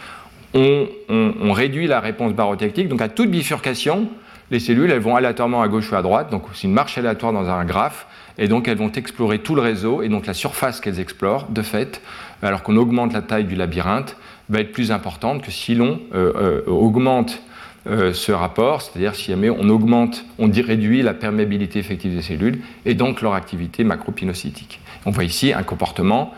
[0.54, 2.88] on, réduit la réponse barotactique.
[2.88, 4.08] Donc à toute bifurcation,
[4.50, 6.30] les cellules, elles vont aléatoirement à gauche ou à droite.
[6.30, 8.06] Donc c'est une marche aléatoire dans un graphe.
[8.38, 10.02] Et donc elles vont explorer tout le réseau.
[10.02, 12.02] Et donc la surface qu'elles explorent, de fait,
[12.42, 14.16] alors qu'on augmente la taille du labyrinthe,
[14.48, 17.40] va être plus importante que si l'on euh, euh, augmente
[17.86, 22.60] euh, ce rapport, c'est-à-dire si jamais on augmente, on réduit la perméabilité effective des cellules
[22.84, 24.80] et donc leur activité macropinocytique.
[25.06, 26.34] On voit ici un comportement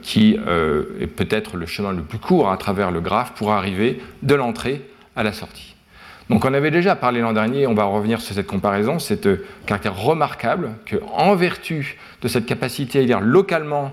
[0.00, 4.34] qui est peut-être le chemin le plus court à travers le graphe pour arriver de
[4.34, 4.80] l'entrée
[5.14, 5.74] à la sortie.
[6.30, 9.28] Donc on avait déjà parlé l'an dernier, on va revenir sur cette comparaison, c'est
[9.66, 13.92] caractère remarquable qu'en vertu de cette capacité à lire localement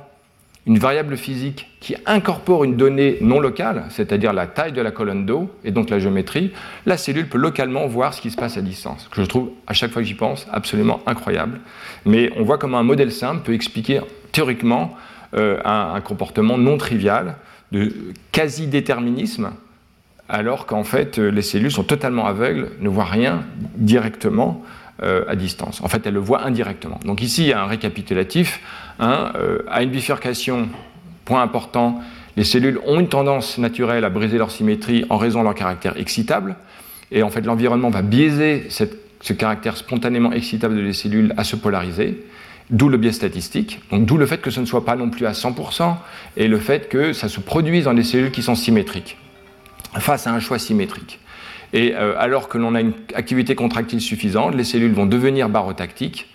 [0.67, 5.25] une variable physique qui incorpore une donnée non locale, c'est-à-dire la taille de la colonne
[5.25, 6.51] d'eau et donc la géométrie,
[6.85, 9.07] la cellule peut localement voir ce qui se passe à distance.
[9.11, 11.59] Que je trouve, à chaque fois que j'y pense, absolument incroyable.
[12.05, 14.01] Mais on voit comment un modèle simple peut expliquer
[14.31, 14.95] théoriquement
[15.35, 17.35] euh, un, comportement non trivial
[17.71, 17.93] de
[18.31, 19.51] quasi-déterminisme,
[20.29, 23.43] alors qu'en fait les cellules sont totalement aveugles, ne voient rien
[23.75, 24.63] directement
[25.03, 25.81] euh, à distance.
[25.81, 27.01] En fait, elles le voient indirectement.
[27.03, 28.61] Donc ici, il y a un récapitulatif
[28.99, 30.69] Hein, euh, à une bifurcation,
[31.25, 32.01] point important,
[32.37, 35.97] les cellules ont une tendance naturelle à briser leur symétrie en raison de leur caractère
[35.97, 36.55] excitable.
[37.11, 42.25] Et en fait, l'environnement va biaiser ce caractère spontanément excitable des cellules à se polariser,
[42.69, 43.81] d'où le biais statistique.
[43.91, 45.95] Donc, d'où le fait que ce ne soit pas non plus à 100%
[46.37, 49.17] et le fait que ça se produise dans des cellules qui sont symétriques,
[49.99, 51.19] face à un choix symétrique.
[51.73, 56.27] Et euh, alors que l'on a une activité contractile suffisante, les cellules vont devenir barotactiques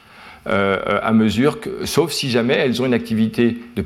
[0.51, 3.85] à mesure que, sauf si jamais elles ont une activité de,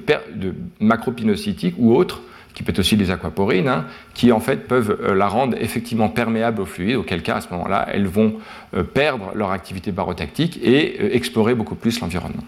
[0.81, 2.23] macropinocytique ou autre,
[2.55, 3.85] qui peut être aussi des aquaporines, hein,
[4.15, 7.49] qui en fait peuvent euh, la rendre effectivement perméable au fluide, auquel cas à ce
[7.51, 8.35] moment-là elles vont
[8.75, 12.45] euh, perdre leur activité barotactique et explorer beaucoup plus l'environnement.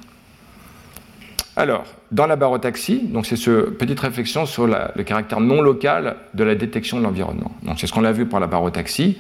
[1.59, 6.45] Alors, dans la barotaxie, donc c'est cette petite réflexion sur le caractère non local de
[6.45, 7.51] la détection de l'environnement.
[7.63, 9.17] Donc c'est ce qu'on a vu pour la barotaxie.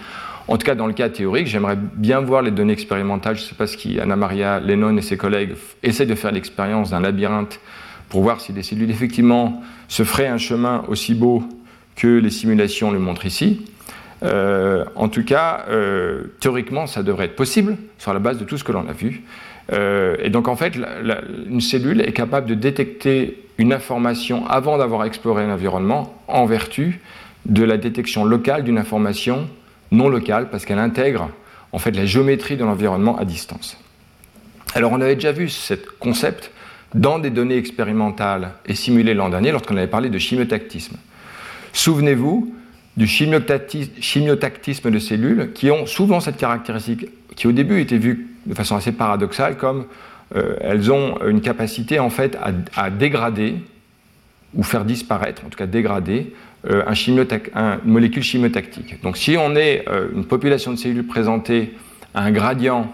[0.48, 3.36] En tout cas, dans le cas théorique, j'aimerais bien voir les données expérimentales.
[3.36, 6.30] Je ne sais pas ce qui, Anna Maria Lennon et ses collègues essayent de faire
[6.30, 7.60] l'expérience d'un labyrinthe
[8.08, 11.42] pour voir si des cellules effectivement se feraient un chemin aussi beau
[11.96, 13.66] que les simulations le montrent ici.
[14.22, 18.56] Euh, en tout cas, euh, théoriquement, ça devrait être possible sur la base de tout
[18.56, 19.22] ce que l'on a vu.
[19.72, 20.74] Euh, et donc, en fait,
[21.48, 27.00] une cellule est capable de détecter une information avant d'avoir exploré l'environnement en vertu
[27.46, 29.48] de la détection locale d'une information
[29.90, 31.30] non locale parce qu'elle intègre
[31.72, 33.78] en fait la géométrie de l'environnement à distance.
[34.74, 36.50] Alors on avait déjà vu ce concept
[36.94, 40.96] dans des données expérimentales et simulées l'an dernier lorsqu'on avait parlé de chimiotactisme.
[41.72, 42.54] Souvenez-vous
[42.96, 48.54] du chimiotactisme de cellules qui ont souvent cette caractéristique qui au début était vue de
[48.54, 49.86] façon assez paradoxale comme
[50.34, 52.38] euh, elles ont une capacité en fait
[52.74, 53.56] à dégrader
[54.54, 56.32] ou faire disparaître, en tout cas dégrader,
[56.68, 56.94] un
[57.84, 59.00] une molécule chimiotactique.
[59.02, 61.74] Donc si on est euh, une population de cellules présentées
[62.14, 62.92] à un gradient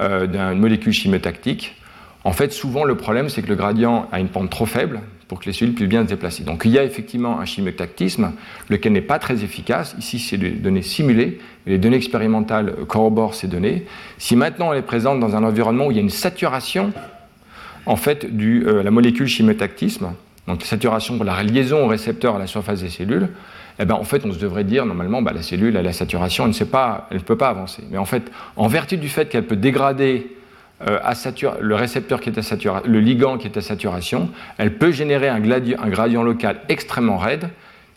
[0.00, 1.76] euh, d'une molécule chimiotactique,
[2.24, 5.40] en fait souvent le problème c'est que le gradient a une pente trop faible pour
[5.40, 6.44] que les cellules puissent bien se déplacer.
[6.44, 8.32] Donc il y a effectivement un chimiotactisme,
[8.68, 9.96] lequel n'est pas très efficace.
[9.98, 13.86] Ici c'est des données simulées, les données expérimentales corroborent ces données.
[14.18, 16.92] Si maintenant elle est présente dans un environnement où il y a une saturation
[17.86, 20.12] en fait de la molécule chimiotactisme,
[20.46, 23.28] donc saturation pour la liaison au récepteur à la surface des cellules,
[23.78, 25.92] eh ben, en fait, on se devrait dire normalement, bah, la cellule, elle a la
[25.92, 27.82] saturation, elle ne, sait pas, elle ne peut pas avancer.
[27.90, 30.30] Mais en fait, en vertu du fait qu'elle peut dégrader
[30.86, 30.98] euh,
[31.60, 35.28] le récepteur qui est à saturation, le ligand qui est à saturation, elle peut générer
[35.28, 37.48] un, gradient local extrêmement raide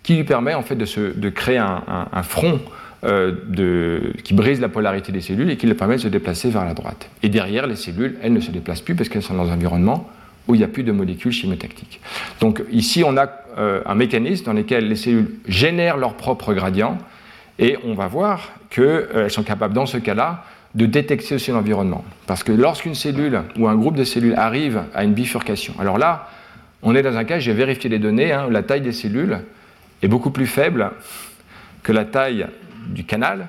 [0.04, 2.62] qui lui permet en fait de, créer un, front
[3.04, 6.64] euh, qui brise la polarité des cellules et qui leur permet de se déplacer vers
[6.64, 7.10] la droite.
[7.24, 10.10] Et derrière, les cellules, elles ne se déplacent plus parce qu'elles sont dans un environnement
[10.48, 12.00] où il n'y a plus de molécules chimiotactiques.
[12.40, 16.98] Donc ici, on a euh, un mécanisme dans lequel les cellules génèrent leur propre gradient
[17.60, 20.44] et on va voir qu'elles sont capables, dans ce cas-là,
[20.76, 22.04] de détecter aussi l'environnement.
[22.28, 26.30] Parce que lorsqu'une cellule ou un groupe de cellules arrive à une bifurcation, alors là,
[26.84, 29.40] on est dans un cas, j'ai vérifié les données, hein, la taille des cellules
[30.04, 30.92] est beaucoup plus faible
[31.82, 32.46] que la taille
[32.90, 33.48] du canal,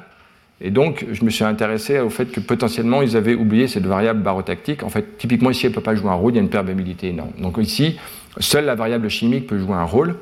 [0.60, 4.22] et donc, je me suis intéressé au fait que potentiellement, ils avaient oublié cette variable
[4.22, 4.82] barotactique.
[4.82, 6.48] En fait, typiquement, ici, elle ne peut pas jouer un rôle, il y a une
[6.48, 7.30] perméabilité énorme.
[7.38, 7.96] Donc ici,
[8.40, 10.16] seule la variable chimique peut jouer un rôle.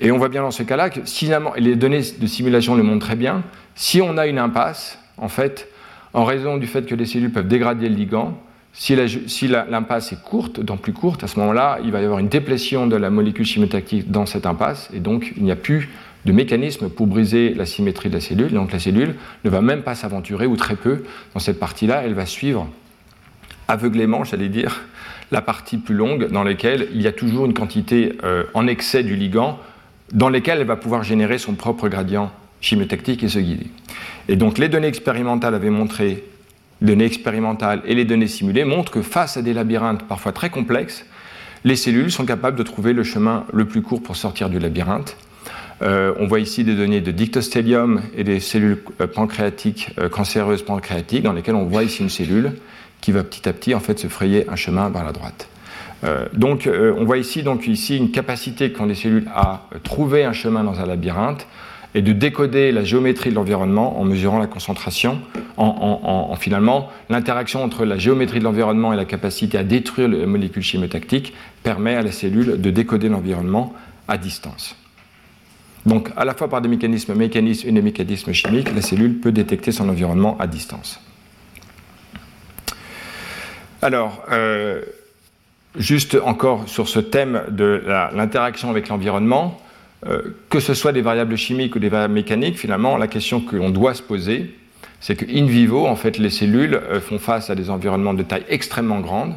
[0.00, 3.06] Et on voit bien dans ce cas-là que, et les données de simulation le montrent
[3.06, 3.42] très bien,
[3.76, 5.68] si on a une impasse, en fait,
[6.14, 8.36] en raison du fait que les cellules peuvent dégrader le ligand,
[8.72, 8.96] si
[9.48, 12.86] l'impasse est courte, dans plus courte, à ce moment-là, il va y avoir une déplétion
[12.86, 15.90] de la molécule chimiotactique dans cette impasse, et donc il n'y a plus
[16.24, 18.52] de mécanismes pour briser la symétrie de la cellule.
[18.52, 19.14] Donc la cellule
[19.44, 22.02] ne va même pas s'aventurer, ou très peu, dans cette partie-là.
[22.04, 22.68] Elle va suivre
[23.68, 24.82] aveuglément, j'allais dire,
[25.30, 29.02] la partie plus longue dans laquelle il y a toujours une quantité euh, en excès
[29.02, 29.58] du ligand,
[30.12, 33.68] dans lesquelles elle va pouvoir générer son propre gradient chimiotactique et se guider.
[34.28, 36.24] Et donc les données expérimentales avaient montré,
[36.80, 40.50] les données expérimentales et les données simulées montrent que face à des labyrinthes parfois très
[40.50, 41.06] complexes,
[41.64, 45.16] les cellules sont capables de trouver le chemin le plus court pour sortir du labyrinthe
[45.82, 50.62] euh, on voit ici des données de dictostelium et des cellules euh, pancréatiques, euh, cancéreuses
[50.62, 52.52] pancréatiques, dans lesquelles on voit ici une cellule
[53.00, 55.48] qui va petit à petit en fait se frayer un chemin vers la droite.
[56.34, 60.64] donc on voit ici donc ici une capacité qu'ont les cellules à trouver un chemin
[60.64, 61.46] dans un labyrinthe
[61.94, 65.18] et de décoder la géométrie de l'environnement en mesurant la concentration,
[65.56, 70.62] en, finalement l'interaction entre la géométrie de l'environnement et la capacité à détruire les molécules
[70.62, 71.32] chimiotactiques
[71.62, 73.72] permet à la cellule de décoder l'environnement
[74.08, 74.76] à distance.
[75.86, 79.32] Donc, à la fois par des mécanismes mécanismes et des mécanismes chimiques, la cellule peut
[79.32, 81.00] détecter son environnement à distance.
[83.82, 84.82] Alors, euh,
[85.78, 87.82] juste encore sur ce thème de
[88.14, 89.58] l'interaction avec l'environnement,
[90.06, 93.56] euh, que ce soit des variables chimiques ou des variables mécaniques, finalement, la question que
[93.56, 94.54] l'on doit se poser,
[95.00, 98.44] c'est qu'in vivo, en fait, les cellules euh, font face à des environnements de taille
[98.50, 99.32] extrêmement grande,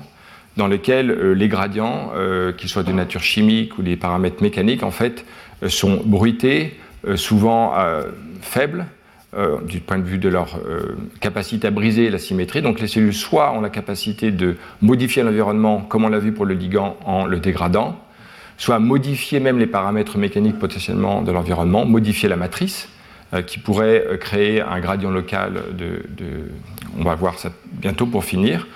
[0.57, 2.11] dans lesquels les gradients,
[2.59, 5.25] qu'ils soient de nature chimique ou des paramètres mécaniques, en fait,
[5.67, 6.77] sont bruités,
[7.07, 8.03] euh, souvent euh,
[8.41, 8.85] faibles,
[9.65, 10.59] du point de vue de leur
[11.19, 12.61] capacité à briser la symétrie.
[12.61, 16.45] Donc les cellules soit ont la capacité de modifier l'environnement, comme on l'a vu pour
[16.45, 17.99] le ligand, en le dégradant,
[18.59, 22.89] soit modifier même les paramètres mécaniques potentiellement de l'environnement, modifier la matrice,
[23.47, 25.63] qui pourrait créer un gradient local
[26.99, 28.67] On va voir ça bientôt pour finir.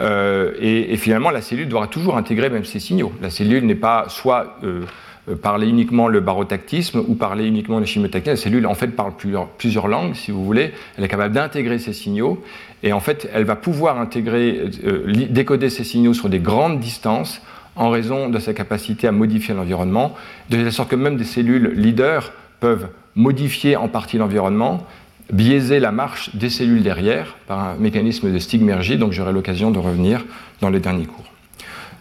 [0.00, 3.12] et, et, finalement, la cellule devra toujours intégrer même ces signaux.
[3.20, 4.86] La cellule n'est pas soit euh,
[5.34, 8.30] parler uniquement le barotactisme ou parler uniquement le chimiotactisme.
[8.30, 9.12] La cellule, en fait, parle
[9.58, 10.72] plusieurs, langues, si vous voulez.
[10.96, 12.42] Elle est capable d'intégrer ces signaux.
[12.82, 17.42] Et en fait, elle va pouvoir intégrer, euh, décoder ces signaux sur des grandes distances
[17.74, 20.14] en raison de sa capacité à modifier l'environnement,
[20.50, 24.86] de la sorte que même des cellules leaders peuvent modifier en partie l'environnement,
[25.32, 29.78] biaiser la marche des cellules derrière par un mécanisme de stigmergie, donc j'aurai l'occasion de
[29.78, 30.24] revenir
[30.60, 31.24] dans les derniers cours.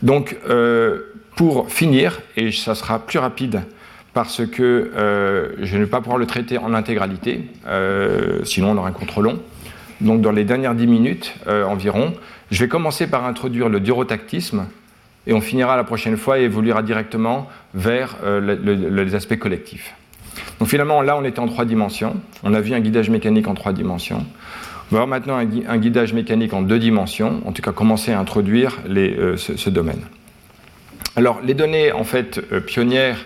[0.02, 3.62] Donc, euh, pour finir, et ça sera plus rapide
[4.16, 8.78] parce que euh, je ne vais pas pouvoir le traiter en intégralité, euh, sinon on
[8.78, 9.40] aura un cours long.
[10.00, 12.14] Donc dans les dernières 10 minutes euh, environ,
[12.50, 14.68] je vais commencer par introduire le durotactisme
[15.28, 19.94] et on finira la prochaine fois et évoluera directement vers les aspects collectifs.
[20.60, 23.54] Donc finalement là on était en trois dimensions, on a vu un guidage mécanique en
[23.54, 24.26] trois dimensions.
[24.92, 28.20] On va voir maintenant un, guidage mécanique en deux dimensions, en tout cas commencer à
[28.20, 30.02] introduire ce domaine.
[31.18, 33.26] Alors, les données en fait euh, pionnières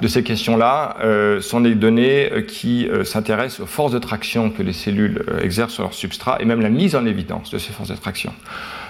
[0.00, 4.62] de ces questions-là euh, sont des données euh, qui s'intéressent aux forces de traction que
[4.62, 7.90] les cellules exercent sur leur substrat et même la mise en évidence de ces forces
[7.90, 8.32] de traction.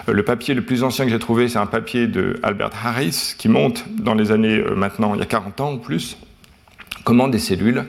[0.07, 3.49] le papier le plus ancien que j'ai trouvé, c'est un papier de Albert Harris qui
[3.49, 6.17] montre dans les années maintenant, il y a 40 ans ou plus,
[7.05, 7.85] comment des cellules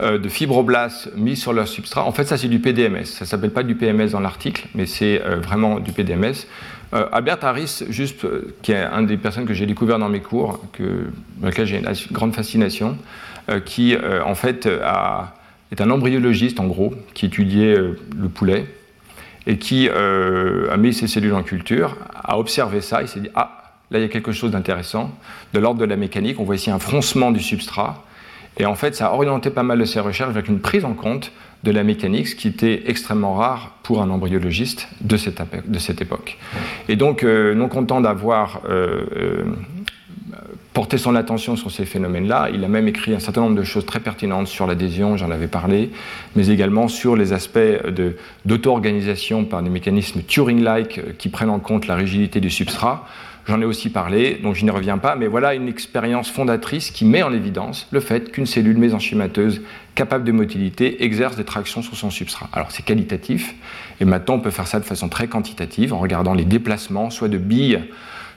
[0.00, 2.04] de fibroblastes mis sur leur substrat.
[2.04, 3.04] En fait, ça c'est du PDMS.
[3.04, 6.46] Ça s'appelle pas du PMS dans l'article, mais c'est vraiment du PDMS.
[6.94, 10.20] Euh, Albert Harris, juste, euh, qui est une des personnes que j'ai découvert dans mes
[10.20, 11.06] cours, que,
[11.36, 12.96] dans lequel j'ai une grande fascination,
[13.50, 18.66] euh, qui en fait est un embryologiste en gros, qui étudiait le poulet
[19.46, 23.74] et qui a mis ses cellules en culture, a observé ça, il s'est dit ah
[23.90, 25.10] là il y a quelque chose d'intéressant,
[25.54, 26.38] de l'ordre de la mécanique.
[26.38, 28.04] On voit ici un froncement du substrat.
[28.58, 30.92] Et en fait, ça a orienté pas mal de ses recherches avec une prise en
[30.92, 31.32] compte
[31.64, 36.00] de la mécanique, ce qui était extrêmement rare pour un embryologiste de cette, de cette
[36.00, 36.38] époque.
[36.88, 39.44] Et donc, euh, non content d'avoir euh, euh,
[40.72, 43.86] porté son attention sur ces phénomènes-là, il a même écrit un certain nombre de choses
[43.86, 45.90] très pertinentes sur l'adhésion, j'en avais parlé,
[46.36, 47.58] mais également sur les aspects
[48.44, 53.04] d'auto-organisation par des mécanismes Turing-like qui prennent en compte la rigidité du substrat.
[53.48, 57.06] J'en ai aussi parlé, donc je n'y reviens pas, mais voilà une expérience fondatrice qui
[57.06, 59.62] met en évidence le fait qu'une cellule mésenchymateuse
[59.94, 62.50] capable de motilité exerce des tractions sur son substrat.
[62.52, 63.54] Alors c'est qualitatif,
[64.00, 67.28] et maintenant on peut faire ça de façon très quantitative en regardant les déplacements, soit
[67.28, 67.84] de billes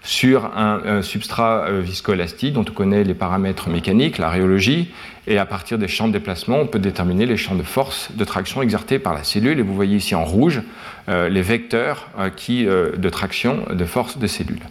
[0.03, 4.89] sur un, substrat euh, viscoélastique dont on connaît les paramètres mécaniques, la rhéologie,
[5.27, 8.25] et à partir des champs de déplacement, on peut déterminer les champs de force de
[8.25, 9.59] traction exertés par la cellule.
[9.59, 10.61] Et vous voyez ici en rouge
[11.07, 14.63] euh, les vecteurs euh, qui, de traction de force de cellules.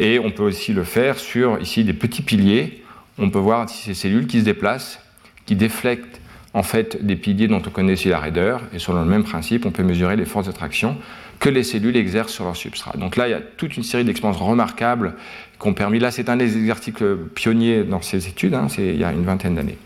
[0.00, 2.82] Et on peut aussi le faire sur ici des petits piliers.
[3.18, 5.00] On peut voir ici ces cellules qui se déplacent,
[5.46, 6.20] qui déflectent
[6.52, 8.60] en fait des piliers dont on connaît ici la raideur.
[8.74, 10.98] Et selon le même principe, on peut mesurer les forces de traction
[11.40, 12.96] que les cellules exercent sur leur substrat.
[12.96, 15.14] Donc là, il y a toute une série d'expériences remarquables
[15.60, 18.98] qui ont permis, là c'est un des articles pionniers dans ces études, hein, c'est il
[18.98, 19.78] y a une vingtaine d'années.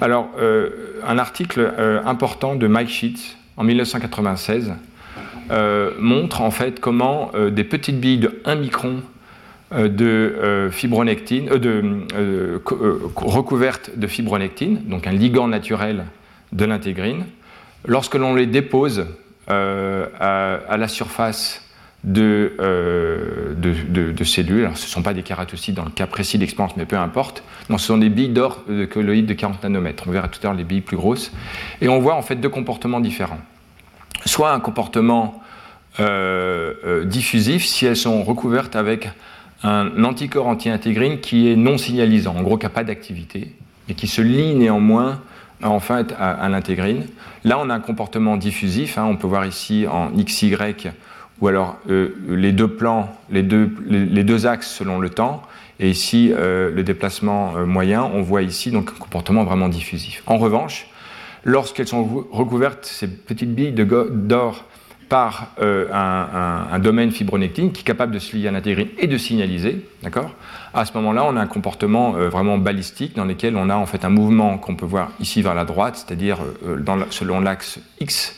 [0.00, 4.74] Alors, euh, un article euh, important de Mike Sheets en 1996
[5.50, 9.02] euh, montre en fait comment des petites billes de 1 micron
[9.72, 11.82] de fibronectine, de,
[13.16, 16.04] recouvertes de fibronectine, donc un ligand naturel
[16.52, 17.24] de l'intégrine,
[17.84, 19.06] lorsque l'on les dépose
[19.48, 21.62] euh, à, la surface
[22.06, 24.70] euh, de, de, cellules.
[24.74, 27.42] Ce ne sont pas des kératocytes dans le cas précis d'expérience, mais peu importe.
[27.70, 30.04] ce sont des billes d'or de colloïdes de 40 nanomètres.
[30.06, 31.32] On verra tout à l'heure les billes plus grosses.
[31.80, 33.40] Et on voit en fait deux comportements différents.
[34.24, 35.42] Soit un comportement
[36.00, 39.08] euh, diffusif si elles sont recouvertes avec
[39.62, 43.54] un anticorps anti-intégrine qui est non signalisant, en gros qui n'a pas d'activité,
[43.88, 45.20] mais qui se lie néanmoins
[45.62, 47.06] en fait à, l'intégrine.
[47.44, 48.98] Là, on a un comportement diffusif.
[48.98, 49.04] Hein.
[49.04, 50.54] on peut voir ici en XY
[51.40, 55.42] ou alors euh, les deux plans, les deux, les, deux, axes selon le temps.
[55.78, 60.22] Et ici, euh, le déplacement euh, moyen, on voit ici donc un comportement vraiment diffusif.
[60.26, 60.88] En revanche,
[61.44, 64.64] lorsqu'elles sont recouvertes, ces petites billes d'or
[65.08, 69.86] par un, domaine fibronectine qui est capable de se lier à l'intégrine et de signaliser,
[70.02, 70.32] d'accord?
[70.76, 73.86] À ce moment-là, on a un comportement euh, vraiment balistique dans lequel on a en
[73.86, 76.36] fait un mouvement qu'on peut voir ici vers la droite, c'est-à-dire
[76.66, 78.36] euh, selon l'axe X,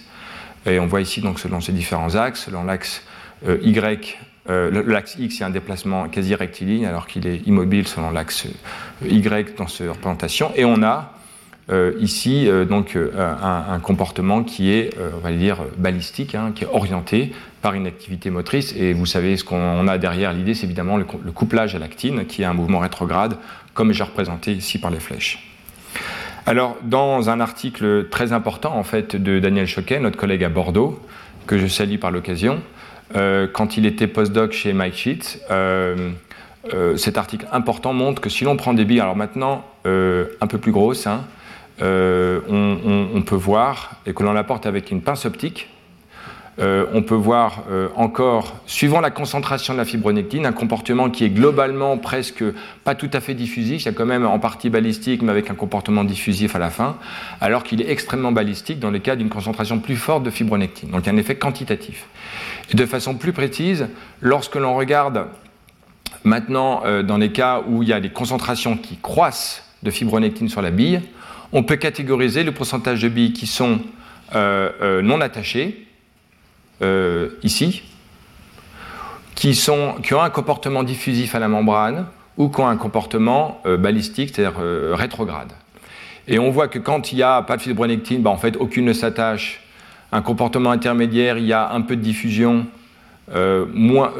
[0.64, 3.02] et on voit ici donc selon ces différents axes, selon l'axe
[3.44, 8.46] Y, l'axe X, a un déplacement quasi rectiligne alors qu'il est immobile selon l'axe
[9.04, 11.14] Y dans cette représentation, et on a
[11.70, 16.64] euh, ici euh, donc euh, un, comportement qui est, on va dire, balistique, hein, qui
[16.64, 17.32] est orienté
[17.62, 18.74] par une activité motrice.
[18.76, 22.42] Et vous savez, ce qu'on a derrière l'idée, c'est évidemment le, couplage à l'actine, qui
[22.42, 23.36] est un mouvement rétrograde,
[23.74, 25.52] comme j'ai représenté ici par les flèches.
[26.46, 31.00] Alors, dans un article très important, en fait, de Daniel Choquet, notre collègue à Bordeaux,
[31.46, 32.60] que je salue par l'occasion,
[33.14, 35.40] quand il était postdoc chez Mike Sheets,
[36.96, 40.72] cet article important montre que si l'on prend des billes, alors maintenant un peu plus
[40.72, 41.24] grosses, hein,
[41.80, 45.68] euh, on, peut voir, et que l'on apporte avec une pince optique,
[46.60, 51.24] euh, on peut voir euh, encore, suivant la concentration de la fibronectine, un comportement qui
[51.24, 52.44] est globalement presque
[52.84, 55.54] pas tout à fait diffusif, il a quand même en partie balistique, mais avec un
[55.54, 56.96] comportement diffusif à la fin,
[57.40, 60.90] alors qu'il est extrêmement balistique dans le cas d'une concentration plus forte de fibronectine.
[60.90, 62.06] Donc il y a un effet quantitatif.
[62.74, 63.88] De façon plus précise,
[64.20, 65.26] lorsque l'on regarde
[66.24, 70.60] maintenant dans les cas où il y a des concentrations qui croissent de fibronectine sur
[70.60, 71.00] la bille,
[71.52, 73.80] on peut catégoriser le pourcentage de billes qui sont
[74.34, 75.86] euh, euh, non attachées,
[76.82, 77.82] euh, ici,
[79.34, 82.06] qui, sont, qui, ont un comportement diffusif à la membrane
[82.36, 84.60] ou qui ont un comportement balistique, c'est-à-dire
[84.92, 85.52] rétrograde.
[86.28, 88.84] Et on voit que quand il n'y a pas de fibronectine, ben, en fait, aucune
[88.84, 89.64] ne s'attache.
[90.12, 92.66] Un comportement intermédiaire, il y a un peu de diffusion,
[93.34, 94.12] moins,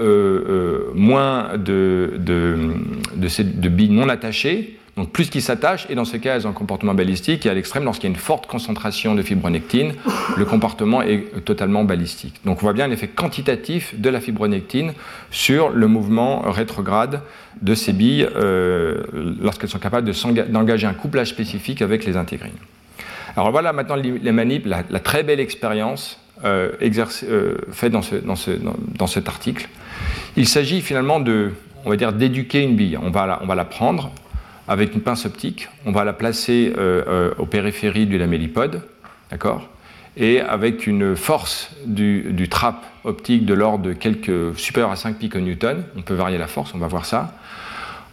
[0.95, 6.47] moins de, de billes non attachées, donc plus qui s'attachent, et dans ce cas, elles
[6.47, 9.95] ont un comportement balistique, et à l'extrême, lorsqu'il y a une forte concentration de fibronectine,
[10.37, 12.41] le comportement est totalement balistique.
[12.45, 14.93] Donc on voit bien l'effet quantitatif de la fibronectine
[15.31, 17.23] sur le mouvement rétrograde
[17.63, 19.05] de ces billes euh,
[19.41, 20.11] lorsqu'elles sont capables
[20.51, 22.51] d'engager un couplage spécifique avec les intégrines.
[23.37, 29.69] Alors voilà maintenant les manip, la, très belle expérience euh, euh, faite dans, cet article.
[30.37, 31.53] Il s'agit finalement de,
[31.85, 32.99] on va dire, d'éduquer une bille.
[33.01, 34.13] On va la prendre,
[34.69, 38.83] avec une pince optique, on va la placer euh, euh, aux périphéries du lamellipode,
[39.31, 39.67] d'accord?
[40.19, 45.85] Et avec une force du, trap optique de l'ordre de quelques supérieur à 5 piconewtons.
[45.97, 47.35] On peut varier la force, on va voir ça.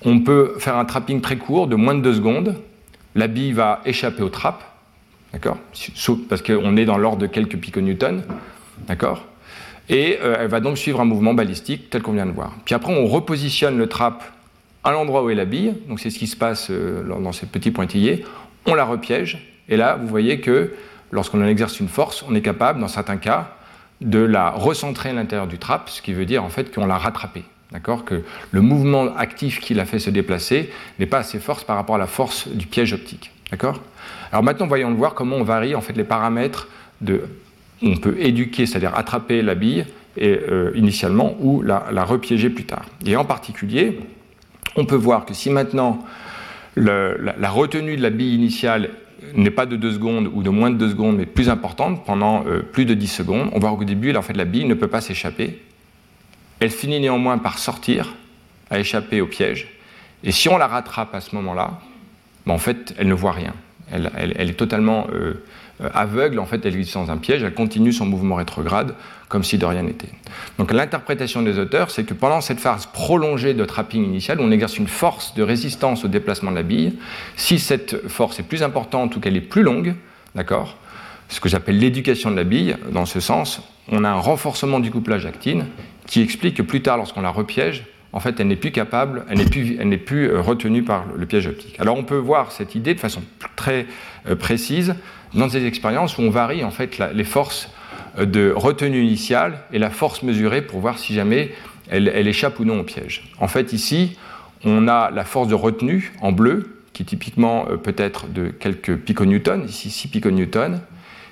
[0.03, 2.55] On peut faire un trapping très court de moins de 2 secondes.
[3.15, 4.63] La bille va échapper au trap,
[5.33, 5.57] d'accord?
[6.29, 8.21] Parce qu'on est dans l'ordre de quelques piconewtons,
[8.87, 9.25] d'accord?
[9.89, 12.53] Et euh, elle va donc suivre un mouvement balistique tel qu'on vient de voir.
[12.65, 14.23] Puis après, on repositionne le trap
[14.85, 17.47] à l'endroit où est la bille, donc c'est ce qui se passe euh, dans ces
[17.47, 18.23] petits pointillés.
[18.65, 20.71] On la repiège, et là, vous voyez que
[21.11, 23.55] lorsqu'on en exerce une force, on est capable, dans certains cas,
[24.01, 26.97] de la recentrer à l'intérieur du trap, ce qui veut dire en fait qu'on l'a
[26.97, 27.43] rattrapée.
[27.71, 28.05] D'accord?
[28.05, 31.95] Que le mouvement actif qui l'a fait se déplacer n'est pas assez fort par rapport
[31.95, 33.31] à la force du piège optique.
[33.51, 33.81] D'accord?
[34.31, 36.67] Alors maintenant, voyons voir comment on varie en fait les paramètres
[37.01, 37.23] de.
[37.81, 39.85] On peut éduquer, c'est-à-dire attraper la bille
[40.15, 42.85] et, euh, initialement ou la, la, repiéger plus tard.
[43.05, 43.99] Et en particulier,
[44.75, 46.03] on peut voir que si maintenant
[46.75, 48.91] la, retenue de la bille initiale
[49.33, 52.45] n'est pas de 2 secondes ou de moins de 2 secondes, mais plus importante, pendant
[52.45, 54.87] euh, plus de 10 secondes, on voit qu'au début, en fait, la bille ne peut
[54.87, 55.61] pas s'échapper.
[56.59, 58.13] Elle finit néanmoins par sortir,
[58.69, 59.67] à échapper au piège.
[60.23, 61.79] Et si on la rattrape à ce moment-là,
[62.45, 63.53] ben en fait, elle ne voit rien.
[63.91, 65.43] Elle est totalement euh,
[65.93, 68.95] aveugle, en fait, elle vit dans un piège, elle continue son mouvement rétrograde
[69.27, 70.09] comme si de rien n'était.
[70.57, 74.77] Donc l'interprétation des auteurs, c'est que pendant cette phase prolongée de trapping initial, on exerce
[74.77, 76.97] une force de résistance au déplacement de la bille.
[77.35, 79.95] Si cette force est plus importante ou qu'elle est plus longue,
[80.35, 80.77] d'accord,
[81.27, 84.91] ce que j'appelle l'éducation de la bille, dans ce sens, on a un renforcement du
[84.91, 85.65] couplage actine
[86.05, 89.39] qui explique que plus tard, lorsqu'on la repiège, en fait, elle n'est plus capable, elle
[89.39, 91.77] n'est plus, elle n'est plus euh, retenue par le piège optique.
[91.79, 93.21] Alors, on peut voir cette idée de façon
[93.57, 93.87] très
[94.29, 94.95] euh, précise
[95.33, 97.69] dans des expériences où on varie en fait les forces
[98.17, 101.51] euh, de retenue initiale et la force mesurée pour voir si jamais
[101.89, 103.29] elle, échappe ou non au piège.
[103.39, 104.17] En fait, ici,
[104.63, 109.65] on a la force de retenue en bleu, qui typiquement peut être de quelques piconewtons,
[109.67, 110.79] ici 6 piconewtons.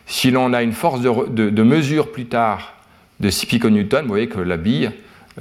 [0.06, 2.74] Si l'on a une force de, mesure plus tard
[3.20, 4.91] de 6 piconewtons, vous voyez que la bille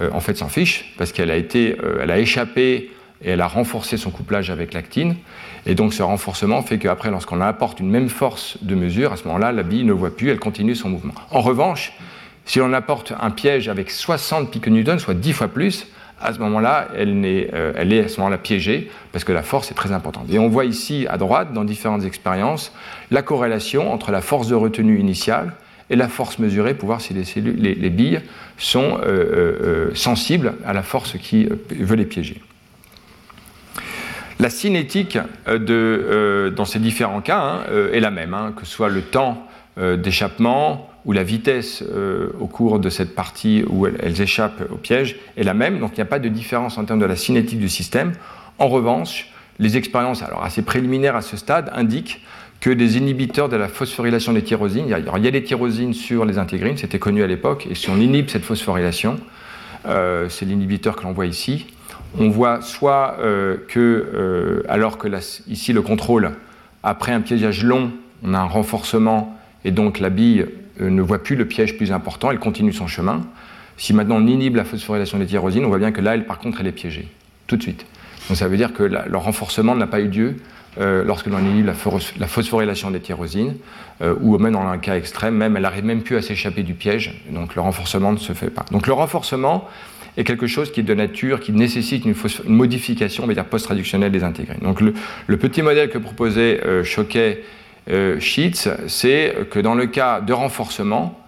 [0.01, 2.91] euh, en fait s'en fiche parce qu'elle a été, euh, elle a échappé
[3.25, 5.17] et elle a renforcé son couplage avec l'actine.
[5.67, 9.25] Et donc ce renforcement fait qu'après, lorsqu'on apporte une même force de mesure, à ce
[9.25, 11.15] moment-là, la bille ne voit plus, elle continue son mouvement.
[11.31, 11.93] En revanche,
[12.45, 15.87] si l'on apporte un piège avec 60 piconewtons, soit 10 fois plus,
[16.21, 19.75] à ce moment-là, euh, elle est à ce moment-là piégée parce que la force est
[19.75, 20.27] très importante.
[20.31, 22.73] Et on voit ici à droite, dans différentes expériences,
[23.11, 25.53] la corrélation entre la force de retenue initiale
[25.91, 28.21] et la force mesurée pour voir si les, cellules, les, les billes
[28.57, 32.41] sont euh, euh, sensibles à la force qui veut les piéger.
[34.43, 37.61] La cinétique de, euh, dans ces différents cas hein,
[37.93, 39.47] est la même, hein, que ce soit le temps
[39.77, 41.85] d'échappement ou la vitesse
[42.41, 45.95] au cours de cette partie où elles, échappent au piège est la même, donc il
[45.95, 48.13] n'y a pas de différence en termes de la cinétique du système.
[48.59, 52.21] En revanche, les expériences, alors assez préliminaires à ce stade, indiquent
[52.61, 54.87] que des inhibiteurs de la phosphorylation des tyrosines.
[54.87, 57.97] Il y a, des tyrosines sur les intégrines, c'était connu à l'époque, et si on
[57.97, 59.19] inhibe cette phosphorylation,
[59.87, 61.67] euh, c'est l'inhibiteur que l'on voit ici,
[62.19, 63.79] on voit soit euh, que,
[64.15, 65.09] euh, alors que
[65.49, 66.33] ici le contrôle,
[66.83, 70.47] après un piégeage long, on a un renforcement, et donc la bille
[70.81, 73.23] ne voit plus le piège plus important, elle continue son chemin.
[73.77, 76.39] Si maintenant on inhibe la phosphorylation des tyrosines, on voit bien que là, elle, par
[76.39, 77.09] contre, elle est piégée,
[77.47, 77.87] tout de suite.
[78.29, 80.37] Donc ça veut dire que le renforcement n'a pas eu lieu
[80.81, 81.75] euh, lorsque l'on inhibe la,
[82.19, 83.57] la, phosphorylation des tyrosines,
[84.01, 86.73] euh, ou même dans un cas extrême, même elle n'arrive même plus à s'échapper du
[86.73, 88.65] piège, donc le renforcement ne se fait pas.
[88.71, 89.69] Donc le renforcement
[90.17, 92.15] est quelque chose qui est de nature, qui nécessite une,
[92.47, 94.61] modification, post-traductionnelle des intégrines.
[94.63, 97.43] Donc le, petit modèle que proposait euh, Choquet
[97.91, 98.19] euh,
[98.87, 101.19] c'est que dans le cas de renforcement,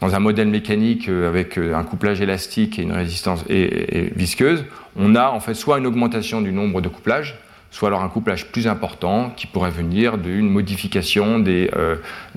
[0.00, 4.64] dans un modèle mécanique euh, avec un couplage élastique et une résistance visqueuse,
[4.96, 7.38] on a en fait soit une augmentation du nombre de couplages,
[7.72, 11.96] soit alors un couplage plus important qui pourrait venir d'une modification des, euh,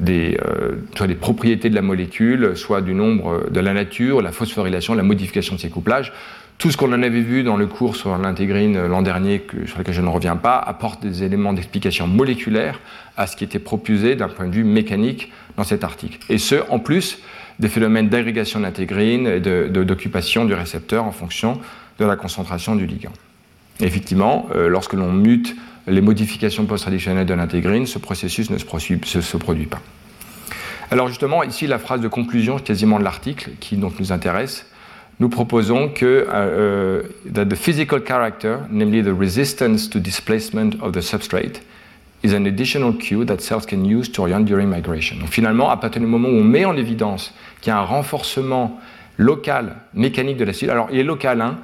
[0.09, 4.95] euh, soit des propriétés de la molécule, soit du nombre de la nature, la phosphorylation,
[4.95, 6.13] la modification de ces couplages.
[6.57, 9.77] Tout ce qu'on en avait vu dans le cours sur l'intégrine l'an dernier, que, sur
[9.77, 12.79] lequel je ne reviens pas, apporte des éléments d'explication moléculaire
[13.17, 16.17] à ce qui était proposé d'un point de vue mécanique dans cet article.
[16.29, 17.19] Et ce, en plus
[17.59, 21.59] des phénomènes d'agrégation d'intégrine et d'occupation du récepteur en fonction
[21.99, 23.13] de la concentration du ligand.
[23.79, 25.55] Effectivement, euh, lorsque l'on mute
[25.87, 29.81] les modifications post-traditionnelles de l'intégrine, ce processus ne se, produit, pas.
[30.91, 34.65] Alors justement, ici la phrase de conclusion quasiment de l'article qui donc nous intéresse,
[35.19, 40.91] nous proposons que uh, uh, that the physical character, namely the resistance to displacement of
[40.93, 41.61] the substrate,
[42.23, 45.17] is an additional cue that cells can use to orient during migration.
[45.19, 47.83] Donc finalement, à partir du moment où on met en évidence qu'il y a un
[47.83, 48.79] renforcement
[49.17, 50.71] local mécanique de la cellule.
[50.71, 51.41] Alors, il est local.
[51.41, 51.57] Hein.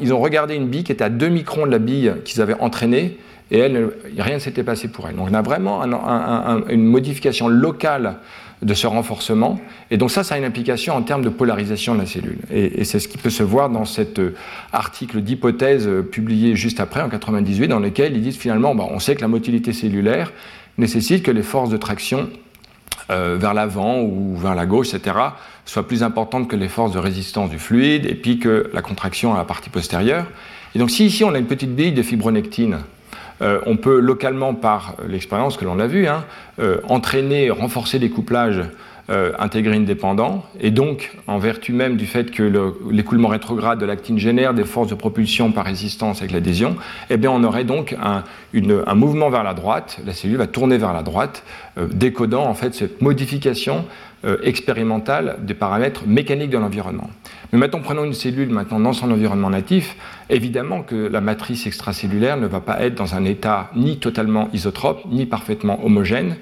[0.00, 2.58] Ils ont regardé une bille qui était à 2 microns de la bille qu'ils avaient
[2.60, 3.18] entraînée
[3.50, 5.16] et elle, rien ne s'était passé pour elle.
[5.16, 8.16] Donc, on a vraiment un, un, un, une modification locale
[8.62, 9.60] de ce renforcement.
[9.90, 12.38] Et donc ça, ça a une implication en termes de polarisation de la cellule.
[12.50, 14.34] Et, c'est ce qui peut se voir dans cet euh,
[14.72, 18.98] article d'hypothèse euh, publié juste après, en 98, dans lequel ils disent finalement, bah, on
[18.98, 20.32] sait que la motilité cellulaire
[20.78, 22.30] nécessite que les forces de traction
[23.12, 25.16] euh, vers l'avant ou vers la gauche, etc.,
[25.64, 29.34] soient plus importantes que les forces de résistance du fluide, et puis que la contraction
[29.34, 30.26] à la partie postérieure.
[30.74, 32.78] Et donc si ici on a une petite bille de fibronectine,
[33.42, 36.24] euh, on peut localement, par l'expérience que l'on a vue, hein,
[36.58, 38.62] euh, entraîner, renforcer les couplages
[39.12, 42.42] euh, intégrines dépendants, et donc, en vertu même du fait que
[42.90, 46.76] l'écoulement rétrograde de l'actine génère des forces de propulsion par résistance avec l'adhésion,
[47.10, 48.24] eh bien, on aurait donc un,
[48.94, 51.44] mouvement vers la droite, la cellule va tourner vers la droite,
[51.90, 53.84] décodant en fait cette modification
[54.42, 57.10] expérimentale des paramètres mécaniques de l'environnement.
[57.52, 59.96] Mais maintenant, prenons une cellule maintenant dans son environnement natif.
[60.30, 65.04] Évidemment que la matrice extracellulaire ne va pas être dans un état ni totalement isotrope,
[65.10, 66.36] ni parfaitement homogène,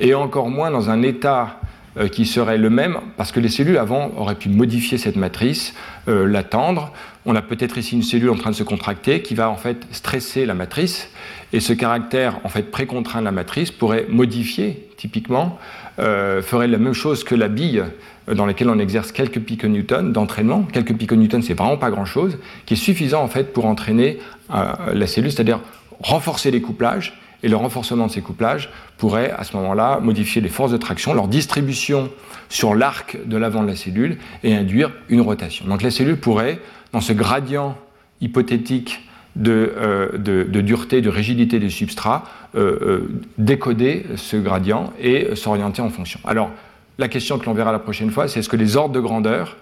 [0.00, 1.66] et encore moins dans un état euh,
[2.08, 5.74] qui serait le même, parce que les cellules avant auraient pu modifier cette matrice,
[6.08, 6.92] euh, l'attendre.
[7.24, 9.78] On a peut-être ici une cellule en train de se contracter qui va en fait
[9.92, 11.08] stresser la matrice,
[11.52, 15.58] et ce caractère en fait précontraint de la matrice pourrait modifier typiquement,
[15.98, 17.84] euh, ferait la même chose que la bille
[18.32, 20.64] dans lesquels on exerce quelques piconewtons d'entraînement.
[20.64, 24.18] Quelques piconewtons, c'est vraiment pas grand-chose, qui est suffisant en fait pour entraîner
[24.54, 25.60] euh, la cellule, c'est-à-dire
[26.00, 27.18] renforcer les couplages.
[27.46, 31.14] Et le renforcement de ces couplages pourrait à ce moment-là modifier les forces de traction,
[31.14, 32.10] leur distribution
[32.48, 35.64] sur l'arc de l'avant de la cellule et induire une rotation.
[35.66, 36.58] Donc la cellule pourrait,
[36.92, 37.78] dans ce gradient
[38.20, 40.18] hypothétique de, euh,
[40.60, 42.24] dureté, de rigidité des substrats,
[42.56, 43.02] euh,
[43.38, 46.18] décoder ce gradient et s'orienter en fonction.
[46.24, 46.50] Alors,
[46.98, 49.56] la question que l'on verra la prochaine fois, c'est est-ce que les ordres de grandeur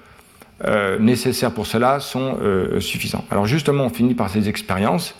[0.64, 3.26] euh, nécessaires pour cela sont euh, suffisants?
[3.30, 5.14] Alors justement, on finit par ces expériences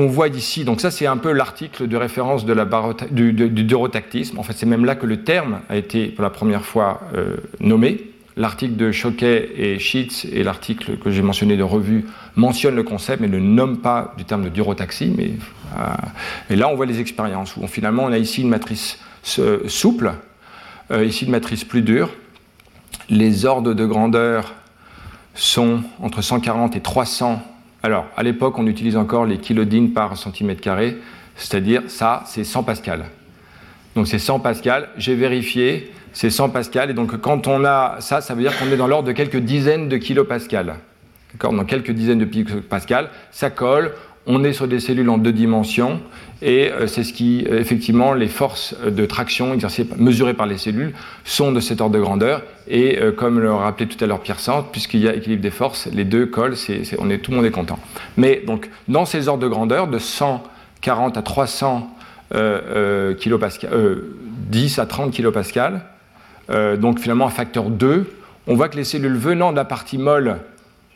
[0.00, 4.54] on voit ici, donc ça c'est un peu l'article de référence du, durotactisme, en fait
[4.54, 8.08] c'est même là que le terme a été pour la première fois euh, nommé.
[8.34, 13.20] L'article de Choquet et Sheets et l'article que j'ai mentionné de revue mentionnent le concept
[13.20, 15.12] mais ne nomment pas du terme de durotaxie.
[15.14, 15.32] Mais,
[16.48, 20.14] et là on voit les expériences où finalement on a ici une matrice souple
[20.92, 22.10] euh, ici, une matrice plus dure.
[23.08, 24.52] Les ordres de grandeur
[25.34, 27.42] sont entre 140 et 300.
[27.82, 30.98] Alors, à l'époque, on utilise encore les kilodines par centimètre carré,
[31.36, 33.06] c'est-à-dire ça, c'est 100 pascal.
[33.94, 34.88] Donc c'est 100 pascal.
[34.96, 36.90] J'ai vérifié, c'est 100 pascal.
[36.90, 39.38] Et donc quand on a ça, ça veut dire qu'on est dans l'ordre de quelques
[39.38, 40.76] dizaines de kilopascal.
[41.32, 41.52] D'accord?
[41.52, 43.92] Dans quelques dizaines de kilopascal, ça colle
[44.26, 46.00] on est sur des cellules en deux dimensions
[46.42, 50.58] et euh, c'est ce qui, euh, effectivement, les forces de traction exercées, mesurées par les
[50.58, 50.92] cellules
[51.24, 52.42] sont de cet ordre de grandeur.
[52.66, 55.50] Et euh, comme le rappelait tout à l'heure Pierre Sante, puisqu'il y a équilibre des
[55.50, 56.56] forces, les deux collent,
[56.98, 57.78] on est, tout le monde est content.
[58.16, 61.88] Mais donc, dans ces ordres de grandeur, de 140 à 300
[63.18, 63.70] kilopascal,
[64.48, 65.82] 10 à 30 kilopascal,
[66.78, 68.06] donc finalement un facteur 2,
[68.46, 70.38] on voit que les cellules venant de la partie molle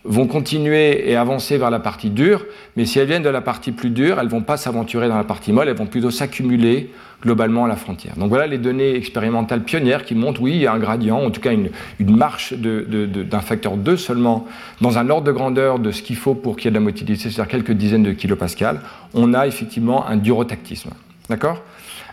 [0.06, 2.44] vont continuer et avancer vers la partie dure,
[2.76, 5.16] mais si elles viennent de la partie plus dure, elles ne vont pas s'aventurer dans
[5.16, 6.90] la partie molle, elles vont plutôt s'accumuler
[7.22, 8.14] globalement à la frontière.
[8.16, 11.30] Donc voilà les données expérimentales pionnières qui montrent, oui, il y a un gradient, en
[11.30, 11.70] tout cas une,
[12.00, 14.46] marche d'un facteur 2 seulement,
[14.80, 16.84] dans un ordre de grandeur de ce qu'il faut pour qu'il y ait de la
[16.84, 18.80] motilité, c'est-à-dire quelques dizaines de kilopascales,
[19.14, 20.90] on a effectivement un durotactisme.
[21.28, 21.62] D'accord?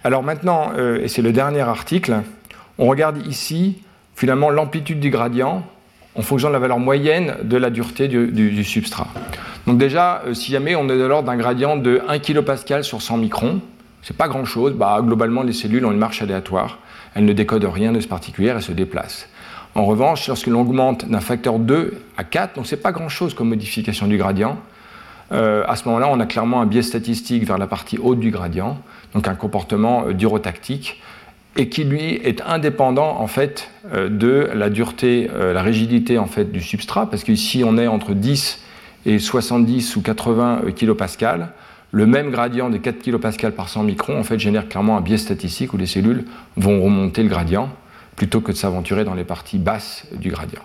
[0.04, 2.22] Alors maintenant, euh, et c'est le dernier article,
[2.78, 3.78] on regarde ici
[4.16, 5.64] finalement l'amplitude du gradient
[6.16, 9.08] en fonction de la valeur moyenne de la dureté du, substrat.
[9.66, 13.02] Donc déjà, euh, si jamais on est de l'ordre d'un gradient de 1 kPa sur
[13.02, 13.62] 100 microns,
[14.02, 16.80] c'est pas grand-chose, bah, globalement les cellules ont une marche aléatoire,
[17.16, 19.28] elles ne décodent rien de ce particulier, elles se déplacent.
[19.76, 24.08] En revanche, lorsqu'on augmente d'un facteur 2 à 4, donc c'est pas grand-chose comme modification
[24.08, 24.60] du gradient,
[25.32, 28.30] euh, à ce moment-là, on a clairement un biais statistique vers la partie haute du
[28.30, 28.78] gradient,
[29.16, 31.02] donc un comportement euh, durotactique
[31.56, 36.26] et qui lui est indépendant en fait euh, de la dureté, euh, la rigidité en
[36.26, 38.62] fait du substrat, parce qu'ici on est entre 10
[39.06, 41.54] et 70 ou 80 euh, kPa,
[41.92, 45.18] le même gradient de 4 kPa par 100 microns en fait génère clairement un biais
[45.18, 46.26] statistique où les cellules
[46.58, 47.70] vont remonter le gradient
[48.16, 50.62] plutôt que de s'aventurer dans les parties basses du gradient.